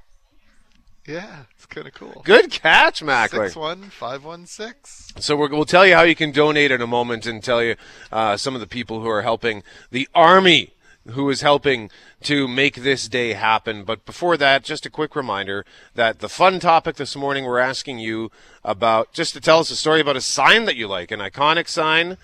Yeah, 1.07 1.41
it's 1.55 1.67
kind 1.67 1.87
of 1.87 1.93
cool. 1.93 2.23
Good 2.25 2.51
catch, 2.51 3.03
Mackling. 3.03 3.49
Six 3.49 3.57
one 3.57 3.83
five 3.91 4.25
one 4.25 4.47
six. 4.47 5.13
So 5.19 5.37
we're, 5.37 5.51
we'll 5.51 5.67
tell 5.67 5.87
you 5.87 5.95
how 5.95 6.03
you 6.03 6.15
can 6.15 6.33
donate 6.33 6.71
in 6.71 6.81
a 6.81 6.87
moment 6.87 7.27
and 7.27 7.45
tell 7.45 7.63
you 7.63 7.77
uh, 8.11 8.39
some 8.39 8.55
of 8.55 8.63
the 8.63 8.67
people 8.67 9.03
who 9.03 9.09
are 9.11 9.21
helping 9.21 9.63
the 9.91 10.09
Army 10.15 10.71
who 11.09 11.29
is 11.29 11.43
helping 11.43 11.91
to 12.23 12.49
make 12.49 12.77
this 12.77 13.07
day 13.07 13.35
happen. 13.35 13.85
But 13.85 14.07
before 14.07 14.39
that, 14.39 14.65
just 14.65 14.87
a 14.87 14.91
quick 14.91 15.15
reminder 15.15 15.67
that 15.95 16.21
the 16.21 16.31
fun 16.31 16.61
topic 16.61 16.97
this 16.97 17.15
morning, 17.15 17.45
we're 17.45 17.59
asking 17.59 17.99
you 17.99 18.31
about 18.65 19.13
just 19.13 19.35
to 19.35 19.41
tell 19.43 19.59
us 19.59 19.71
a 19.71 19.77
story 19.77 20.01
about 20.01 20.17
a 20.17 20.23
sign 20.23 20.65
that 20.65 20.77
you 20.77 20.89
like, 20.89 21.11
an 21.11 21.21
iconic 21.21 21.69
sign. 21.69 22.17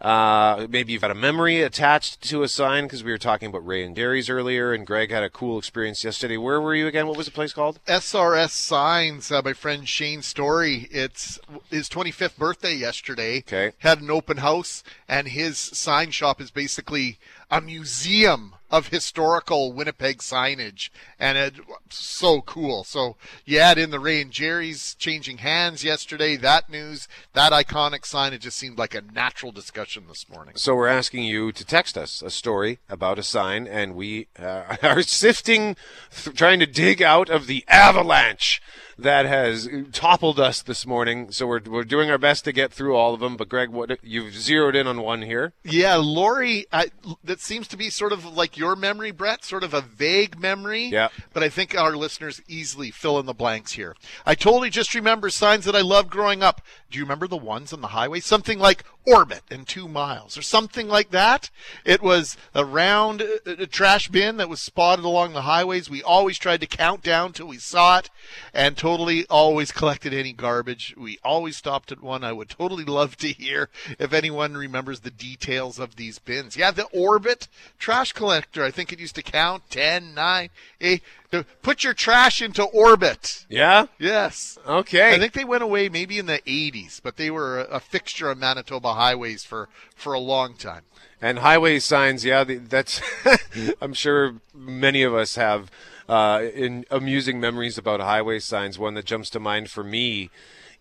Uh, 0.00 0.66
maybe 0.68 0.92
you've 0.92 1.02
got 1.02 1.10
a 1.10 1.14
memory 1.14 1.62
attached 1.62 2.20
to 2.20 2.42
a 2.42 2.48
sign 2.48 2.84
because 2.84 3.02
we 3.02 3.10
were 3.10 3.18
talking 3.18 3.48
about 3.48 3.66
Rae 3.66 3.82
and 3.82 3.96
Jerry's 3.96 4.28
earlier, 4.28 4.72
and 4.72 4.86
Greg 4.86 5.10
had 5.10 5.22
a 5.22 5.30
cool 5.30 5.58
experience 5.58 6.04
yesterday. 6.04 6.36
Where 6.36 6.60
were 6.60 6.74
you 6.74 6.86
again? 6.86 7.06
What 7.06 7.16
was 7.16 7.26
the 7.26 7.32
place 7.32 7.52
called? 7.52 7.80
SRS 7.86 8.50
Signs, 8.50 9.32
uh, 9.32 9.40
my 9.42 9.54
friend 9.54 9.88
Shane 9.88 10.22
Story. 10.22 10.88
It's 10.90 11.38
his 11.70 11.88
25th 11.88 12.36
birthday 12.36 12.74
yesterday. 12.74 13.38
Okay. 13.38 13.72
Had 13.78 14.02
an 14.02 14.10
open 14.10 14.38
house, 14.38 14.84
and 15.08 15.28
his 15.28 15.58
sign 15.58 16.10
shop 16.10 16.40
is 16.40 16.50
basically 16.50 17.18
a 17.50 17.60
museum 17.60 18.54
of 18.70 18.88
historical 18.88 19.72
Winnipeg 19.72 20.18
signage, 20.18 20.90
and 21.18 21.38
it 21.38 21.54
so 21.88 22.40
cool. 22.42 22.84
So 22.84 23.16
you 23.44 23.58
add 23.58 23.78
in 23.78 23.90
the 23.90 24.00
Rae 24.00 24.20
and 24.20 24.30
Jerry's 24.30 24.94
changing 24.94 25.38
hands 25.38 25.84
yesterday. 25.84 26.36
That 26.36 26.68
news, 26.68 27.08
that 27.32 27.52
iconic 27.52 28.04
sign, 28.04 28.32
it 28.32 28.40
just 28.40 28.58
seemed 28.58 28.78
like 28.78 28.94
a 28.94 29.00
natural 29.00 29.52
discussion 29.52 30.04
this 30.08 30.28
morning. 30.28 30.54
So 30.56 30.74
we're 30.74 30.88
asking 30.88 31.24
you 31.24 31.52
to 31.52 31.64
text 31.64 31.96
us 31.96 32.22
a 32.22 32.30
story 32.30 32.78
about 32.88 33.18
a 33.18 33.22
sign, 33.22 33.66
and 33.66 33.94
we 33.94 34.26
uh, 34.38 34.76
are 34.82 35.02
sifting, 35.02 35.76
th- 36.10 36.36
trying 36.36 36.60
to 36.60 36.66
dig 36.66 37.02
out 37.02 37.30
of 37.30 37.46
the 37.46 37.64
avalanche 37.68 38.60
that 38.98 39.26
has 39.26 39.68
toppled 39.92 40.40
us 40.40 40.62
this 40.62 40.86
morning. 40.86 41.30
So 41.30 41.46
we're 41.46 41.60
we're 41.66 41.84
doing 41.84 42.10
our 42.10 42.18
best 42.18 42.44
to 42.44 42.52
get 42.52 42.72
through 42.72 42.96
all 42.96 43.14
of 43.14 43.20
them. 43.20 43.36
But 43.36 43.48
Greg, 43.48 43.70
what 43.70 43.98
you've 44.02 44.34
zeroed 44.34 44.74
in 44.74 44.86
on 44.86 45.02
one 45.02 45.22
here? 45.22 45.52
Yeah, 45.64 45.96
Lori, 45.96 46.66
I, 46.72 46.88
that 47.22 47.40
seems 47.40 47.68
to 47.68 47.76
be 47.76 47.90
sort 47.90 48.12
of 48.12 48.24
like 48.24 48.56
your 48.56 48.76
memory, 48.76 49.10
Brett, 49.10 49.44
sort 49.44 49.64
of 49.64 49.74
a 49.74 49.80
vague 49.80 50.40
memory. 50.40 50.86
Yeah. 50.86 51.08
But 51.32 51.42
I 51.42 51.48
think 51.48 51.76
our 51.76 51.96
listeners 51.96 52.40
easily 52.48 52.90
fill 52.90 53.18
in 53.18 53.26
the 53.26 53.34
blanks 53.34 53.72
here. 53.72 53.94
I 54.24 54.34
totally 54.34 54.70
just 54.70 54.94
remember 54.94 55.30
signs 55.30 55.64
that 55.66 55.76
I 55.76 55.82
loved 55.82 56.10
growing 56.10 56.42
up. 56.42 56.62
Do 56.90 56.98
you 56.98 57.04
remember 57.04 57.26
the 57.26 57.36
ones 57.36 57.72
on 57.72 57.80
the 57.80 57.88
highway? 57.88 58.20
Something 58.20 58.58
like 58.58 58.84
orbit 59.06 59.42
and 59.50 59.66
two 59.66 59.86
miles 59.88 60.36
or 60.36 60.42
something 60.42 60.88
like 60.88 61.10
that. 61.10 61.50
It 61.84 62.02
was 62.02 62.36
a 62.54 62.64
round 62.64 63.22
uh, 63.22 63.50
uh, 63.50 63.66
trash 63.70 64.08
bin 64.08 64.36
that 64.38 64.48
was 64.48 64.60
spotted 64.60 65.04
along 65.04 65.32
the 65.32 65.42
highways. 65.42 65.88
We 65.88 66.02
always 66.02 66.38
tried 66.38 66.60
to 66.60 66.66
count 66.66 67.02
down 67.02 67.32
till 67.32 67.46
we 67.46 67.58
saw 67.58 67.98
it 67.98 68.10
and 68.52 68.76
totally 68.86 69.26
always 69.28 69.72
collected 69.72 70.14
any 70.14 70.32
garbage. 70.32 70.94
We 70.96 71.18
always 71.24 71.56
stopped 71.56 71.90
at 71.90 72.00
one. 72.00 72.22
I 72.22 72.32
would 72.32 72.48
totally 72.48 72.84
love 72.84 73.16
to 73.16 73.26
hear 73.26 73.68
if 73.98 74.12
anyone 74.12 74.56
remembers 74.56 75.00
the 75.00 75.10
details 75.10 75.80
of 75.80 75.96
these 75.96 76.20
bins. 76.20 76.56
Yeah, 76.56 76.70
the 76.70 76.84
Orbit 76.92 77.48
trash 77.80 78.12
collector. 78.12 78.62
I 78.62 78.70
think 78.70 78.92
it 78.92 79.00
used 79.00 79.16
to 79.16 79.24
count 79.24 79.64
10, 79.70 80.14
9, 80.14 80.50
8. 80.80 81.02
Uh, 81.32 81.42
put 81.62 81.82
your 81.82 81.94
trash 81.94 82.40
into 82.40 82.62
Orbit. 82.62 83.44
Yeah? 83.48 83.86
Yes. 83.98 84.56
Okay. 84.64 85.16
I 85.16 85.18
think 85.18 85.32
they 85.32 85.44
went 85.44 85.64
away 85.64 85.88
maybe 85.88 86.20
in 86.20 86.26
the 86.26 86.38
80s, 86.46 87.00
but 87.02 87.16
they 87.16 87.28
were 87.28 87.58
a, 87.58 87.64
a 87.64 87.80
fixture 87.80 88.30
on 88.30 88.38
Manitoba 88.38 88.94
highways 88.94 89.42
for, 89.42 89.68
for 89.96 90.12
a 90.12 90.20
long 90.20 90.54
time. 90.54 90.82
And 91.20 91.40
highway 91.40 91.80
signs, 91.80 92.24
yeah, 92.24 92.44
that's. 92.44 93.00
I'm 93.82 93.94
sure 93.94 94.36
many 94.54 95.02
of 95.02 95.12
us 95.12 95.34
have 95.34 95.72
uh, 96.08 96.42
in 96.54 96.84
amusing 96.90 97.40
memories 97.40 97.78
about 97.78 98.00
highway 98.00 98.38
signs. 98.38 98.78
One 98.78 98.94
that 98.94 99.04
jumps 99.04 99.30
to 99.30 99.40
mind 99.40 99.70
for 99.70 99.84
me 99.84 100.30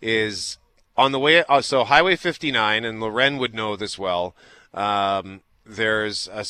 is 0.02 0.58
on 0.98 1.12
the 1.12 1.20
way. 1.20 1.44
Uh, 1.44 1.62
so 1.62 1.84
Highway 1.84 2.16
59, 2.16 2.86
and 2.86 3.00
Loren 3.00 3.38
would 3.38 3.54
know 3.54 3.76
this 3.76 3.98
well. 3.98 4.36
Um, 4.74 5.42
there's 5.66 6.28
a, 6.28 6.46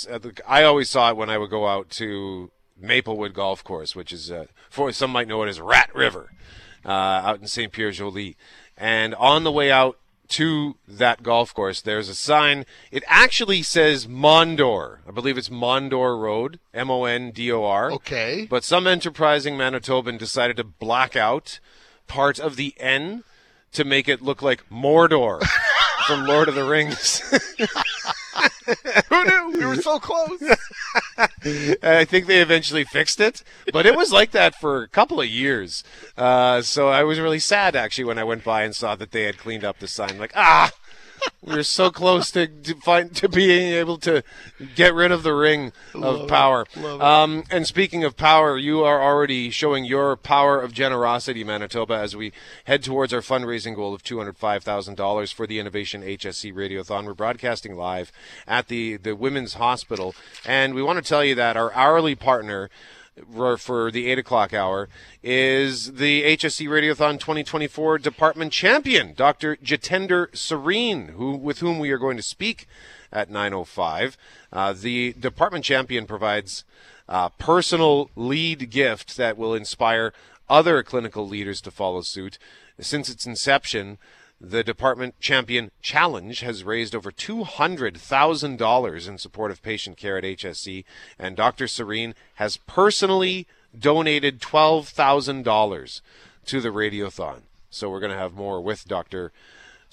I 0.48 0.64
always 0.64 0.90
saw 0.90 1.10
it 1.10 1.18
when 1.18 1.30
I 1.30 1.38
would 1.38 1.50
go 1.50 1.68
out 1.68 1.90
to 1.92 2.52
Maplewood 2.80 3.34
Golf 3.34 3.64
Course, 3.64 3.96
which 3.96 4.12
is 4.12 4.30
uh, 4.30 4.46
for 4.70 4.92
some 4.92 5.12
might 5.12 5.28
know 5.28 5.44
it 5.44 5.50
as 5.50 5.62
Rat 5.62 5.94
River, 5.96 6.32
uh, 6.86 6.90
out 6.90 7.40
in 7.40 7.48
Saint 7.48 7.72
Pierre 7.72 7.92
Jolys. 7.92 8.36
And 8.78 9.16
on 9.16 9.44
the 9.44 9.52
way 9.52 9.72
out 9.72 9.98
to 10.30 10.76
that 10.88 11.24
golf 11.24 11.54
course, 11.54 11.82
there's 11.82 12.10
a 12.10 12.16
sign. 12.16 12.66
It 12.92 13.04
actually 13.08 13.64
says 13.64 14.08
Mondor. 14.08 15.00
I 15.08 15.12
believe 15.12 15.38
it's 15.38 15.50
Mondor 15.50 16.20
Road, 16.20 16.60
M 16.74 16.90
O 16.90 17.06
N 17.06 17.32
D 17.32 17.52
O 17.52 17.64
R. 17.64 17.92
Okay. 17.92 18.48
But 18.50 18.64
some 18.64 18.88
enterprising 18.88 19.56
Manitoban 19.56 20.18
decided 20.18 20.58
to 20.58 20.64
black 20.64 21.16
out 21.16 21.60
part 22.08 22.40
of 22.40 22.56
the 22.56 22.74
N 22.78 23.24
to 23.74 23.84
make 23.84 24.08
it 24.08 24.22
look 24.22 24.42
like 24.42 24.68
Mordor 24.70 25.42
from 26.08 26.26
Lord 26.26 26.48
of 26.50 26.56
the 26.56 26.64
Rings. 26.64 27.22
Who 29.10 29.26
knew? 29.26 29.60
We 29.60 29.66
were 29.66 29.82
so 29.82 30.00
close. 30.00 30.42
I 31.84 32.06
think 32.06 32.28
they 32.28 32.42
eventually 32.42 32.84
fixed 32.84 33.20
it, 33.20 33.44
but 33.72 33.86
it 33.86 33.96
was 33.96 34.12
like 34.12 34.32
that 34.32 34.56
for 34.56 34.84
a 34.84 34.88
couple 34.88 35.22
of 35.22 35.28
years. 35.28 35.84
Uh, 36.18 36.62
so 36.62 36.90
I 36.90 37.04
was 37.04 37.20
really 37.20 37.40
sad 37.40 37.76
actually 37.76 38.06
when 38.06 38.18
I 38.20 38.24
went 38.24 38.44
by 38.44 38.64
and 38.64 38.76
saw 38.76 38.96
that 38.96 39.12
they 39.12 39.24
had 39.24 39.38
cleaned 39.38 39.64
up 39.64 39.80
the 39.80 39.88
sign. 39.88 40.18
Like, 40.18 40.34
ah, 40.36 40.72
we 41.46 41.56
were 41.56 41.64
so 41.64 41.92
close 41.92 42.32
to, 42.32 42.48
to 42.48 42.76
find 42.76 43.16
to 43.16 43.30
being 43.30 43.74
able 43.74 43.98
to 44.00 44.24
get 44.76 44.94
rid 44.94 45.12
of 45.12 45.24
the 45.24 45.34
ring 45.34 45.72
of 45.94 46.02
Love 46.02 46.28
power. 46.28 46.62
it, 46.76 46.82
love 46.82 47.00
it. 47.00 47.04
Um, 47.04 47.44
and 47.52 47.68
speaking 47.68 48.04
of 48.04 48.18
power, 48.18 48.58
you 48.58 48.84
are 48.84 49.02
already 49.02 49.50
showing 49.52 49.86
your 49.86 50.16
power 50.18 50.60
of 50.60 50.74
generosity, 50.74 51.44
Manitoba, 51.44 51.94
as 51.96 52.16
we 52.16 52.32
head 52.66 52.84
towards 52.84 53.14
our 53.14 53.22
fundraising 53.22 53.76
goal 53.76 53.94
of 53.94 54.04
two 54.04 54.18
hundred 54.18 54.38
five 54.38 54.64
thousand 54.64 54.96
dollars 54.96 55.32
for 55.32 55.46
the 55.46 55.60
Innovation 55.60 56.02
HSC 56.02 56.54
Radiothon. 56.54 57.06
We're 57.06 57.14
broadcasting 57.14 57.76
live 57.76 58.12
at 58.48 58.68
the 58.68 58.98
the 58.98 59.16
Women's 59.16 59.56
Hospital, 59.56 60.16
and 60.46 60.74
we 60.74 60.82
want 60.82 60.98
to 61.04 61.08
tell 61.08 61.24
you 61.24 61.36
that 61.36 61.56
our 61.56 61.74
hourly 61.74 62.16
partner 62.16 62.70
for- 63.58 63.92
the 63.92 64.08
8 64.08 64.20
o'clock 64.20 64.54
hour 64.54 64.90
is 65.24 65.94
the 65.94 66.24
HSC 66.24 66.68
Radiothon 66.68 67.20
2024 67.20 67.98
department 67.98 68.52
champion, 68.52 69.14
Dr. 69.14 69.56
Jitender 69.58 70.30
Sareen, 70.32 71.12
who, 71.12 71.36
with 71.36 71.60
whom 71.60 71.80
we 71.80 71.92
are 71.92 71.98
going 71.98 72.18
to 72.18 72.24
speak 72.24 72.68
at 73.12 73.30
9.05. 73.30 74.18
Uh, 74.52 74.74
the 74.74 75.14
department 75.14 75.64
champion 75.64 76.06
provides 76.06 76.64
uh, 77.08 77.30
personal 77.30 78.10
lead 78.16 78.70
gift 78.70 79.18
that 79.18 79.38
will 79.38 79.54
inspire 79.54 80.14
other 80.50 80.84
clinical 80.84 81.28
leaders 81.28 81.62
to 81.62 81.72
follow 81.72 82.02
suit. 82.02 82.38
Since 82.80 83.10
its 83.10 83.26
inception, 83.26 83.98
the 84.40 84.64
Department 84.64 85.20
Champion 85.20 85.72
Challenge 85.82 86.42
has 86.42 86.64
raised 86.64 86.94
over 86.96 87.12
$200,000 87.12 89.08
in 89.08 89.18
support 89.18 89.52
of 89.52 89.62
patient 89.62 89.98
care 89.98 90.18
at 90.18 90.24
HSC, 90.24 90.84
and 91.18 91.36
Dr. 91.36 91.66
Sareen 91.66 92.14
has 92.36 92.58
personally 92.58 93.48
donated 93.78 94.40
$12,000 94.40 96.02
to 96.46 96.62
the 96.62 96.70
Radiothon. 96.70 97.42
So 97.70 97.90
we're 97.90 98.00
going 98.00 98.12
to 98.12 98.18
have 98.18 98.34
more 98.34 98.62
with 98.62 98.88
Dr. 98.88 99.32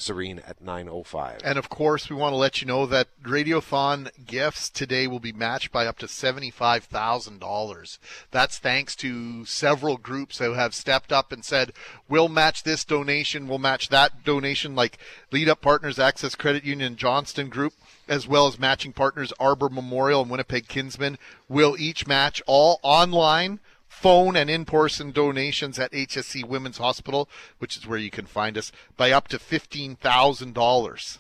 Sareen 0.02 0.42
at 0.48 0.64
9.05. 0.64 1.40
And 1.44 1.58
of 1.58 1.68
course, 1.68 2.10
we 2.10 2.16
want 2.16 2.32
to 2.32 2.36
let 2.36 2.60
you 2.60 2.66
know 2.66 2.86
that 2.86 3.08
Radiothon 3.22 4.10
gifts 4.26 4.68
today 4.68 5.06
will 5.06 5.20
be 5.20 5.32
matched 5.32 5.72
by 5.72 5.86
up 5.86 5.98
to 5.98 6.06
$75,000. 6.06 7.98
That's 8.30 8.58
thanks 8.58 8.96
to 8.96 9.44
several 9.44 9.96
groups 9.96 10.38
who 10.38 10.54
have 10.54 10.74
stepped 10.74 11.12
up 11.12 11.32
and 11.32 11.44
said, 11.44 11.72
we'll 12.08 12.28
match 12.28 12.62
this 12.62 12.84
donation, 12.84 13.48
we'll 13.48 13.58
match 13.58 13.88
that 13.88 14.24
donation, 14.24 14.74
like 14.74 14.98
Lead 15.30 15.48
Up 15.48 15.60
Partners, 15.60 15.98
Access 15.98 16.34
Credit 16.34 16.64
Union, 16.64 16.96
Johnston 16.96 17.48
Group, 17.48 17.74
as 18.08 18.26
well 18.26 18.46
as 18.46 18.58
matching 18.58 18.92
partners 18.92 19.32
Arbor 19.38 19.68
Memorial 19.68 20.22
and 20.22 20.30
Winnipeg 20.30 20.68
Kinsmen, 20.68 21.18
will 21.48 21.76
each 21.78 22.06
match 22.06 22.42
all 22.46 22.80
online 22.82 23.60
phone 23.92 24.34
and 24.34 24.50
in-person 24.50 25.12
donations 25.12 25.78
at 25.78 25.92
HSC 25.92 26.44
Women's 26.44 26.78
Hospital, 26.78 27.28
which 27.58 27.76
is 27.76 27.86
where 27.86 27.98
you 27.98 28.10
can 28.10 28.26
find 28.26 28.58
us, 28.58 28.72
by 28.96 29.12
up 29.12 29.28
to 29.28 29.38
$15,000. 29.38 31.18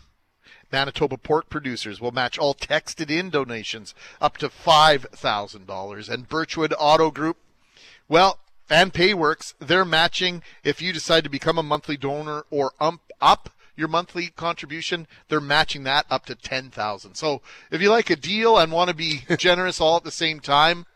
Manitoba 0.72 1.18
pork 1.18 1.50
producers 1.50 2.00
will 2.00 2.10
match 2.10 2.38
all 2.38 2.54
texted 2.54 3.10
in 3.10 3.30
donations 3.30 3.94
up 4.20 4.38
to 4.38 4.48
$5,000. 4.48 6.08
And 6.08 6.28
Birchwood 6.28 6.74
Auto 6.78 7.10
Group, 7.10 7.36
well, 8.08 8.38
and 8.68 8.92
Payworks, 8.92 9.54
they're 9.60 9.84
matching 9.84 10.42
if 10.64 10.80
you 10.80 10.92
decide 10.92 11.24
to 11.24 11.30
become 11.30 11.58
a 11.58 11.62
monthly 11.62 11.98
donor 11.98 12.46
or 12.50 12.72
ump 12.80 13.02
up 13.20 13.50
your 13.76 13.88
monthly 13.88 14.28
contribution, 14.28 15.06
they're 15.28 15.40
matching 15.40 15.84
that 15.84 16.06
up 16.10 16.26
to 16.26 16.34
10,000. 16.34 17.14
So, 17.14 17.42
if 17.70 17.80
you 17.80 17.90
like 17.90 18.10
a 18.10 18.16
deal 18.16 18.58
and 18.58 18.72
want 18.72 18.88
to 18.88 18.96
be 18.96 19.24
generous 19.38 19.80
all 19.80 19.96
at 19.96 20.04
the 20.04 20.10
same 20.10 20.40
time, 20.40 20.86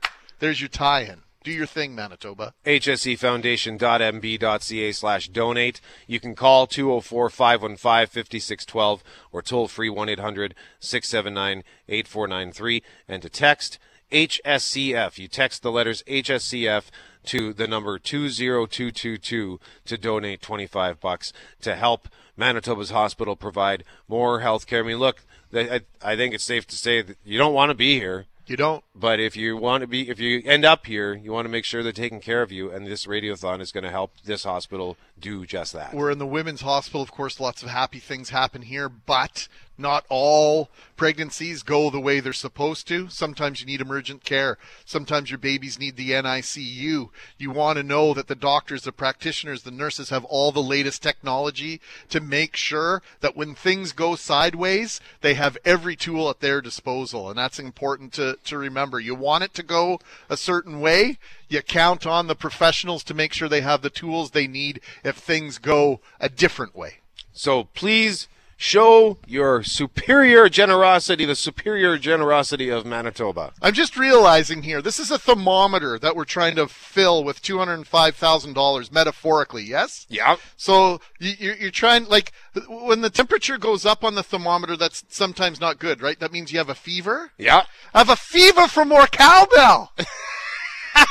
there's 0.40 0.60
your 0.60 0.68
tie-in. 0.68 1.22
Do 1.46 1.52
your 1.52 1.66
thing, 1.66 1.94
Manitoba. 1.94 2.54
hscfoundation.mb.ca 2.64 4.92
slash 4.92 5.28
donate. 5.28 5.80
You 6.09 6.18
can 6.18 6.35
call 6.35 6.66
204-515-5612 6.66 9.00
or 9.30 9.42
toll 9.42 9.68
free 9.68 9.88
1-800-679-8493 9.88 12.82
and 13.06 13.22
to 13.22 13.28
text 13.28 13.78
HSCF. 14.11 15.18
You 15.18 15.28
text 15.28 15.62
the 15.62 15.70
letters 15.70 16.02
HSCF 16.09 16.87
to 17.26 17.52
the 17.52 17.68
number 17.68 18.00
20222 18.00 19.61
to 19.85 19.96
donate 19.96 20.42
25 20.42 20.98
bucks 20.98 21.32
to 21.61 21.76
help 21.76 22.09
Manitoba's 22.37 22.90
hospital 22.90 23.37
provide 23.37 23.85
more 24.09 24.40
health 24.40 24.66
care. 24.66 24.80
I 24.80 24.87
mean, 24.88 24.98
look, 24.98 25.22
I, 25.54 25.82
I 26.02 26.16
think 26.16 26.35
it's 26.35 26.42
safe 26.42 26.66
to 26.66 26.74
say 26.74 27.02
that 27.02 27.18
you 27.24 27.38
don't 27.38 27.54
want 27.54 27.70
to 27.70 27.76
be 27.76 28.00
here. 28.00 28.26
You 28.46 28.56
don't. 28.56 28.85
But 28.94 29.18
if 29.18 29.37
you 29.37 29.56
want 29.56 29.80
to 29.82 29.88
be, 29.88 30.09
if 30.09 30.20
you 30.20 30.40
end 30.44 30.64
up 30.64 30.87
here, 30.87 31.14
you 31.14 31.32
want 31.32 31.46
to 31.46 31.50
make 31.50 31.64
sure 31.64 31.82
they're 31.82 31.92
taking 31.92 32.20
care 32.20 32.42
of 32.42 32.52
you, 32.52 32.70
and 32.70 32.87
this 32.87 33.06
radiothon 33.06 33.61
is 33.61 33.72
going 33.72 33.85
to 33.85 33.90
help 33.90 34.12
this 34.24 34.44
hospital 34.44 34.96
do 35.18 35.46
just 35.46 35.72
that. 35.72 35.94
We're 35.94 36.11
in 36.11 36.18
the 36.18 36.26
women's 36.26 36.61
hospital. 36.61 37.02
Of 37.02 37.12
course, 37.12 37.40
lots 37.40 37.62
of 37.62 37.68
happy 37.68 37.98
things 37.98 38.31
happen 38.31 38.62
here, 38.62 38.88
but 38.88 39.48
not 39.79 40.05
all 40.09 40.70
pregnancies 40.96 41.62
go 41.62 41.90
the 41.90 42.00
way 42.00 42.20
they're 42.20 42.33
supposed 42.33 42.88
to. 42.88 43.09
Sometimes 43.09 43.61
you 43.61 43.66
need 43.66 43.81
emergent 43.81 44.24
care. 44.24 44.57
Sometimes 44.85 45.31
your 45.31 45.38
babies 45.38 45.79
need 45.79 45.96
the 45.96 46.12
NICU. 46.12 47.11
You 47.38 47.50
want 47.50 47.76
to 47.76 47.83
know 47.83 48.14
that 48.14 48.29
the 48.29 48.35
doctors, 48.35 48.83
the 48.83 48.92
practitioners, 48.92 49.62
the 49.62 49.70
nurses 49.70 50.11
have 50.11 50.24
all 50.24 50.52
the 50.52 50.62
latest 50.62 51.02
technology 51.02 51.81
to 52.09 52.20
make 52.20 52.57
sure 52.57 53.02
that 53.20 53.37
when 53.37 53.55
things 53.55 53.92
go 53.92 54.16
sideways, 54.16 55.00
they 55.20 55.35
have 55.35 55.59
every 55.64 55.96
tool 55.96 56.31
at 56.31 56.40
their 56.40 56.62
disposal. 56.62 57.29
And 57.29 57.38
that's 57.38 57.59
important 57.59 58.12
to, 58.14 58.38
to 58.44 58.57
remember. 58.57 58.98
You 58.98 59.14
want 59.14 59.44
it 59.44 59.52
to 59.55 59.62
go 59.62 60.00
a 60.31 60.37
certain 60.37 60.81
way. 60.81 61.18
You 61.48 61.62
count 61.62 62.06
on 62.06 62.26
the 62.26 62.35
professionals 62.35 63.04
to 63.04 63.14
make 63.14 63.32
sure 63.32 63.48
they 63.48 63.61
have 63.61 63.82
the 63.82 63.90
tools 63.90 64.30
they 64.32 64.46
need 64.46 64.80
if 65.04 65.16
things 65.16 65.59
go 65.59 66.00
a 66.20 66.28
different 66.28 66.74
way. 66.74 66.94
So 67.32 67.64
please 67.64 68.28
show 68.59 69.18
your 69.26 69.62
superior 69.62 70.48
generosity, 70.48 71.26
the 71.26 71.35
superior 71.35 71.98
generosity 71.98 72.70
of 72.70 72.87
Manitoba. 72.87 73.52
I'm 73.61 73.74
just 73.74 73.98
realizing 73.98 74.62
here, 74.62 74.80
this 74.80 74.98
is 74.98 75.11
a 75.11 75.18
thermometer 75.18 75.98
that 75.98 76.16
we're 76.16 76.24
trying 76.24 76.56
to 76.56 76.66
fill 76.66 77.22
with 77.22 77.42
$205,000 77.42 78.90
metaphorically, 78.90 79.62
yes? 79.62 80.06
Yeah. 80.09 80.37
So 80.56 81.00
you- 81.20 81.35
you're, 81.38 81.56
you're 81.56 81.70
trying, 81.70 82.06
like, 82.06 82.32
when 82.68 83.02
the 83.02 83.11
temperature 83.11 83.59
goes 83.59 83.85
up 83.85 84.02
on 84.02 84.14
the 84.14 84.22
thermometer, 84.22 84.74
that's 84.76 85.04
sometimes 85.11 85.61
not 85.61 85.78
good, 85.78 86.00
right? 86.00 86.18
That 86.18 86.32
means 86.32 86.50
you 86.50 86.59
have 86.59 86.70
a 86.70 86.74
fever? 86.74 87.32
Yeah. 87.37 87.64
I 87.92 87.98
have 87.98 88.09
a 88.11 88.16
fever 88.16 88.68
for 88.68 88.85
more 88.87 89.06
cowbell! 89.06 89.92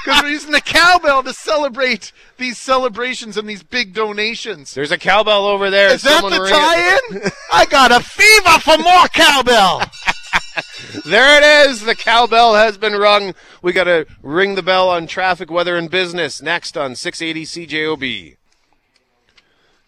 Because 0.04 0.24
we're 0.24 0.30
using 0.30 0.52
the 0.52 0.62
cowbell 0.62 1.24
to 1.24 1.34
celebrate 1.34 2.12
these 2.38 2.58
celebrations 2.58 3.38
and 3.38 3.48
these 3.48 3.64
big 3.64 3.94
donations. 3.94 4.74
There's 4.74 4.92
a 4.92 4.98
cowbell 4.98 5.46
over 5.46 5.70
there. 5.70 5.94
Is 5.94 6.02
that 6.04 6.24
the 6.24 6.48
tie-in? 6.48 7.32
I 7.54 7.66
got 7.66 7.92
a 7.92 8.00
fever 8.00 8.60
for 8.60 8.78
more 8.78 9.08
cowbell! 9.10 9.82
there 11.06 11.38
it 11.38 11.70
is. 11.70 11.82
The 11.82 11.96
cowbell 11.96 12.56
has 12.56 12.78
been 12.78 12.94
rung. 12.94 13.34
We 13.62 13.74
got 13.74 13.86
to 13.86 14.06
ring 14.22 14.56
the 14.56 14.64
bell 14.64 14.90
on 14.90 15.08
traffic, 15.08 15.52
weather, 15.52 15.76
and 15.76 15.90
business 15.90 16.42
next 16.42 16.78
on 16.78 16.96
680 16.96 17.68
CJOB. 17.68 18.38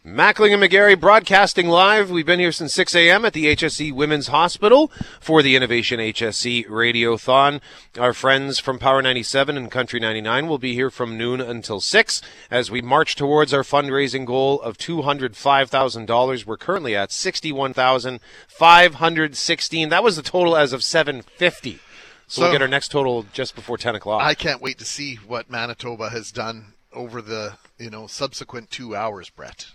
Mackling 0.08 0.54
and 0.54 0.64
McGarry 0.64 0.98
broadcasting 0.98 1.68
live. 1.68 2.10
We've 2.10 2.26
been 2.26 2.40
here 2.40 2.54
since 2.54 2.74
6 2.74 2.96
a.m. 2.96 3.26
at 3.26 3.34
the 3.34 3.54
HSC 3.54 3.92
Women's 3.92 4.28
Hospital 4.28 4.90
for 5.20 5.42
the 5.42 5.54
Innovation 5.54 6.00
HSC 6.00 6.66
Radiothon. 6.68 7.60
Our 8.00 8.14
friends 8.14 8.58
from 8.58 8.80
Power 8.80 9.02
97 9.02 9.58
and 9.58 9.70
Country 9.70 10.00
99 10.00 10.48
will 10.48 10.60
be 10.60 10.74
here 10.74 10.90
from 10.90 11.18
noon 11.18 11.42
until 11.42 11.82
6 11.82 12.22
as 12.50 12.72
we 12.72 12.82
march 12.82 13.18
towards 13.18 13.54
our 13.54 13.64
fundraising 13.64 14.26
goal 14.26 14.62
of 14.62 14.78
$205,000. 14.78 16.46
We're 16.46 16.56
currently 16.56 16.96
at 16.96 17.12
61,516. 17.12 19.90
That 19.90 20.04
was 20.06 20.16
the 20.16 20.22
total 20.22 20.56
as 20.56 20.72
of 20.72 20.86
750. 20.86 21.80
So, 22.28 22.44
we'll 22.44 22.54
get 22.54 22.62
our 22.62 22.70
next 22.70 22.92
total 22.92 23.26
just 23.34 23.56
before 23.56 23.78
10 23.78 23.96
o'clock. 23.96 24.22
I 24.22 24.36
can't 24.36 24.62
wait 24.62 24.78
to 24.78 24.86
see 24.86 25.16
what 25.16 25.50
Manitoba 25.50 26.12
has 26.12 26.32
done 26.32 26.76
over 26.94 27.22
the 27.22 27.58
you 27.78 27.90
know 27.90 28.08
subsequent 28.08 28.72
two 28.72 28.96
hours, 28.96 29.30
Brett. 29.30 29.68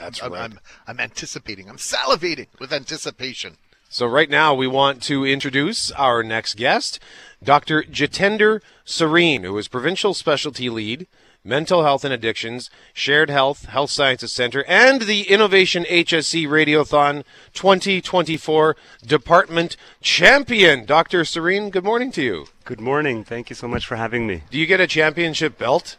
That's 0.00 0.22
I'm, 0.22 0.32
right. 0.32 0.42
I'm, 0.42 0.60
I'm 0.86 1.00
anticipating. 1.00 1.68
I'm 1.68 1.76
salivating 1.76 2.46
with 2.58 2.72
anticipation. 2.72 3.58
So 3.90 4.06
right 4.06 4.30
now 4.30 4.54
we 4.54 4.66
want 4.66 5.02
to 5.04 5.26
introduce 5.26 5.90
our 5.92 6.22
next 6.22 6.56
guest, 6.56 7.00
Dr. 7.42 7.82
Jitender 7.82 8.60
Sareen, 8.86 9.42
who 9.42 9.58
is 9.58 9.68
Provincial 9.68 10.14
Specialty 10.14 10.70
Lead, 10.70 11.06
Mental 11.42 11.82
Health 11.82 12.04
and 12.04 12.12
Addictions, 12.12 12.68
Shared 12.92 13.30
Health, 13.30 13.64
Health 13.66 13.90
Sciences 13.90 14.30
Center, 14.30 14.64
and 14.64 15.02
the 15.02 15.22
Innovation 15.22 15.84
HSC 15.84 16.46
Radiothon 16.46 17.24
2024 17.54 18.76
Department 19.06 19.76
Champion. 20.02 20.84
Dr. 20.84 21.22
Sareen, 21.22 21.70
good 21.70 21.84
morning 21.84 22.12
to 22.12 22.22
you. 22.22 22.46
Good 22.64 22.80
morning. 22.80 23.24
Thank 23.24 23.48
you 23.48 23.56
so 23.56 23.66
much 23.66 23.86
for 23.86 23.96
having 23.96 24.26
me. 24.26 24.42
Do 24.50 24.58
you 24.58 24.66
get 24.66 24.80
a 24.80 24.86
championship 24.86 25.56
belt 25.56 25.96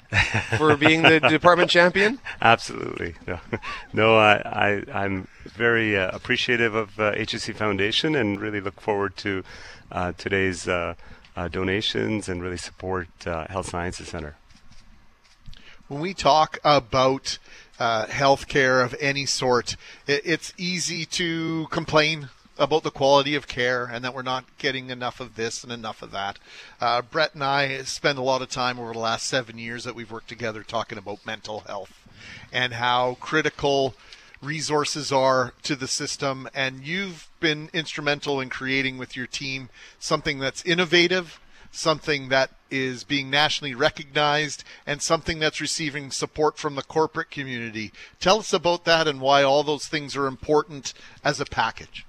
for 0.58 0.78
being 0.78 1.02
the 1.02 1.20
department 1.30 1.72
champion? 1.72 2.20
Absolutely. 2.42 3.16
No, 3.28 3.40
no 3.94 4.18
I, 4.18 4.42
I, 4.46 4.84
I'm 4.94 5.28
very 5.46 5.98
uh, 5.98 6.12
appreciative 6.14 6.76
of 6.76 7.00
uh, 7.00 7.14
HSC 7.14 7.56
Foundation 7.56 8.16
and 8.16 8.40
really 8.40 8.62
look 8.62 8.80
forward 8.80 9.18
to 9.18 9.44
uh, 9.92 10.14
today's 10.18 10.68
uh, 10.68 10.94
uh, 11.36 11.48
donations 11.48 12.30
and 12.30 12.42
really 12.42 12.58
support 12.58 13.08
uh, 13.26 13.48
Health 13.50 13.70
Sciences 13.70 14.08
Center. 14.08 14.36
When 15.92 16.00
we 16.00 16.14
talk 16.14 16.58
about 16.64 17.38
uh, 17.78 18.06
healthcare 18.06 18.82
of 18.82 18.96
any 19.02 19.26
sort, 19.26 19.76
it, 20.08 20.22
it's 20.24 20.54
easy 20.58 21.04
to 21.08 21.68
complain 21.70 22.30
about 22.58 22.84
the 22.84 22.92
quality 22.92 23.36
of 23.36 23.46
care 23.46 23.90
and 23.92 24.02
that 24.06 24.14
we're 24.14 24.22
not 24.22 24.46
getting 24.58 24.90
enough 24.90 25.20
of 25.20 25.36
this 25.36 25.66
and 25.66 25.74
enough 25.74 26.02
of 26.02 26.12
that. 26.12 26.40
Uh, 26.80 27.02
Brett 27.02 27.34
and 27.34 27.44
I 27.44 27.82
spend 27.82 28.18
a 28.18 28.22
lot 28.22 28.42
of 28.42 28.48
time 28.48 28.80
over 28.80 28.94
the 28.94 29.00
last 29.00 29.28
seven 29.28 29.58
years 29.58 29.84
that 29.84 29.94
we've 29.94 30.10
worked 30.10 30.30
together 30.30 30.64
talking 30.64 30.98
about 30.98 31.26
mental 31.26 31.60
health 31.68 32.08
and 32.54 32.76
how 32.76 33.18
critical 33.20 33.94
resources 34.42 35.12
are 35.12 35.52
to 35.64 35.76
the 35.76 35.90
system. 35.90 36.48
And 36.56 36.88
you've 36.88 37.28
been 37.42 37.70
instrumental 37.74 38.40
in 38.40 38.48
creating 38.48 38.98
with 38.98 39.18
your 39.18 39.28
team 39.28 39.68
something 40.00 40.40
that's 40.40 40.64
innovative, 40.64 41.42
something 41.72 42.30
that 42.30 42.52
is 42.70 43.04
being 43.04 43.30
nationally 43.30 43.76
recognized, 43.76 44.64
and 44.86 45.02
something 45.02 45.40
that's 45.40 45.60
receiving 45.60 46.12
support 46.12 46.58
from 46.58 46.76
the 46.76 46.82
corporate 46.82 47.30
community. 47.30 47.92
Tell 48.20 48.40
us 48.40 48.54
about 48.54 48.86
that 48.86 49.08
and 49.08 49.20
why 49.20 49.44
all 49.44 49.64
those 49.64 49.88
things 49.88 50.16
are 50.16 50.28
important 50.28 50.94
as 51.24 51.40
a 51.40 51.46
package. 51.46 52.06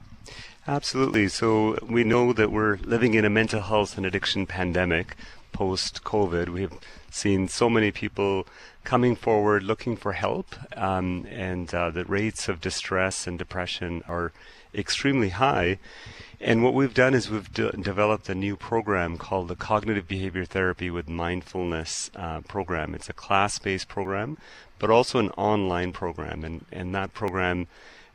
Absolutely. 0.66 1.26
So 1.28 1.76
we 1.82 2.04
know 2.04 2.32
that 2.32 2.52
we're 2.52 2.76
living 2.76 3.14
in 3.14 3.24
a 3.24 3.30
mental 3.30 3.62
health 3.62 3.96
and 3.96 4.06
addiction 4.06 4.46
pandemic 4.46 5.16
post 5.52 6.04
COVID. 6.04 6.48
We've 6.48 6.72
seen 7.10 7.48
so 7.48 7.68
many 7.68 7.90
people 7.90 8.46
coming 8.84 9.16
forward 9.16 9.62
looking 9.62 9.96
for 9.96 10.12
help, 10.12 10.54
um, 10.76 11.26
and 11.30 11.72
uh, 11.74 11.90
the 11.90 12.04
rates 12.04 12.48
of 12.48 12.60
distress 12.60 13.26
and 13.26 13.38
depression 13.38 14.02
are 14.08 14.32
extremely 14.74 15.30
high. 15.30 15.78
And 16.44 16.64
what 16.64 16.74
we've 16.74 16.92
done 16.92 17.14
is 17.14 17.30
we've 17.30 17.52
de- 17.52 17.70
developed 17.70 18.28
a 18.28 18.34
new 18.34 18.56
program 18.56 19.16
called 19.16 19.46
the 19.46 19.54
Cognitive 19.54 20.08
Behavior 20.08 20.44
Therapy 20.44 20.90
with 20.90 21.08
Mindfulness 21.08 22.10
uh, 22.16 22.40
program. 22.40 22.96
It's 22.96 23.08
a 23.08 23.12
class-based 23.12 23.86
program, 23.86 24.36
but 24.80 24.90
also 24.90 25.20
an 25.20 25.30
online 25.30 25.92
program, 25.92 26.42
and 26.42 26.64
and 26.72 26.92
that 26.96 27.14
program 27.14 27.68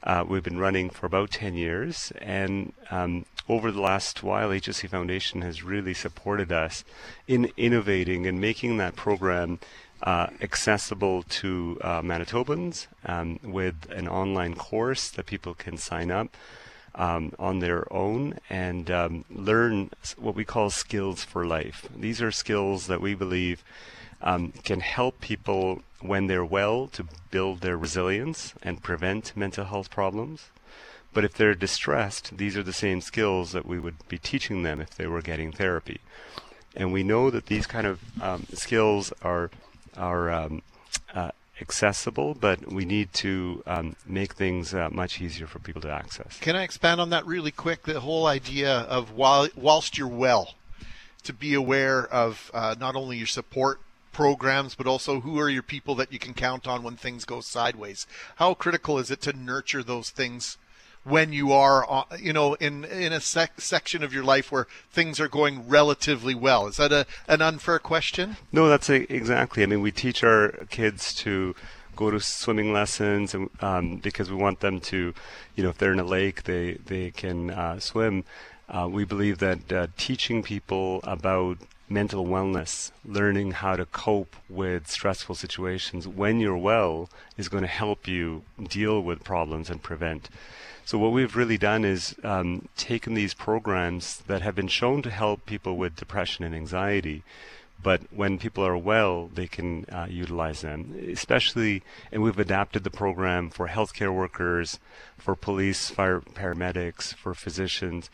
uh, 0.04 0.26
we've 0.28 0.44
been 0.44 0.60
running 0.60 0.90
for 0.90 1.06
about 1.06 1.32
10 1.32 1.54
years. 1.54 2.12
And 2.20 2.74
um, 2.92 3.26
over 3.48 3.72
the 3.72 3.80
last 3.80 4.24
while, 4.24 4.50
HSC 4.50 4.90
Foundation 4.90 5.42
has 5.42 5.64
really 5.64 5.94
supported 5.94 6.52
us 6.52 6.84
in 7.30 7.50
innovating 7.56 8.28
and 8.28 8.42
making 8.42 8.76
that 8.76 8.98
program 8.98 9.60
uh, 10.04 10.28
accessible 10.42 11.24
to 11.24 11.78
uh, 11.82 12.02
Manitobans 12.02 12.88
um, 13.06 13.40
with 13.42 13.90
an 13.90 14.10
online 14.10 14.54
course 14.54 15.10
that 15.12 15.26
people 15.26 15.54
can 15.54 15.78
sign 15.78 16.12
up. 16.12 16.36
Um, 17.00 17.32
on 17.38 17.60
their 17.60 17.86
own 17.94 18.40
and 18.50 18.90
um, 18.90 19.24
learn 19.30 19.92
what 20.18 20.34
we 20.34 20.44
call 20.44 20.72
skills 20.72 21.24
for 21.24 21.46
life. 21.46 21.88
These 21.96 22.24
are 22.24 22.32
skills 22.32 22.88
that 22.88 23.02
we 23.02 23.14
believe 23.14 23.64
um, 24.22 24.52
can 24.64 24.80
help 24.80 25.22
people 25.22 25.84
when 26.02 26.28
they're 26.28 26.44
well 26.44 26.88
to 26.88 27.06
build 27.32 27.62
their 27.62 27.78
resilience 27.78 28.54
and 28.64 28.82
prevent 28.82 29.36
mental 29.36 29.66
health 29.66 29.90
problems. 29.92 30.50
But 31.14 31.24
if 31.24 31.34
they're 31.34 31.56
distressed, 31.56 32.38
these 32.38 32.58
are 32.58 32.64
the 32.64 32.74
same 32.74 33.02
skills 33.02 33.52
that 33.52 33.66
we 33.66 33.80
would 33.80 33.96
be 34.08 34.18
teaching 34.18 34.64
them 34.64 34.80
if 34.80 34.92
they 34.92 35.08
were 35.08 35.22
getting 35.22 35.52
therapy. 35.52 36.00
And 36.76 36.94
we 36.94 37.04
know 37.04 37.30
that 37.32 37.48
these 37.48 37.66
kind 37.66 37.88
of 37.88 38.00
um, 38.22 38.46
skills 38.54 39.12
are 39.24 39.50
are 39.96 40.30
um, 40.30 40.62
uh, 41.14 41.32
accessible, 41.60 42.34
but 42.34 42.72
we 42.72 42.86
need 42.86 43.14
to 43.14 43.64
um, 43.66 43.96
make 44.06 44.34
things 44.34 44.74
uh, 44.74 44.90
much 44.92 45.22
easier 45.22 45.48
for 45.48 45.60
people 45.60 45.82
to 45.82 45.90
access. 45.90 46.38
Can 46.40 46.56
I 46.56 46.64
expand 46.64 47.02
on 47.02 47.10
that 47.10 47.26
really 47.26 47.52
quick? 47.52 47.84
The 47.84 48.00
whole 48.00 48.28
idea 48.28 48.72
of 48.72 49.12
while 49.12 49.48
whilst 49.56 49.98
you're 49.98 50.08
well, 50.08 50.56
to 51.24 51.34
be 51.34 51.54
aware 51.54 52.06
of 52.08 52.52
uh, 52.54 52.76
not 52.80 52.96
only 52.96 53.18
your 53.18 53.28
support 53.28 53.80
programs, 54.12 54.76
but 54.76 54.88
also 54.88 55.20
who 55.20 55.40
are 55.40 55.50
your 55.50 55.64
people 55.64 55.94
that 55.96 56.12
you 56.12 56.18
can 56.18 56.34
count 56.34 56.68
on 56.68 56.82
when 56.82 56.96
things 56.96 57.26
go 57.26 57.42
sideways. 57.42 58.08
How 58.38 58.54
critical 58.54 58.98
is 58.98 59.12
it 59.12 59.22
to 59.22 59.34
nurture 59.34 59.84
those 59.84 60.10
things 60.10 60.58
when 61.08 61.32
you 61.34 61.52
are, 61.52 61.86
uh, 61.90 62.04
you 62.20 62.34
know, 62.34 62.56
in 62.56 62.86
in 62.86 63.14
a 63.14 63.22
sec- 63.22 63.62
section 63.62 64.04
of 64.04 64.14
your 64.14 64.24
life 64.24 64.52
where 64.52 64.68
things 64.92 65.20
are 65.20 65.28
going 65.28 65.68
relatively 65.68 66.36
well? 66.36 66.68
Is 66.68 66.78
that 66.78 66.92
a 66.92 67.06
an 67.28 67.42
unfair 67.42 67.80
question? 67.80 68.38
No, 68.52 68.68
that's 68.68 68.90
a, 68.90 69.12
exactly. 69.14 69.64
I 69.64 69.66
mean, 69.66 69.82
we 69.82 69.92
teach 69.92 70.24
our 70.24 70.50
kids 70.70 71.14
to 71.16 71.56
go 71.96 72.12
to 72.12 72.20
swimming 72.20 72.72
lessons, 72.74 73.34
and, 73.34 73.50
um, 73.62 73.98
because 73.98 74.30
we 74.30 74.36
want 74.36 74.60
them 74.60 74.80
to, 74.80 75.14
you 75.56 75.64
know, 75.64 75.70
if 75.70 75.78
they're 75.78 75.94
in 75.94 76.00
a 76.00 76.04
lake, 76.04 76.44
they 76.44 76.74
they 76.86 77.12
can 77.12 77.50
uh, 77.52 77.80
swim. 77.80 78.24
Uh, 78.70 78.88
we 78.92 79.06
believe 79.06 79.38
that 79.38 79.72
uh, 79.72 79.88
teaching 79.98 80.44
people 80.44 81.00
about 81.04 81.58
mental 81.90 82.26
wellness, 82.26 82.92
learning 83.06 83.52
how 83.52 83.78
to 83.78 83.86
cope 83.86 84.36
with 84.50 84.90
stressful 84.90 85.36
situations 85.36 86.06
when 86.06 86.40
you're 86.42 86.58
well, 86.58 87.10
is 87.38 87.48
going 87.48 87.64
to 87.64 87.68
help 87.68 88.08
you 88.08 88.44
deal 88.68 89.02
with 89.02 89.24
problems 89.24 89.70
and 89.70 89.82
prevent. 89.82 90.30
So 90.88 90.98
what 90.98 91.12
we've 91.12 91.36
really 91.36 91.58
done 91.58 91.84
is 91.84 92.16
um, 92.24 92.70
taken 92.78 93.14
these 93.14 93.34
programs 93.34 94.20
that 94.28 94.42
have 94.42 94.56
been 94.56 94.70
shown 94.70 95.02
to 95.02 95.10
help 95.10 95.46
people 95.46 95.76
with 95.76 95.98
depression 95.98 96.46
and 96.46 96.56
anxiety, 96.56 97.24
but 97.84 98.04
when 98.10 98.40
people 98.40 98.66
are 98.66 98.78
well, 98.78 99.28
they 99.28 99.48
can 99.48 99.84
uh, 99.92 100.08
utilize 100.10 100.62
them. 100.62 100.98
Especially, 101.12 101.84
and 102.10 102.24
we've 102.24 102.40
adapted 102.40 102.86
the 102.86 102.90
program 102.90 103.50
for 103.50 103.68
healthcare 103.68 104.16
workers, 104.16 104.80
for 105.18 105.36
police, 105.36 105.90
fire, 105.90 106.22
paramedics, 106.22 107.14
for 107.14 107.34
physicians. 107.34 108.10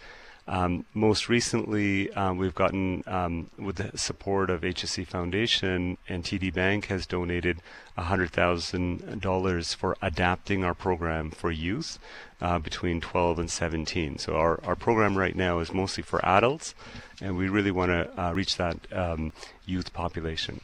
Um, 0.46 0.86
most 0.94 1.30
recently, 1.30 2.12
um, 2.14 2.38
we've 2.38 2.54
gotten, 2.54 3.04
um, 3.08 3.50
with 3.58 3.78
the 3.78 3.98
support 3.98 4.50
of 4.50 4.62
HSC 4.62 5.08
Foundation 5.08 5.98
and 6.10 6.24
TD 6.24 6.54
Bank, 6.54 6.88
has 6.88 7.06
donated 7.06 7.62
$100,000 7.98 9.76
for 9.76 9.98
adapting 10.02 10.66
our 10.66 10.74
program 10.74 11.32
for 11.32 11.50
youth 11.50 11.98
uh, 12.42 12.60
between 12.60 13.00
12 13.00 13.40
and 13.40 13.50
17. 13.50 14.18
So 14.18 14.36
our, 14.36 14.60
our 14.66 14.76
program 14.76 15.18
right 15.18 15.36
now 15.36 15.60
is 15.60 15.74
mostly 15.74 16.04
for 16.04 16.24
adults, 16.26 16.76
and 17.22 17.38
we 17.38 17.48
really 17.48 17.72
want 17.72 17.92
to 17.92 18.22
uh, 18.22 18.34
reach 18.34 18.58
that 18.58 18.78
um, 18.92 19.32
youth 19.66 19.94
population. 19.94 20.60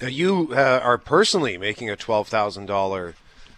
Now, 0.00 0.08
you 0.08 0.48
uh, 0.52 0.80
are 0.82 0.98
personally 0.98 1.56
making 1.56 1.88
a 1.88 1.96
$12,000 1.96 3.14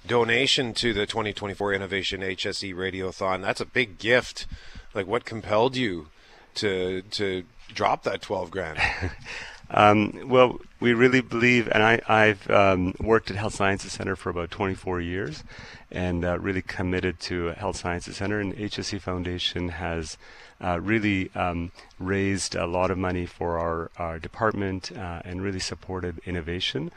donation 0.06 0.74
to 0.74 0.92
the 0.92 1.06
2024 1.06 1.72
Innovation 1.72 2.20
HSC 2.20 2.74
Radiothon. 2.74 3.42
That's 3.42 3.60
a 3.60 3.66
big 3.66 3.98
gift. 3.98 4.46
Like, 4.94 5.06
what 5.06 5.24
compelled 5.24 5.76
you 5.76 6.08
to 6.56 7.02
to 7.02 7.44
drop 7.72 8.04
that 8.04 8.22
12 8.22 8.50
grand? 8.50 8.78
Um, 9.70 10.28
well, 10.28 10.60
we 10.78 10.92
really 10.92 11.20
believe, 11.20 11.68
and 11.72 11.82
I, 11.82 12.00
I've 12.06 12.48
um, 12.50 12.94
worked 13.00 13.30
at 13.30 13.36
Health 13.36 13.54
Sciences 13.54 13.92
Center 13.92 14.14
for 14.14 14.30
about 14.30 14.50
24 14.50 15.00
years, 15.00 15.42
and 15.90 16.24
uh, 16.24 16.38
really 16.38 16.62
committed 16.62 17.18
to 17.20 17.46
Health 17.46 17.76
Sciences 17.76 18.18
Center. 18.18 18.40
And 18.40 18.54
HSC 18.54 19.00
Foundation 19.00 19.70
has 19.70 20.18
uh, 20.62 20.80
really 20.80 21.30
um, 21.34 21.72
raised 21.98 22.54
a 22.54 22.66
lot 22.66 22.90
of 22.90 22.98
money 22.98 23.26
for 23.26 23.58
our, 23.58 23.90
our 23.96 24.18
department 24.18 24.92
uh, 24.92 25.22
and 25.24 25.42
really 25.42 25.60
supported 25.60 26.20
innovation. 26.24 26.90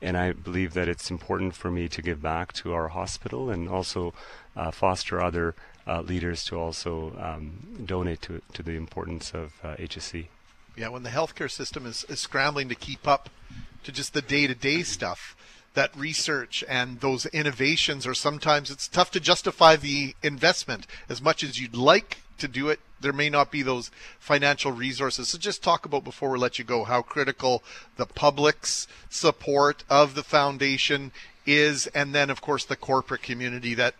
And 0.00 0.16
I 0.16 0.32
believe 0.32 0.74
that 0.74 0.88
it's 0.88 1.10
important 1.10 1.54
for 1.54 1.70
me 1.70 1.88
to 1.88 2.02
give 2.02 2.20
back 2.20 2.52
to 2.54 2.72
our 2.72 2.88
hospital 2.88 3.50
and 3.50 3.68
also 3.68 4.12
uh, 4.56 4.70
foster 4.70 5.20
other 5.20 5.54
uh, 5.86 6.00
leaders 6.00 6.44
to 6.44 6.58
also 6.58 7.16
um, 7.20 7.84
donate 7.84 8.22
to, 8.22 8.40
to 8.52 8.62
the 8.62 8.72
importance 8.72 9.32
of 9.32 9.52
HSC. 9.62 10.26
Yeah, 10.76 10.88
when 10.88 11.04
the 11.04 11.10
healthcare 11.10 11.50
system 11.50 11.86
is, 11.86 12.04
is 12.08 12.20
scrambling 12.20 12.68
to 12.68 12.74
keep 12.74 13.06
up 13.06 13.30
to 13.84 13.92
just 13.92 14.12
the 14.12 14.22
day 14.22 14.46
to 14.46 14.54
day 14.54 14.82
stuff, 14.82 15.36
that 15.74 15.96
research 15.96 16.64
and 16.68 17.00
those 17.00 17.26
innovations 17.26 18.06
are 18.06 18.14
sometimes 18.14 18.70
it's 18.70 18.88
tough 18.88 19.10
to 19.10 19.20
justify 19.20 19.76
the 19.76 20.14
investment 20.22 20.86
as 21.08 21.20
much 21.20 21.42
as 21.42 21.60
you'd 21.60 21.76
like 21.76 22.18
to 22.38 22.48
do 22.48 22.68
it 22.68 22.80
there 23.00 23.12
may 23.12 23.28
not 23.28 23.50
be 23.50 23.62
those 23.62 23.90
financial 24.18 24.72
resources 24.72 25.28
so 25.28 25.38
just 25.38 25.62
talk 25.62 25.84
about 25.84 26.04
before 26.04 26.30
we 26.30 26.38
let 26.38 26.58
you 26.58 26.64
go 26.64 26.84
how 26.84 27.02
critical 27.02 27.62
the 27.96 28.06
public's 28.06 28.86
support 29.10 29.84
of 29.90 30.14
the 30.14 30.22
foundation 30.22 31.12
is 31.44 31.86
and 31.88 32.14
then 32.14 32.30
of 32.30 32.40
course 32.40 32.64
the 32.64 32.76
corporate 32.76 33.22
community 33.22 33.74
that 33.74 33.94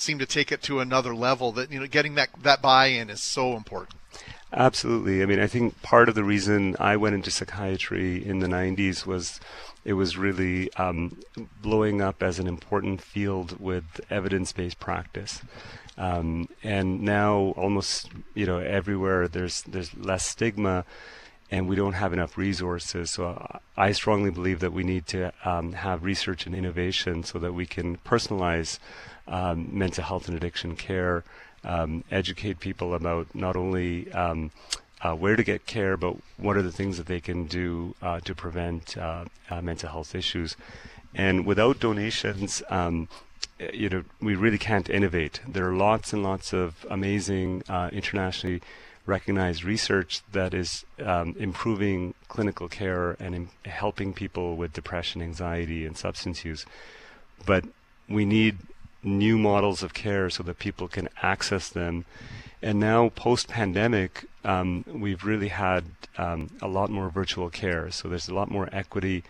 seem 0.00 0.18
to 0.18 0.26
take 0.26 0.52
it 0.52 0.62
to 0.62 0.80
another 0.80 1.14
level 1.14 1.52
that 1.52 1.70
you 1.72 1.80
know 1.80 1.86
getting 1.86 2.14
that 2.14 2.30
that 2.42 2.62
buy-in 2.62 3.10
is 3.10 3.22
so 3.22 3.56
important. 3.56 3.98
Absolutely. 4.52 5.22
I 5.22 5.26
mean 5.26 5.40
i 5.40 5.46
think 5.46 5.80
part 5.82 6.08
of 6.08 6.14
the 6.14 6.24
reason 6.24 6.76
i 6.78 6.96
went 6.96 7.14
into 7.14 7.30
psychiatry 7.30 8.24
in 8.24 8.38
the 8.38 8.46
90s 8.46 9.04
was 9.04 9.40
it 9.84 9.94
was 9.94 10.18
really 10.18 10.72
um, 10.74 11.18
blowing 11.62 12.02
up 12.02 12.22
as 12.22 12.38
an 12.38 12.46
important 12.46 13.00
field 13.00 13.58
with 13.58 14.00
evidence-based 14.10 14.78
practice. 14.78 15.40
Um, 15.96 16.48
and 16.62 17.00
now 17.02 17.54
almost 17.56 18.10
you 18.34 18.46
know 18.46 18.58
everywhere 18.58 19.28
there's 19.28 19.62
there's 19.62 19.96
less 19.96 20.26
stigma 20.26 20.84
and 21.50 21.66
we 21.66 21.76
don't 21.76 21.94
have 21.94 22.12
enough 22.12 22.36
resources. 22.36 23.10
So 23.10 23.60
i 23.76 23.92
strongly 23.92 24.30
believe 24.30 24.60
that 24.60 24.72
we 24.72 24.84
need 24.84 25.06
to 25.08 25.32
um, 25.44 25.72
have 25.72 26.04
research 26.04 26.46
and 26.46 26.54
innovation 26.54 27.24
so 27.24 27.38
that 27.38 27.52
we 27.52 27.66
can 27.66 27.96
personalize 27.98 28.78
um, 29.28 29.68
mental 29.72 30.04
health 30.04 30.28
and 30.28 30.36
addiction 30.36 30.76
care 30.76 31.24
um, 31.64 32.04
educate 32.10 32.60
people 32.60 32.94
about 32.94 33.34
not 33.34 33.56
only 33.56 34.10
um, 34.12 34.50
uh, 35.02 35.14
where 35.14 35.36
to 35.36 35.42
get 35.42 35.66
care, 35.66 35.96
but 35.96 36.16
what 36.36 36.56
are 36.56 36.62
the 36.62 36.72
things 36.72 36.96
that 36.96 37.06
they 37.06 37.20
can 37.20 37.46
do 37.46 37.94
uh, 38.02 38.20
to 38.20 38.34
prevent 38.34 38.96
uh, 38.96 39.24
uh 39.50 39.62
mental 39.62 39.88
health 39.90 40.14
issues. 40.14 40.56
And 41.14 41.46
without 41.46 41.80
donations, 41.80 42.62
um, 42.68 43.08
you 43.72 43.88
know, 43.88 44.04
we 44.20 44.34
really 44.34 44.58
can't 44.58 44.88
innovate. 44.88 45.40
There 45.46 45.66
are 45.68 45.74
lots 45.74 46.12
and 46.12 46.22
lots 46.22 46.52
of 46.52 46.86
amazing 46.90 47.62
uh, 47.68 47.90
internationally 47.92 48.60
recognized 49.06 49.64
research 49.64 50.20
that 50.32 50.52
is 50.52 50.84
um, 51.02 51.34
improving 51.38 52.14
clinical 52.28 52.68
care 52.68 53.16
and 53.18 53.34
Im- 53.34 53.48
helping 53.64 54.12
people 54.12 54.56
with 54.56 54.74
depression, 54.74 55.22
anxiety, 55.22 55.86
and 55.86 55.96
substance 55.96 56.44
use. 56.44 56.66
But 57.46 57.64
we 58.08 58.24
need 58.24 58.58
new 59.02 59.38
models 59.38 59.82
of 59.82 59.94
care 59.94 60.28
so 60.30 60.42
that 60.42 60.58
people 60.58 60.88
can 60.88 61.08
access 61.22 61.68
them. 61.68 62.04
And 62.60 62.80
now, 62.80 63.10
post 63.10 63.48
pandemic, 63.48 64.24
um, 64.44 64.84
we've 64.92 65.24
really 65.24 65.48
had 65.48 65.84
um, 66.16 66.50
a 66.60 66.68
lot 66.68 66.90
more 66.90 67.08
virtual 67.08 67.50
care. 67.50 67.90
So 67.90 68.08
there's 68.08 68.28
a 68.28 68.34
lot 68.34 68.50
more 68.50 68.68
equity 68.72 69.22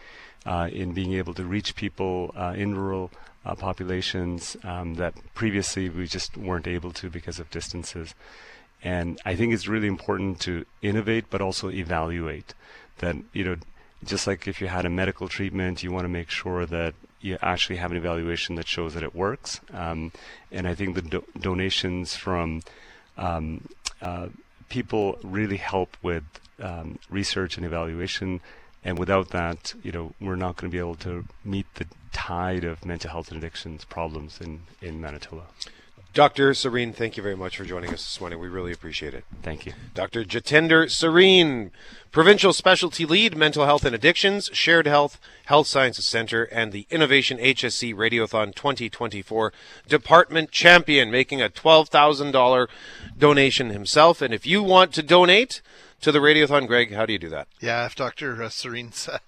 uh, 0.47 0.69
in 0.73 0.93
being 0.93 1.13
able 1.13 1.35
to 1.35 1.45
reach 1.45 1.75
people 1.75 2.33
uh, 2.35 2.55
in 2.57 2.75
rural 2.75 3.11
uh, 3.45 3.55
populations 3.55 4.57
um, 4.65 4.95
that 4.95 5.15
previously 5.35 5.89
we 5.89 6.07
just 6.07 6.37
weren't 6.37 6.67
able 6.67 6.93
to 6.93 7.11
because 7.11 7.39
of 7.39 7.51
distances. 7.51 8.15
And 8.83 9.21
I 9.25 9.35
think 9.35 9.53
it's 9.53 9.69
really 9.69 9.89
important 9.89 10.41
to 10.41 10.65
innovate, 10.83 11.27
but 11.31 11.41
also 11.41 11.71
evaluate. 11.71 12.55
That 12.99 13.17
you 13.33 13.45
know, 13.45 13.57
just 14.05 14.27
like 14.27 14.47
if 14.47 14.61
you 14.61 14.69
had 14.69 14.85
a 14.85 14.91
medical 14.91 15.29
treatment, 15.29 15.83
you 15.83 15.93
want 15.93 16.05
to 16.05 16.09
make 16.09 16.31
sure 16.31 16.67
that 16.67 16.95
you 17.21 17.39
actually 17.43 17.77
have 17.77 17.91
an 17.91 17.97
evaluation 17.97 18.55
that 18.57 18.69
shows 18.69 18.95
that 18.95 19.03
it 19.03 19.15
works. 19.15 19.61
Um, 19.73 20.13
and 20.53 20.69
I 20.69 20.75
think 20.75 20.95
the 20.95 21.03
do- 21.03 21.25
donations 21.39 22.15
from 22.15 22.63
um, 23.17 23.69
uh, 24.01 24.29
people 24.69 25.19
really 25.23 25.57
help 25.57 25.97
with 26.03 26.25
um, 26.61 26.99
research 27.11 27.57
and 27.57 27.67
evaluation. 27.67 28.41
And 28.85 28.99
without 28.99 29.31
that, 29.31 29.75
you 29.83 29.91
know, 29.91 30.13
we're 30.21 30.37
not 30.37 30.57
going 30.57 30.71
to 30.71 30.75
be 30.75 30.79
able 30.79 30.95
to 30.97 31.25
meet 31.45 31.67
the 31.75 31.87
tide 32.13 32.65
of 32.65 32.85
mental 32.85 33.11
health 33.11 33.31
and 33.31 33.39
addictions 33.39 33.85
problems 33.85 34.41
in, 34.41 34.61
in 34.81 35.01
Manitoba. 35.01 35.43
Dr. 36.15 36.51
Sareen, 36.51 36.95
thank 36.95 37.17
you 37.17 37.23
very 37.23 37.37
much 37.37 37.57
for 37.57 37.65
joining 37.65 37.91
us 37.91 38.03
this 38.03 38.21
morning. 38.21 38.41
We 38.41 38.49
really 38.49 38.73
appreciate 38.73 39.15
it. 39.15 39.25
Thank 39.43 39.67
you. 39.67 39.75
Dr. 39.95 40.25
Jitender 40.25 40.87
Sareen, 40.87 41.71
Provincial 42.11 42.53
Specialty 42.53 43.05
Lead, 43.05 43.37
Mental 43.37 43.67
Health 43.67 43.85
and 43.85 43.95
Addictions, 43.95 44.51
Shared 44.53 44.87
Health, 44.87 45.21
Health 45.45 45.67
Sciences 45.67 46.07
Center, 46.07 46.45
and 46.45 46.73
the 46.73 46.87
Innovation 46.91 47.39
HSC 47.39 47.95
Radiothon 47.95 48.55
2024 48.55 49.53
Department 49.87 50.51
Champion, 50.51 51.11
making 51.11 51.43
a 51.43 51.49
$12,000 51.49 52.69
donation 53.17 53.71
himself. 53.71 54.23
And 54.23 54.33
if 54.33 54.47
you 54.47 54.63
want 54.63 54.93
to 54.95 55.03
donate 55.03 55.61
to 56.01 56.11
the 56.11 56.21
Radiothon, 56.21 56.67
Greg, 56.67 56.95
how 56.95 57.07
do 57.07 57.13
you 57.13 57.19
do 57.19 57.29
that? 57.29 57.49
Yeah, 57.61 57.85
if 57.87 57.95
Dr. 57.95 58.35
Sareen's 58.37 59.07
got 59.07 59.23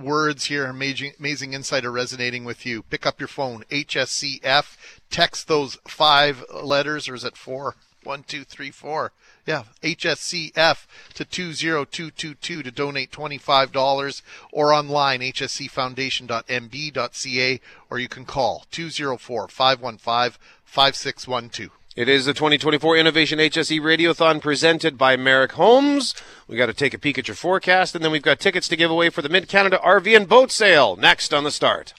words 0.00 0.46
here, 0.46 0.66
amazing, 0.66 1.12
amazing 1.18 1.52
insight 1.52 1.84
are 1.84 1.92
resonating 1.92 2.44
with 2.44 2.64
you, 2.66 2.82
pick 2.82 3.06
up 3.06 3.20
your 3.20 3.28
phone, 3.28 3.62
HSCF, 3.70 4.76
text 5.10 5.46
those 5.48 5.78
five 5.86 6.44
letters, 6.52 7.08
or 7.08 7.14
is 7.14 7.24
it 7.24 7.36
four? 7.36 7.76
One, 8.04 8.24
two, 8.24 8.42
three, 8.44 8.72
four. 8.72 9.12
Yeah, 9.46 9.64
HSCF 9.82 10.86
to 11.14 11.24
20222 11.24 12.62
to 12.62 12.70
donate 12.70 13.10
$25 13.10 14.22
or 14.52 14.72
online, 14.72 15.20
hscfoundation.mb.ca, 15.20 17.60
or 17.90 17.98
you 17.98 18.08
can 18.08 18.24
call 18.24 18.64
204 18.70 19.48
515 19.48 20.38
5612. 20.64 21.72
It 21.94 22.08
is 22.08 22.24
the 22.24 22.32
2024 22.32 22.96
Innovation 22.96 23.38
HSC 23.38 23.78
Radiothon 23.78 24.40
presented 24.40 24.96
by 24.96 25.14
Maric 25.14 25.52
Homes. 25.52 26.14
We 26.48 26.56
got 26.56 26.66
to 26.66 26.72
take 26.72 26.94
a 26.94 26.98
peek 26.98 27.18
at 27.18 27.28
your 27.28 27.34
forecast, 27.34 27.94
and 27.94 28.02
then 28.02 28.10
we've 28.10 28.22
got 28.22 28.40
tickets 28.40 28.66
to 28.68 28.76
give 28.76 28.90
away 28.90 29.10
for 29.10 29.20
the 29.20 29.28
Mid 29.28 29.46
Canada 29.46 29.78
RV 29.84 30.16
and 30.16 30.26
Boat 30.26 30.50
Sale 30.50 30.96
next 30.96 31.34
on 31.34 31.44
the 31.44 31.50
start. 31.50 31.92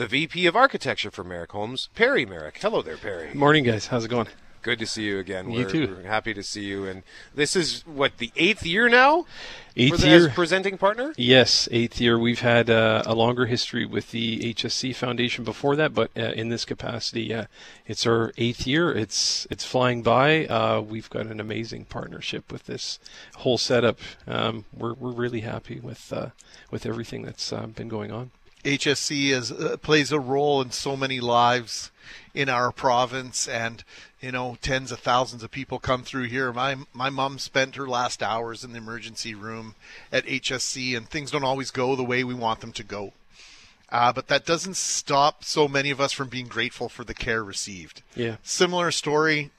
the 0.00 0.06
VP 0.06 0.46
of 0.46 0.56
Architecture 0.56 1.10
for 1.10 1.22
Maric 1.22 1.50
Homes, 1.50 1.90
Perry 1.94 2.24
Maric. 2.24 2.56
Hello 2.56 2.80
there, 2.80 2.96
Perry. 2.96 3.34
Morning, 3.34 3.64
guys. 3.64 3.88
How's 3.88 4.06
it 4.06 4.08
going? 4.08 4.28
Good 4.62 4.78
to 4.78 4.86
see 4.86 5.02
you 5.02 5.18
again. 5.18 5.50
You 5.50 5.66
we're, 5.66 5.70
too. 5.70 5.96
We're 6.02 6.08
happy 6.08 6.32
to 6.32 6.42
see 6.42 6.64
you. 6.64 6.86
And 6.86 7.02
this 7.34 7.54
is, 7.54 7.82
what, 7.86 8.16
the 8.16 8.32
eighth 8.34 8.64
year 8.64 8.88
now? 8.88 9.26
Eighth 9.76 10.02
year. 10.02 10.30
Presenting 10.30 10.78
partner? 10.78 11.12
Yes, 11.18 11.68
eighth 11.70 12.00
year. 12.00 12.18
We've 12.18 12.40
had 12.40 12.70
uh, 12.70 13.02
a 13.04 13.14
longer 13.14 13.44
history 13.44 13.84
with 13.84 14.10
the 14.10 14.54
HSC 14.54 14.96
Foundation 14.96 15.44
before 15.44 15.76
that, 15.76 15.92
but 15.92 16.10
uh, 16.16 16.32
in 16.32 16.48
this 16.48 16.64
capacity, 16.64 17.34
uh, 17.34 17.44
it's 17.86 18.06
our 18.06 18.32
eighth 18.38 18.66
year. 18.66 18.90
It's 18.92 19.46
it's 19.50 19.66
flying 19.66 20.02
by. 20.02 20.46
Uh, 20.46 20.80
we've 20.80 21.10
got 21.10 21.26
an 21.26 21.40
amazing 21.40 21.84
partnership 21.84 22.50
with 22.50 22.64
this 22.64 22.98
whole 23.36 23.58
setup. 23.58 23.98
Um, 24.26 24.64
we're 24.72 24.94
we're 24.94 25.12
really 25.12 25.40
happy 25.40 25.78
with 25.78 26.10
uh, 26.10 26.30
with 26.70 26.86
everything 26.86 27.22
that's 27.22 27.52
uh, 27.52 27.66
been 27.66 27.88
going 27.88 28.10
on. 28.10 28.30
HSC 28.64 29.30
is, 29.30 29.52
uh, 29.52 29.76
plays 29.78 30.12
a 30.12 30.20
role 30.20 30.60
in 30.60 30.70
so 30.70 30.96
many 30.96 31.20
lives 31.20 31.90
in 32.34 32.48
our 32.48 32.70
province, 32.70 33.48
and 33.48 33.82
you 34.20 34.32
know, 34.32 34.58
tens 34.60 34.92
of 34.92 35.00
thousands 35.00 35.42
of 35.42 35.50
people 35.50 35.78
come 35.78 36.02
through 36.02 36.24
here. 36.24 36.52
My 36.52 36.76
my 36.92 37.10
mom 37.10 37.38
spent 37.38 37.76
her 37.76 37.88
last 37.88 38.22
hours 38.22 38.62
in 38.62 38.72
the 38.72 38.78
emergency 38.78 39.34
room 39.34 39.74
at 40.12 40.26
HSC, 40.26 40.96
and 40.96 41.08
things 41.08 41.30
don't 41.30 41.44
always 41.44 41.70
go 41.70 41.96
the 41.96 42.04
way 42.04 42.22
we 42.22 42.34
want 42.34 42.60
them 42.60 42.72
to 42.72 42.84
go. 42.84 43.12
Uh, 43.90 44.12
but 44.12 44.28
that 44.28 44.46
doesn't 44.46 44.76
stop 44.76 45.42
so 45.42 45.66
many 45.66 45.90
of 45.90 46.00
us 46.00 46.12
from 46.12 46.28
being 46.28 46.46
grateful 46.46 46.88
for 46.88 47.02
the 47.02 47.14
care 47.14 47.42
received. 47.42 48.02
Yeah. 48.14 48.36
Similar 48.42 48.92
story 48.92 49.50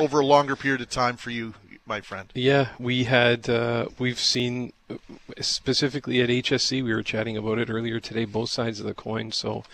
over 0.00 0.20
a 0.20 0.26
longer 0.26 0.56
period 0.56 0.80
of 0.80 0.88
time 0.88 1.16
for 1.16 1.30
you, 1.30 1.54
my 1.86 2.00
friend. 2.00 2.30
Yeah, 2.34 2.68
we 2.78 3.04
had 3.04 3.48
uh, 3.48 3.86
we've 3.98 4.18
seen 4.18 4.72
specifically 5.40 6.20
at 6.20 6.28
HSC. 6.28 6.82
We 6.82 6.94
were 6.94 7.02
chatting 7.02 7.36
about 7.36 7.58
it 7.58 7.70
earlier 7.70 8.00
today. 8.00 8.24
Both 8.24 8.50
sides 8.50 8.80
of 8.80 8.86
the 8.86 8.94
coin. 8.94 9.32
So, 9.32 9.64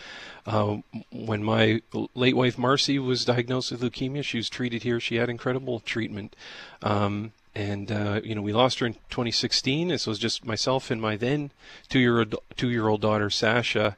uh, 0.47 0.79
when 1.11 1.43
my 1.45 1.83
late 2.15 2.37
wife 2.37 2.59
Marcy 2.59 2.99
was 2.99 3.25
diagnosed 3.25 3.73
with 3.73 3.83
leukemia, 3.83 4.25
she 4.25 4.39
was 4.39 4.49
treated 4.49 4.83
here. 4.83 5.01
She 5.01 5.17
had 5.17 5.29
incredible 5.29 5.81
treatment. 5.81 6.37
Um, 6.83 7.33
and 7.55 7.91
uh, 7.91 8.21
you 8.23 8.35
know 8.35 8.43
we 8.43 8.53
lost 8.53 8.79
her 8.79 8.87
in 8.87 8.95
2016. 9.11 9.89
This 9.89 10.07
was 10.07 10.19
just 10.19 10.45
myself 10.45 10.91
and 10.91 11.03
my 11.03 11.17
then 11.17 11.51
two-year-old 11.89 12.37
two-year-old 12.57 13.01
daughter 13.01 13.29
Sasha. 13.29 13.97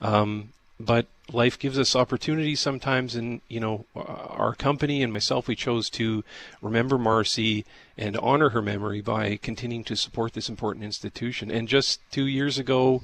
Um, 0.00 0.53
but 0.78 1.06
life 1.32 1.58
gives 1.58 1.78
us 1.78 1.96
opportunities 1.96 2.60
sometimes 2.60 3.14
and 3.14 3.40
you 3.48 3.60
know 3.60 3.86
uh, 3.96 4.00
our 4.00 4.54
company 4.54 5.02
and 5.02 5.12
myself 5.12 5.48
we 5.48 5.56
chose 5.56 5.88
to 5.88 6.22
remember 6.60 6.98
marcy 6.98 7.64
and 7.96 8.16
honor 8.18 8.50
her 8.50 8.62
memory 8.62 9.00
by 9.00 9.36
continuing 9.36 9.84
to 9.84 9.96
support 9.96 10.32
this 10.32 10.48
important 10.48 10.84
institution. 10.84 11.50
And 11.50 11.68
just 11.68 12.00
two 12.10 12.26
years 12.26 12.58
ago 12.58 13.02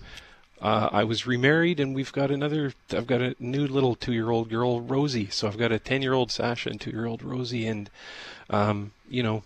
uh, 0.60 0.90
I 0.92 1.04
was 1.04 1.26
remarried, 1.26 1.80
and 1.80 1.94
we've 1.94 2.12
got 2.12 2.30
another. 2.30 2.74
I've 2.90 3.06
got 3.06 3.22
a 3.22 3.34
new 3.38 3.66
little 3.66 3.94
two-year-old 3.94 4.50
girl, 4.50 4.80
Rosie. 4.80 5.28
So 5.30 5.48
I've 5.48 5.56
got 5.56 5.72
a 5.72 5.78
ten-year-old 5.78 6.30
Sasha 6.30 6.68
and 6.68 6.80
two-year-old 6.80 7.22
Rosie, 7.22 7.66
and 7.66 7.88
um, 8.50 8.92
you 9.08 9.22
know, 9.22 9.42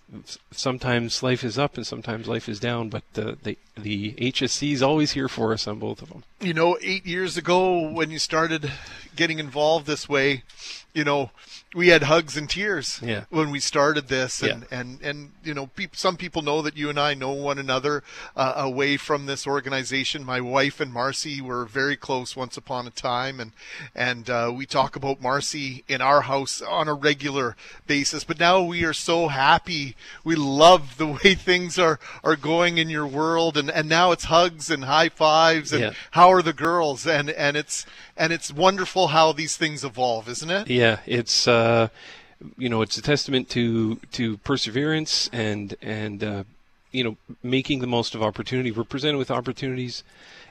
sometimes 0.50 1.22
life 1.22 1.44
is 1.44 1.58
up 1.58 1.76
and 1.76 1.86
sometimes 1.86 2.26
life 2.26 2.48
is 2.48 2.58
down. 2.58 2.88
But 2.88 3.04
the 3.12 3.38
the 3.42 3.58
the 3.76 4.12
HSC 4.14 4.72
is 4.72 4.82
always 4.82 5.12
here 5.12 5.28
for 5.28 5.52
us 5.52 5.68
on 5.68 5.78
both 5.78 6.02
of 6.02 6.08
them. 6.08 6.24
You 6.40 6.54
know, 6.54 6.76
eight 6.82 7.06
years 7.06 7.36
ago 7.36 7.88
when 7.88 8.10
you 8.10 8.18
started 8.18 8.72
getting 9.14 9.38
involved 9.38 9.86
this 9.86 10.08
way, 10.08 10.42
you 10.92 11.04
know, 11.04 11.30
we 11.74 11.88
had 11.88 12.04
hugs 12.04 12.36
and 12.36 12.48
tears 12.48 13.00
Yeah. 13.02 13.24
when 13.30 13.50
we 13.50 13.60
started 13.60 14.08
this, 14.08 14.42
and 14.42 14.66
Yeah. 14.70 14.78
and 14.80 15.00
and 15.02 15.30
you 15.42 15.52
know, 15.54 15.66
peop 15.66 15.96
some 15.96 16.16
people 16.16 16.40
know 16.42 16.62
that 16.62 16.76
you 16.76 16.88
and 16.88 16.98
I 16.98 17.14
know 17.14 17.32
one 17.32 17.58
another 17.58 18.02
uh, 18.36 18.52
away 18.56 18.96
from 18.96 19.26
this 19.26 19.46
organization. 19.46 20.24
My 20.24 20.40
wife 20.40 20.80
and 20.80 20.92
Marcy 20.92 21.40
were 21.40 21.64
very 21.66 21.96
close 21.96 22.36
once 22.36 22.56
upon 22.56 22.86
a 22.86 22.90
time, 22.90 23.40
and 23.40 23.52
and 23.94 24.30
uh, 24.30 24.52
we 24.54 24.66
talk 24.66 24.96
about 24.96 25.20
Marcy 25.20 25.84
in 25.88 26.00
our 26.00 26.22
house 26.22 26.62
on 26.62 26.88
a 26.88 26.94
regular 26.94 27.56
basis. 27.86 28.24
But 28.24 28.38
now 28.38 28.62
we 28.62 28.84
are 28.84 28.92
so 28.94 29.28
happy. 29.28 29.96
We 30.22 30.36
love 30.36 30.96
the 30.96 31.06
way 31.08 31.34
things 31.50 31.78
are 31.78 31.98
are 32.22 32.36
going 32.36 32.78
in 32.78 32.88
your 32.88 33.06
world, 33.06 33.56
and 33.56 33.70
and 33.70 33.88
now 33.88 34.12
it's 34.12 34.24
hugs 34.24 34.70
and 34.70 34.84
high 34.84 35.08
fives 35.08 35.72
and 35.72 35.82
Yeah. 35.82 35.90
how 36.12 36.30
are 36.32 36.42
the 36.42 36.52
girls, 36.52 37.06
and 37.06 37.28
and 37.30 37.56
it's 37.56 37.84
and 38.16 38.32
it's 38.32 38.52
wonderful 38.52 39.08
how 39.08 39.32
these 39.32 39.56
things 39.56 39.82
evolve, 39.82 40.28
isn't 40.28 40.50
it? 40.50 40.68
Yeah, 40.70 40.98
it's 41.04 41.48
uh, 41.48 41.63
you 42.58 42.68
know 42.68 42.82
it's 42.82 42.96
a 42.96 43.02
testament 43.02 43.48
to 43.50 43.96
to 44.12 44.36
perseverance 44.38 45.28
and 45.32 45.74
and 45.82 46.22
uh, 46.22 46.44
you 46.92 47.04
know 47.04 47.16
making 47.42 47.80
the 47.80 47.86
most 47.86 48.14
of 48.14 48.22
opportunity. 48.22 48.70
We're 48.70 48.84
presented 48.84 49.18
with 49.18 49.30
opportunities 49.30 50.02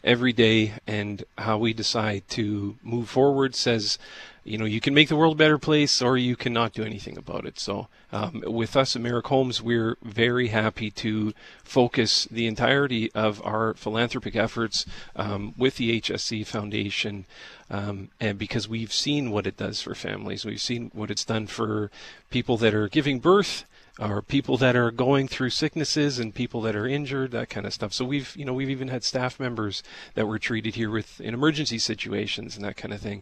every 0.03 0.34
day, 0.34 0.74
and 0.86 1.24
how 1.38 1.57
we 1.57 1.74
decide 1.74 2.24
to 2.30 2.76
move 2.84 3.09
forward 3.09 3.55
says. 3.55 3.97
You 4.43 4.57
know, 4.57 4.65
you 4.65 4.81
can 4.81 4.93
make 4.93 5.07
the 5.07 5.15
world 5.15 5.35
a 5.35 5.37
better 5.37 5.57
place, 5.57 6.01
or 6.01 6.17
you 6.17 6.35
cannot 6.35 6.73
do 6.73 6.83
anything 6.83 7.17
about 7.17 7.45
it. 7.45 7.59
So, 7.59 7.87
um, 8.11 8.43
with 8.45 8.75
us 8.75 8.95
at 8.95 9.01
Maric 9.01 9.27
Homes, 9.27 9.61
we're 9.61 9.97
very 10.03 10.49
happy 10.49 10.91
to 10.91 11.33
focus 11.63 12.25
the 12.29 12.45
entirety 12.45 13.11
of 13.13 13.41
our 13.45 13.73
philanthropic 13.73 14.35
efforts 14.35 14.85
um, 15.15 15.53
with 15.57 15.77
the 15.77 16.01
HSC 16.01 16.45
Foundation 16.45 17.25
um, 17.73 18.09
and 18.19 18.37
because 18.37 18.69
we've 18.69 18.93
seen 18.93 19.31
what 19.31 19.47
it 19.47 19.57
does 19.57 19.81
for 19.81 19.95
families, 19.95 20.45
we've 20.45 20.61
seen 20.61 20.91
what 20.93 21.09
it's 21.09 21.25
done 21.25 21.47
for 21.47 21.89
people 22.29 22.55
that 22.57 22.75
are 22.75 22.87
giving 22.87 23.19
birth, 23.19 23.65
or 23.99 24.21
people 24.23 24.57
that 24.57 24.75
are 24.75 24.89
going 24.89 25.27
through 25.27 25.51
sicknesses, 25.51 26.17
and 26.19 26.33
people 26.33 26.61
that 26.61 26.75
are 26.75 26.87
injured, 26.87 27.31
that 27.31 27.49
kind 27.49 27.65
of 27.67 27.73
stuff. 27.73 27.93
So 27.93 28.03
we've, 28.05 28.35
you 28.35 28.43
know, 28.43 28.53
we've 28.53 28.69
even 28.69 28.87
had 28.87 29.03
staff 29.03 29.39
members 29.39 29.83
that 30.15 30.27
were 30.27 30.39
treated 30.39 30.75
here 30.75 30.89
with 30.89 31.21
in 31.21 31.33
emergency 31.33 31.77
situations 31.77 32.55
and 32.55 32.65
that 32.65 32.75
kind 32.77 32.93
of 32.93 33.01
thing. 33.01 33.21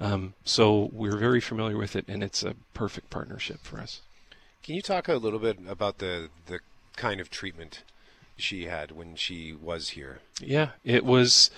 Um, 0.00 0.34
so 0.44 0.90
we're 0.92 1.16
very 1.16 1.40
familiar 1.40 1.76
with 1.76 1.96
it, 1.96 2.04
and 2.06 2.22
it's 2.22 2.42
a 2.44 2.54
perfect 2.72 3.10
partnership 3.10 3.58
for 3.62 3.80
us. 3.80 4.00
Can 4.62 4.76
you 4.76 4.82
talk 4.82 5.08
a 5.08 5.14
little 5.14 5.40
bit 5.40 5.58
about 5.68 5.98
the, 5.98 6.28
the 6.46 6.60
kind 6.94 7.20
of 7.20 7.28
treatment 7.28 7.82
she 8.36 8.66
had 8.66 8.92
when 8.92 9.16
she 9.16 9.52
was 9.52 9.90
here? 9.90 10.20
Yeah, 10.40 10.70
it 10.84 11.04
was. 11.04 11.50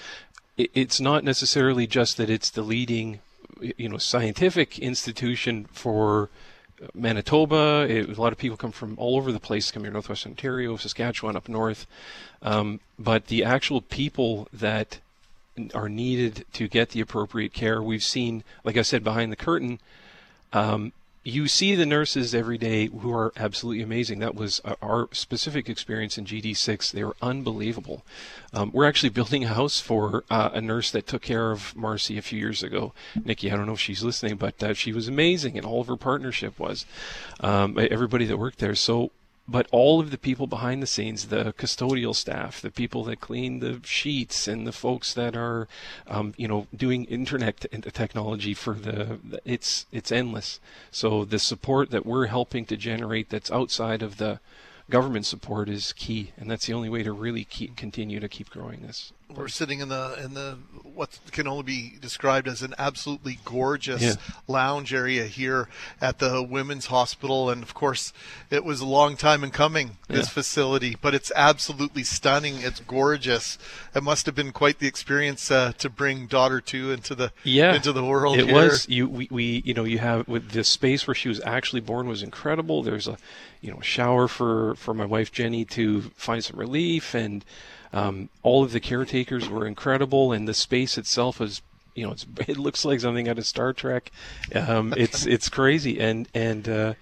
it- 0.57 0.71
It's 0.73 1.01
not 1.01 1.23
necessarily 1.23 1.87
just 1.87 2.17
that 2.17 2.31
it's 2.31 2.49
the 2.49 2.63
leading, 2.63 3.21
you 3.61 3.91
know, 3.91 3.99
scientific 3.99 4.79
institution 4.79 5.67
for 5.71 6.31
Manitoba. 6.95 7.87
It, 7.89 8.17
a 8.17 8.21
lot 8.21 8.33
of 8.33 8.39
people 8.39 8.57
come 8.57 8.73
from 8.73 8.99
all 8.99 9.17
over 9.17 9.33
the 9.33 9.41
place, 9.41 9.71
come 9.71 9.85
here, 9.85 9.93
Northwest 9.93 10.27
Ontario, 10.27 10.77
Saskatchewan, 10.77 11.37
up 11.37 11.49
north. 11.49 11.87
Um, 12.43 12.81
but 12.99 13.27
the 13.27 13.45
actual 13.45 13.81
people 13.81 14.49
that 14.53 14.99
are 15.73 15.89
needed 15.89 16.45
to 16.53 16.69
get 16.69 16.91
the 16.91 17.01
appropriate 17.01 17.53
care, 17.53 17.83
we've 17.83 18.03
seen, 18.03 18.43
like 18.65 18.77
I 18.77 18.83
said, 18.83 19.05
behind 19.05 19.31
the 19.31 19.37
curtain. 19.37 19.79
Um, 20.53 20.93
you 21.25 21.49
see 21.49 21.75
the 21.75 21.87
nurses 21.87 22.35
every 22.35 22.59
day 22.59 22.89
who 22.89 23.13
are 23.13 23.33
absolutely 23.37 23.83
amazing. 23.83 24.19
That 24.19 24.35
was 24.35 24.61
uh, 24.63 24.75
our 24.83 25.09
specific 25.13 25.71
experience 25.71 26.19
in 26.19 26.27
GD6. 26.27 26.93
They 26.93 27.03
were 27.03 27.17
unbelievable. 27.23 28.05
Um, 28.53 28.71
we're 28.75 28.87
actually 28.87 29.09
building 29.21 29.45
a 29.45 29.49
house 29.49 29.81
for 29.81 30.25
uh, 30.31 30.51
a 30.53 30.61
nurse 30.61 30.91
that 30.91 31.07
took 31.07 31.23
care 31.23 31.51
of 31.51 31.75
Marcy 31.75 32.19
a 32.19 32.23
few 32.23 32.39
years 32.39 32.63
ago. 32.63 32.93
Nikki, 33.25 33.51
I 33.51 33.57
don't 33.57 33.67
know 33.67 33.73
if 33.73 33.81
she's 33.81 34.05
listening, 34.05 34.37
but 34.37 34.63
uh, 34.63 34.75
she 34.75 34.93
was 34.93 35.09
amazing, 35.09 35.57
and 35.57 35.67
all 35.67 35.81
of 35.81 35.87
her 35.87 35.97
partnership 35.97 36.59
was. 36.59 36.85
Um, 37.41 37.79
everybody 37.79 38.27
that 38.27 38.37
worked 38.37 38.59
there. 38.59 38.75
So 38.75 39.11
but 39.47 39.67
all 39.71 40.01
of 40.01 40.11
the 40.11 40.19
people 40.19 40.47
behind 40.47 40.83
the 40.83 40.87
scenes, 40.87 41.27
the 41.27 41.53
custodial 41.53 42.15
staff, 42.15 42.61
the 42.61 42.71
people 42.71 43.05
that 43.05 43.21
clean 43.21 43.61
the 43.61 43.81
sheets, 43.85 44.49
and 44.49 44.67
the 44.67 44.73
folks 44.73 45.13
that 45.15 45.37
are, 45.37 45.69
um, 46.07 46.33
you 46.37 46.49
know, 46.49 46.67
doing 46.75 47.05
internet 47.05 47.61
t- 47.61 47.69
technology 47.93 48.55
for 48.55 48.75
the, 48.75 49.19
it's 49.45 49.87
it's 49.93 50.11
endless. 50.11 50.61
So 50.91 51.25
the 51.25 51.39
support 51.39 51.91
that 51.91 52.07
we're 52.07 52.27
helping 52.27 52.65
to 52.67 52.77
generate 52.77 53.29
that's 53.29 53.51
outside 53.51 54.03
of 54.03 54.17
the 54.17 54.41
government 54.91 55.27
support 55.27 55.69
is 55.69 55.93
key, 55.93 56.33
and 56.39 56.51
that's 56.51 56.67
the 56.67 56.73
only 56.73 56.89
way 56.89 57.03
to 57.03 57.13
really 57.13 57.45
keep 57.45 57.77
continue 57.77 58.21
to 58.21 58.29
keep 58.29 58.51
growing 58.51 58.81
this. 58.81 59.13
We're 59.29 59.49
sitting 59.49 59.81
in 59.81 59.89
the 59.89 60.17
in 60.23 60.35
the 60.35 60.59
what 60.83 61.19
can 61.33 61.49
only 61.49 61.65
be 61.65 61.93
described 62.01 62.47
as 62.47 62.63
an 62.63 62.73
absolutely 62.79 63.39
gorgeous 63.45 64.01
Yeah. 64.03 64.15
lounge 64.47 64.95
area 64.95 65.25
here 65.27 65.69
at 66.01 66.19
the 66.21 66.41
Women's 66.43 66.87
Hospital, 66.87 67.51
and 67.51 67.63
of 67.63 67.75
course, 67.75 68.13
it 68.51 68.65
was 68.65 68.81
a 68.81 68.87
long 68.87 69.17
time 69.17 69.43
in 69.43 69.51
coming 69.51 69.97
this 70.09 70.27
Yeah. 70.27 70.33
facility, 70.35 70.97
but 71.01 71.15
it's 71.15 71.33
absolutely 71.35 72.05
stunning. 72.05 72.61
It's 72.61 72.79
gorgeous. 72.81 73.59
It 73.95 74.05
must 74.05 74.27
have 74.27 74.37
been 74.37 74.53
quite 74.53 74.79
the 74.79 74.87
experience 74.87 75.51
uh, 75.51 75.73
to 75.79 75.89
bring 75.91 76.27
daughter 76.27 76.61
two 76.61 76.93
into 76.93 77.15
the 77.17 77.33
yeah 77.43 77.75
into 77.75 77.93
the 77.93 78.05
world. 78.05 78.39
it 78.39 78.47
here. 78.47 78.55
was 78.55 78.89
you 78.89 79.09
we, 79.09 79.27
we 79.33 79.63
you 79.65 79.75
know 79.75 79.85
you 79.85 79.99
have 79.99 80.29
with 80.29 80.51
the 80.51 80.63
space 80.63 81.07
where 81.09 81.15
she 81.15 81.29
was 81.29 81.41
actually 81.45 81.81
born 81.81 82.07
was 82.07 82.23
incredible 82.23 82.83
there's 82.85 83.09
a 83.09 83.17
you 83.61 83.71
know 83.73 83.81
shower 83.81 84.29
for 84.29 84.75
for 84.77 84.95
my 84.95 85.07
wife 85.07 85.33
jenny 85.33 85.65
to 85.65 86.03
find 86.15 86.45
some 86.45 86.59
relief 86.59 87.15
and 87.15 87.45
Um, 87.95 88.29
all 88.43 88.63
of 88.63 88.73
the 88.73 88.81
caretakers 88.81 89.49
were 89.49 89.67
incredible, 89.67 90.33
and 90.33 90.47
the 90.47 90.53
space 90.53 90.99
itself 90.99 91.41
is 91.41 91.63
you 91.95 92.05
know, 92.05 92.13
it's, 92.13 92.27
it 92.49 92.59
looks 92.59 92.85
like 92.85 93.01
something 93.01 93.29
out 93.29 93.39
of 93.39 93.47
Star 93.47 93.73
Trek. 93.73 94.11
Um, 94.55 94.93
it's 94.97 95.25
it's 95.35 95.49
crazy, 95.49 96.01
and 96.01 96.29
and 96.35 96.69
uh, 96.69 96.95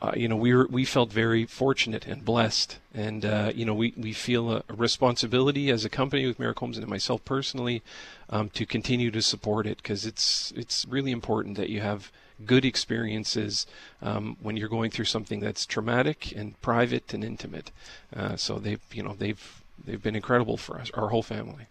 uh, 0.00 0.12
you 0.16 0.28
know 0.28 0.36
we 0.36 0.54
were 0.54 0.66
we 0.68 0.84
felt 0.84 1.12
very 1.12 1.44
fortunate 1.44 2.06
and 2.06 2.24
blessed, 2.24 2.78
and 2.94 3.24
uh, 3.24 3.52
you 3.54 3.64
know 3.64 3.74
we 3.74 3.92
we 3.96 4.12
feel 4.12 4.50
a, 4.52 4.62
responsibility 4.68 5.70
as 5.70 5.84
a 5.84 5.88
company 5.88 6.26
with 6.26 6.38
Maric 6.38 6.58
Homes 6.58 6.78
and 6.78 6.88
myself 6.88 7.24
personally 7.24 7.82
um, 8.30 8.48
to 8.50 8.64
continue 8.64 9.10
to 9.10 9.22
support 9.22 9.66
it 9.66 9.78
because 9.78 10.06
it's 10.06 10.52
it's 10.56 10.86
really 10.88 11.10
important 11.10 11.56
that 11.56 11.68
you 11.68 11.80
have 11.80 12.10
good 12.46 12.64
experiences 12.64 13.66
um, 14.00 14.36
when 14.40 14.56
you're 14.56 14.68
going 14.68 14.92
through 14.92 15.04
something 15.04 15.40
that's 15.40 15.66
traumatic 15.66 16.32
and 16.36 16.60
private 16.62 17.12
and 17.12 17.24
intimate. 17.24 17.72
Uh, 18.14 18.36
so 18.36 18.58
they've 18.58 18.80
you 18.92 19.02
know 19.02 19.14
they've 19.18 19.62
they've 19.84 20.02
been 20.02 20.16
incredible 20.16 20.56
for 20.56 20.80
us, 20.80 20.90
our 20.94 21.08
whole 21.08 21.22
family. 21.22 21.66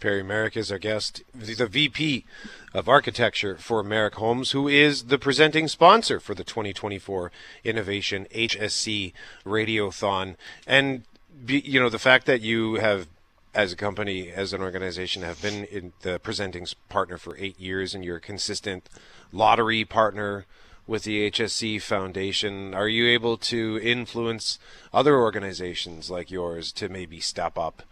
Perry 0.00 0.22
Maric 0.22 0.56
is 0.56 0.70
our 0.70 0.78
guest, 0.78 1.22
the 1.34 1.66
VP 1.66 2.24
of 2.72 2.88
Architecture 2.88 3.56
for 3.56 3.82
Maric 3.82 4.14
Homes, 4.14 4.52
who 4.52 4.68
is 4.68 5.04
the 5.04 5.18
presenting 5.18 5.66
sponsor 5.66 6.20
for 6.20 6.34
the 6.34 6.44
2024 6.44 7.32
Innovation 7.64 8.26
HSC 8.32 9.12
Radiothon. 9.44 10.36
And, 10.66 11.02
you 11.48 11.80
know, 11.80 11.88
the 11.88 11.98
fact 11.98 12.26
that 12.26 12.42
you 12.42 12.76
have, 12.76 13.08
as 13.54 13.72
a 13.72 13.76
company, 13.76 14.30
as 14.30 14.52
an 14.52 14.62
organization, 14.62 15.22
have 15.22 15.42
been 15.42 15.92
the 16.02 16.20
presenting 16.20 16.66
partner 16.88 17.18
for 17.18 17.36
eight 17.36 17.58
years 17.58 17.94
and 17.94 18.04
you're 18.04 18.18
a 18.18 18.20
consistent 18.20 18.88
lottery 19.32 19.84
partner 19.84 20.46
with 20.88 21.04
the 21.04 21.30
HSC 21.30 21.80
Foundation, 21.82 22.74
are 22.74 22.88
you 22.88 23.06
able 23.06 23.36
to 23.36 23.78
influence 23.82 24.58
other 24.92 25.16
organizations 25.16 26.10
like 26.10 26.30
yours 26.30 26.72
to 26.72 26.88
maybe 26.88 27.20
step 27.20 27.58
up 27.58 27.82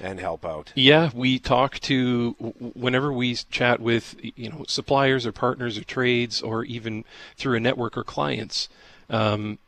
and 0.00 0.18
help 0.18 0.44
out? 0.44 0.72
Yeah, 0.74 1.10
we 1.14 1.38
talk 1.38 1.78
to 1.80 2.32
whenever 2.74 3.12
we 3.12 3.36
chat 3.50 3.80
with 3.80 4.16
you 4.20 4.50
know 4.50 4.64
suppliers 4.66 5.24
or 5.24 5.32
partners 5.32 5.78
or 5.78 5.84
trades 5.84 6.42
or 6.42 6.64
even 6.64 7.04
through 7.36 7.56
a 7.56 7.60
network 7.60 7.96
or 7.96 8.04
clients. 8.04 8.68
Um, 9.08 9.58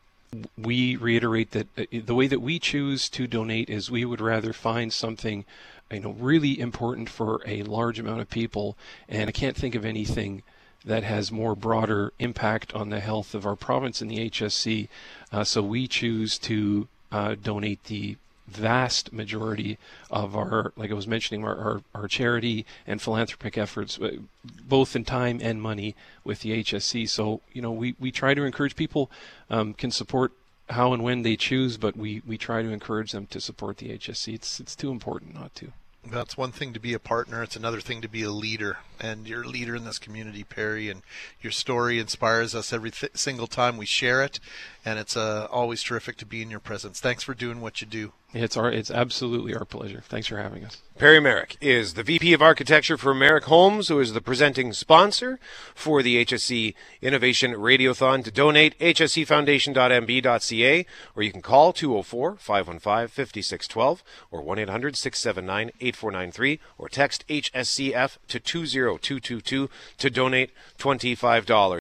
we 0.57 0.97
reiterate 0.97 1.51
that 1.53 1.66
uh, 1.78 1.85
the 1.93 2.14
way 2.14 2.26
that 2.26 2.41
we 2.41 2.59
choose 2.59 3.09
to 3.11 3.26
donate 3.26 3.68
is 3.68 3.91
we 3.91 4.05
would 4.05 4.20
rather 4.20 4.53
find 4.53 4.93
something 4.93 5.45
you 5.91 6.01
know 6.01 6.12
really 6.12 6.59
important 6.59 7.09
for 7.09 7.43
a 7.47 7.62
large 7.64 7.99
amount 7.99 8.22
of 8.22 8.30
people 8.30 8.76
and 9.09 9.28
I 9.28 9.33
can't 9.33 9.57
think 9.57 9.74
of 9.74 9.85
anything 9.85 10.43
that 10.85 11.05
has 11.05 11.30
more 11.30 11.55
broader 11.55 12.12
impact 12.18 12.72
on 12.74 12.91
the 12.91 13.01
health 13.01 13.35
of 13.35 13.47
our 13.47 13.57
province 13.57 14.01
and 14.01 14.11
the 14.11 14.30
HSC 14.30 14.89
uh, 15.33 15.45
so 15.45 15.62
we 15.62 15.89
choose 15.89 16.39
to 16.39 16.89
uh, 17.11 17.35
donate 17.43 17.85
the 17.85 18.16
vast 18.49 19.12
majority 19.12 19.78
of 20.11 20.37
our, 20.37 20.72
like 20.76 20.91
I 20.91 20.95
was 20.95 21.07
mentioning, 21.07 21.45
our, 21.45 21.57
our, 21.57 21.83
our, 21.95 22.09
charity 22.09 22.66
and 22.87 23.01
philanthropic 23.01 23.57
efforts, 23.57 23.99
uh, 23.99 24.16
both 24.45 24.95
in 24.95 25.05
time 25.05 25.41
and 25.43 25.62
money 25.62 25.95
with 26.24 26.41
the 26.41 26.62
HSC. 26.62 27.09
So, 27.09 27.41
you 27.53 27.62
know, 27.62 27.72
we, 27.72 27.95
we 27.99 28.11
try 28.11 28.35
to 28.35 28.45
encourage 28.45 28.76
people 28.76 29.11
um, 29.49 29.72
can 29.74 29.91
support 29.91 30.33
how 30.70 30.93
and 30.93 31.03
when 31.03 31.22
they 31.22 31.37
choose, 31.37 31.76
but 31.76 31.97
we, 31.97 32.22
we 32.26 32.37
try 32.37 32.62
to 32.62 32.68
encourage 32.68 33.12
them 33.12 33.26
to 33.26 33.41
support 33.41 33.78
the 33.78 33.91
HSC. 33.91 34.35
It's, 34.35 34.61
it's 34.61 34.76
too 34.76 34.91
important 34.91 35.35
not 35.35 35.55
to. 35.57 35.72
That's 36.05 36.36
one 36.36 36.50
thing 36.50 36.72
to 36.72 36.80
be 36.80 36.94
a 36.94 36.98
partner. 36.98 37.44
It's 37.44 37.55
another 37.55 37.80
thing 37.80 38.03
to 38.03 38.09
be 38.09 38.24
a 38.24 38.30
leader. 38.30 38.78
And 39.00 39.26
you're 39.26 39.44
a 39.44 39.48
leader 39.48 39.76
in 39.76 39.84
this 39.84 40.00
community, 40.00 40.42
Perry. 40.42 40.90
And 40.90 41.03
your 41.40 41.53
story 41.53 42.00
inspires 42.00 42.57
us 42.57 42.72
every 42.72 42.90
th- 42.90 43.16
single 43.16 43.46
time 43.46 43.76
we 43.76 43.86
share 43.86 44.22
it. 44.22 44.40
And 44.85 44.99
it's 44.99 45.16
uh, 45.16 45.47
always 45.51 45.83
terrific 45.83 46.16
to 46.18 46.26
be 46.26 46.43
in 46.43 46.51
your 46.51 46.61
presence. 46.61 47.01
Thanks 47.01 47.22
for 47.22 47.35
doing 47.35 47.61
what 47.61 47.80
you 47.80 47.87
do. 47.87 48.12
It's 48.35 48.57
our 48.57 48.70
it's 48.70 48.91
absolutely 48.91 49.55
our 49.55 49.66
pleasure. 49.66 50.03
Thanks 50.09 50.26
for 50.26 50.39
having 50.39 50.64
us. 50.64 50.78
Perry 50.97 51.18
Maric 51.18 51.59
is 51.61 51.93
the 51.95 52.03
VP 52.03 52.33
of 52.33 52.41
Architecture 52.41 52.97
for 52.97 53.14
Maric 53.14 53.43
Homes, 53.43 53.89
who 53.89 54.01
is 54.01 54.14
the 54.14 54.22
presenting 54.22 54.72
sponsor 54.72 55.39
for 55.74 56.03
the 56.03 56.24
HSC 56.24 56.74
Innovation 57.03 57.53
Radiothon. 57.53 58.24
To 58.24 58.30
donate, 58.30 58.78
hscfoundation.mb.ca, 58.78 60.87
or 61.14 61.22
you 61.22 61.30
can 61.30 61.43
call 61.43 61.74
204 61.74 62.37
515 62.37 63.09
5612 63.09 64.03
or 64.30 64.41
1 64.41 64.59
800 64.61 64.97
679 64.97 65.70
8493, 65.80 66.59
or 66.78 66.89
text 66.89 67.28
HSCF 67.28 68.16
to 68.28 68.41
20222 68.41 69.68
to 69.99 70.11
donate 70.11 70.53
$25. 70.78 71.80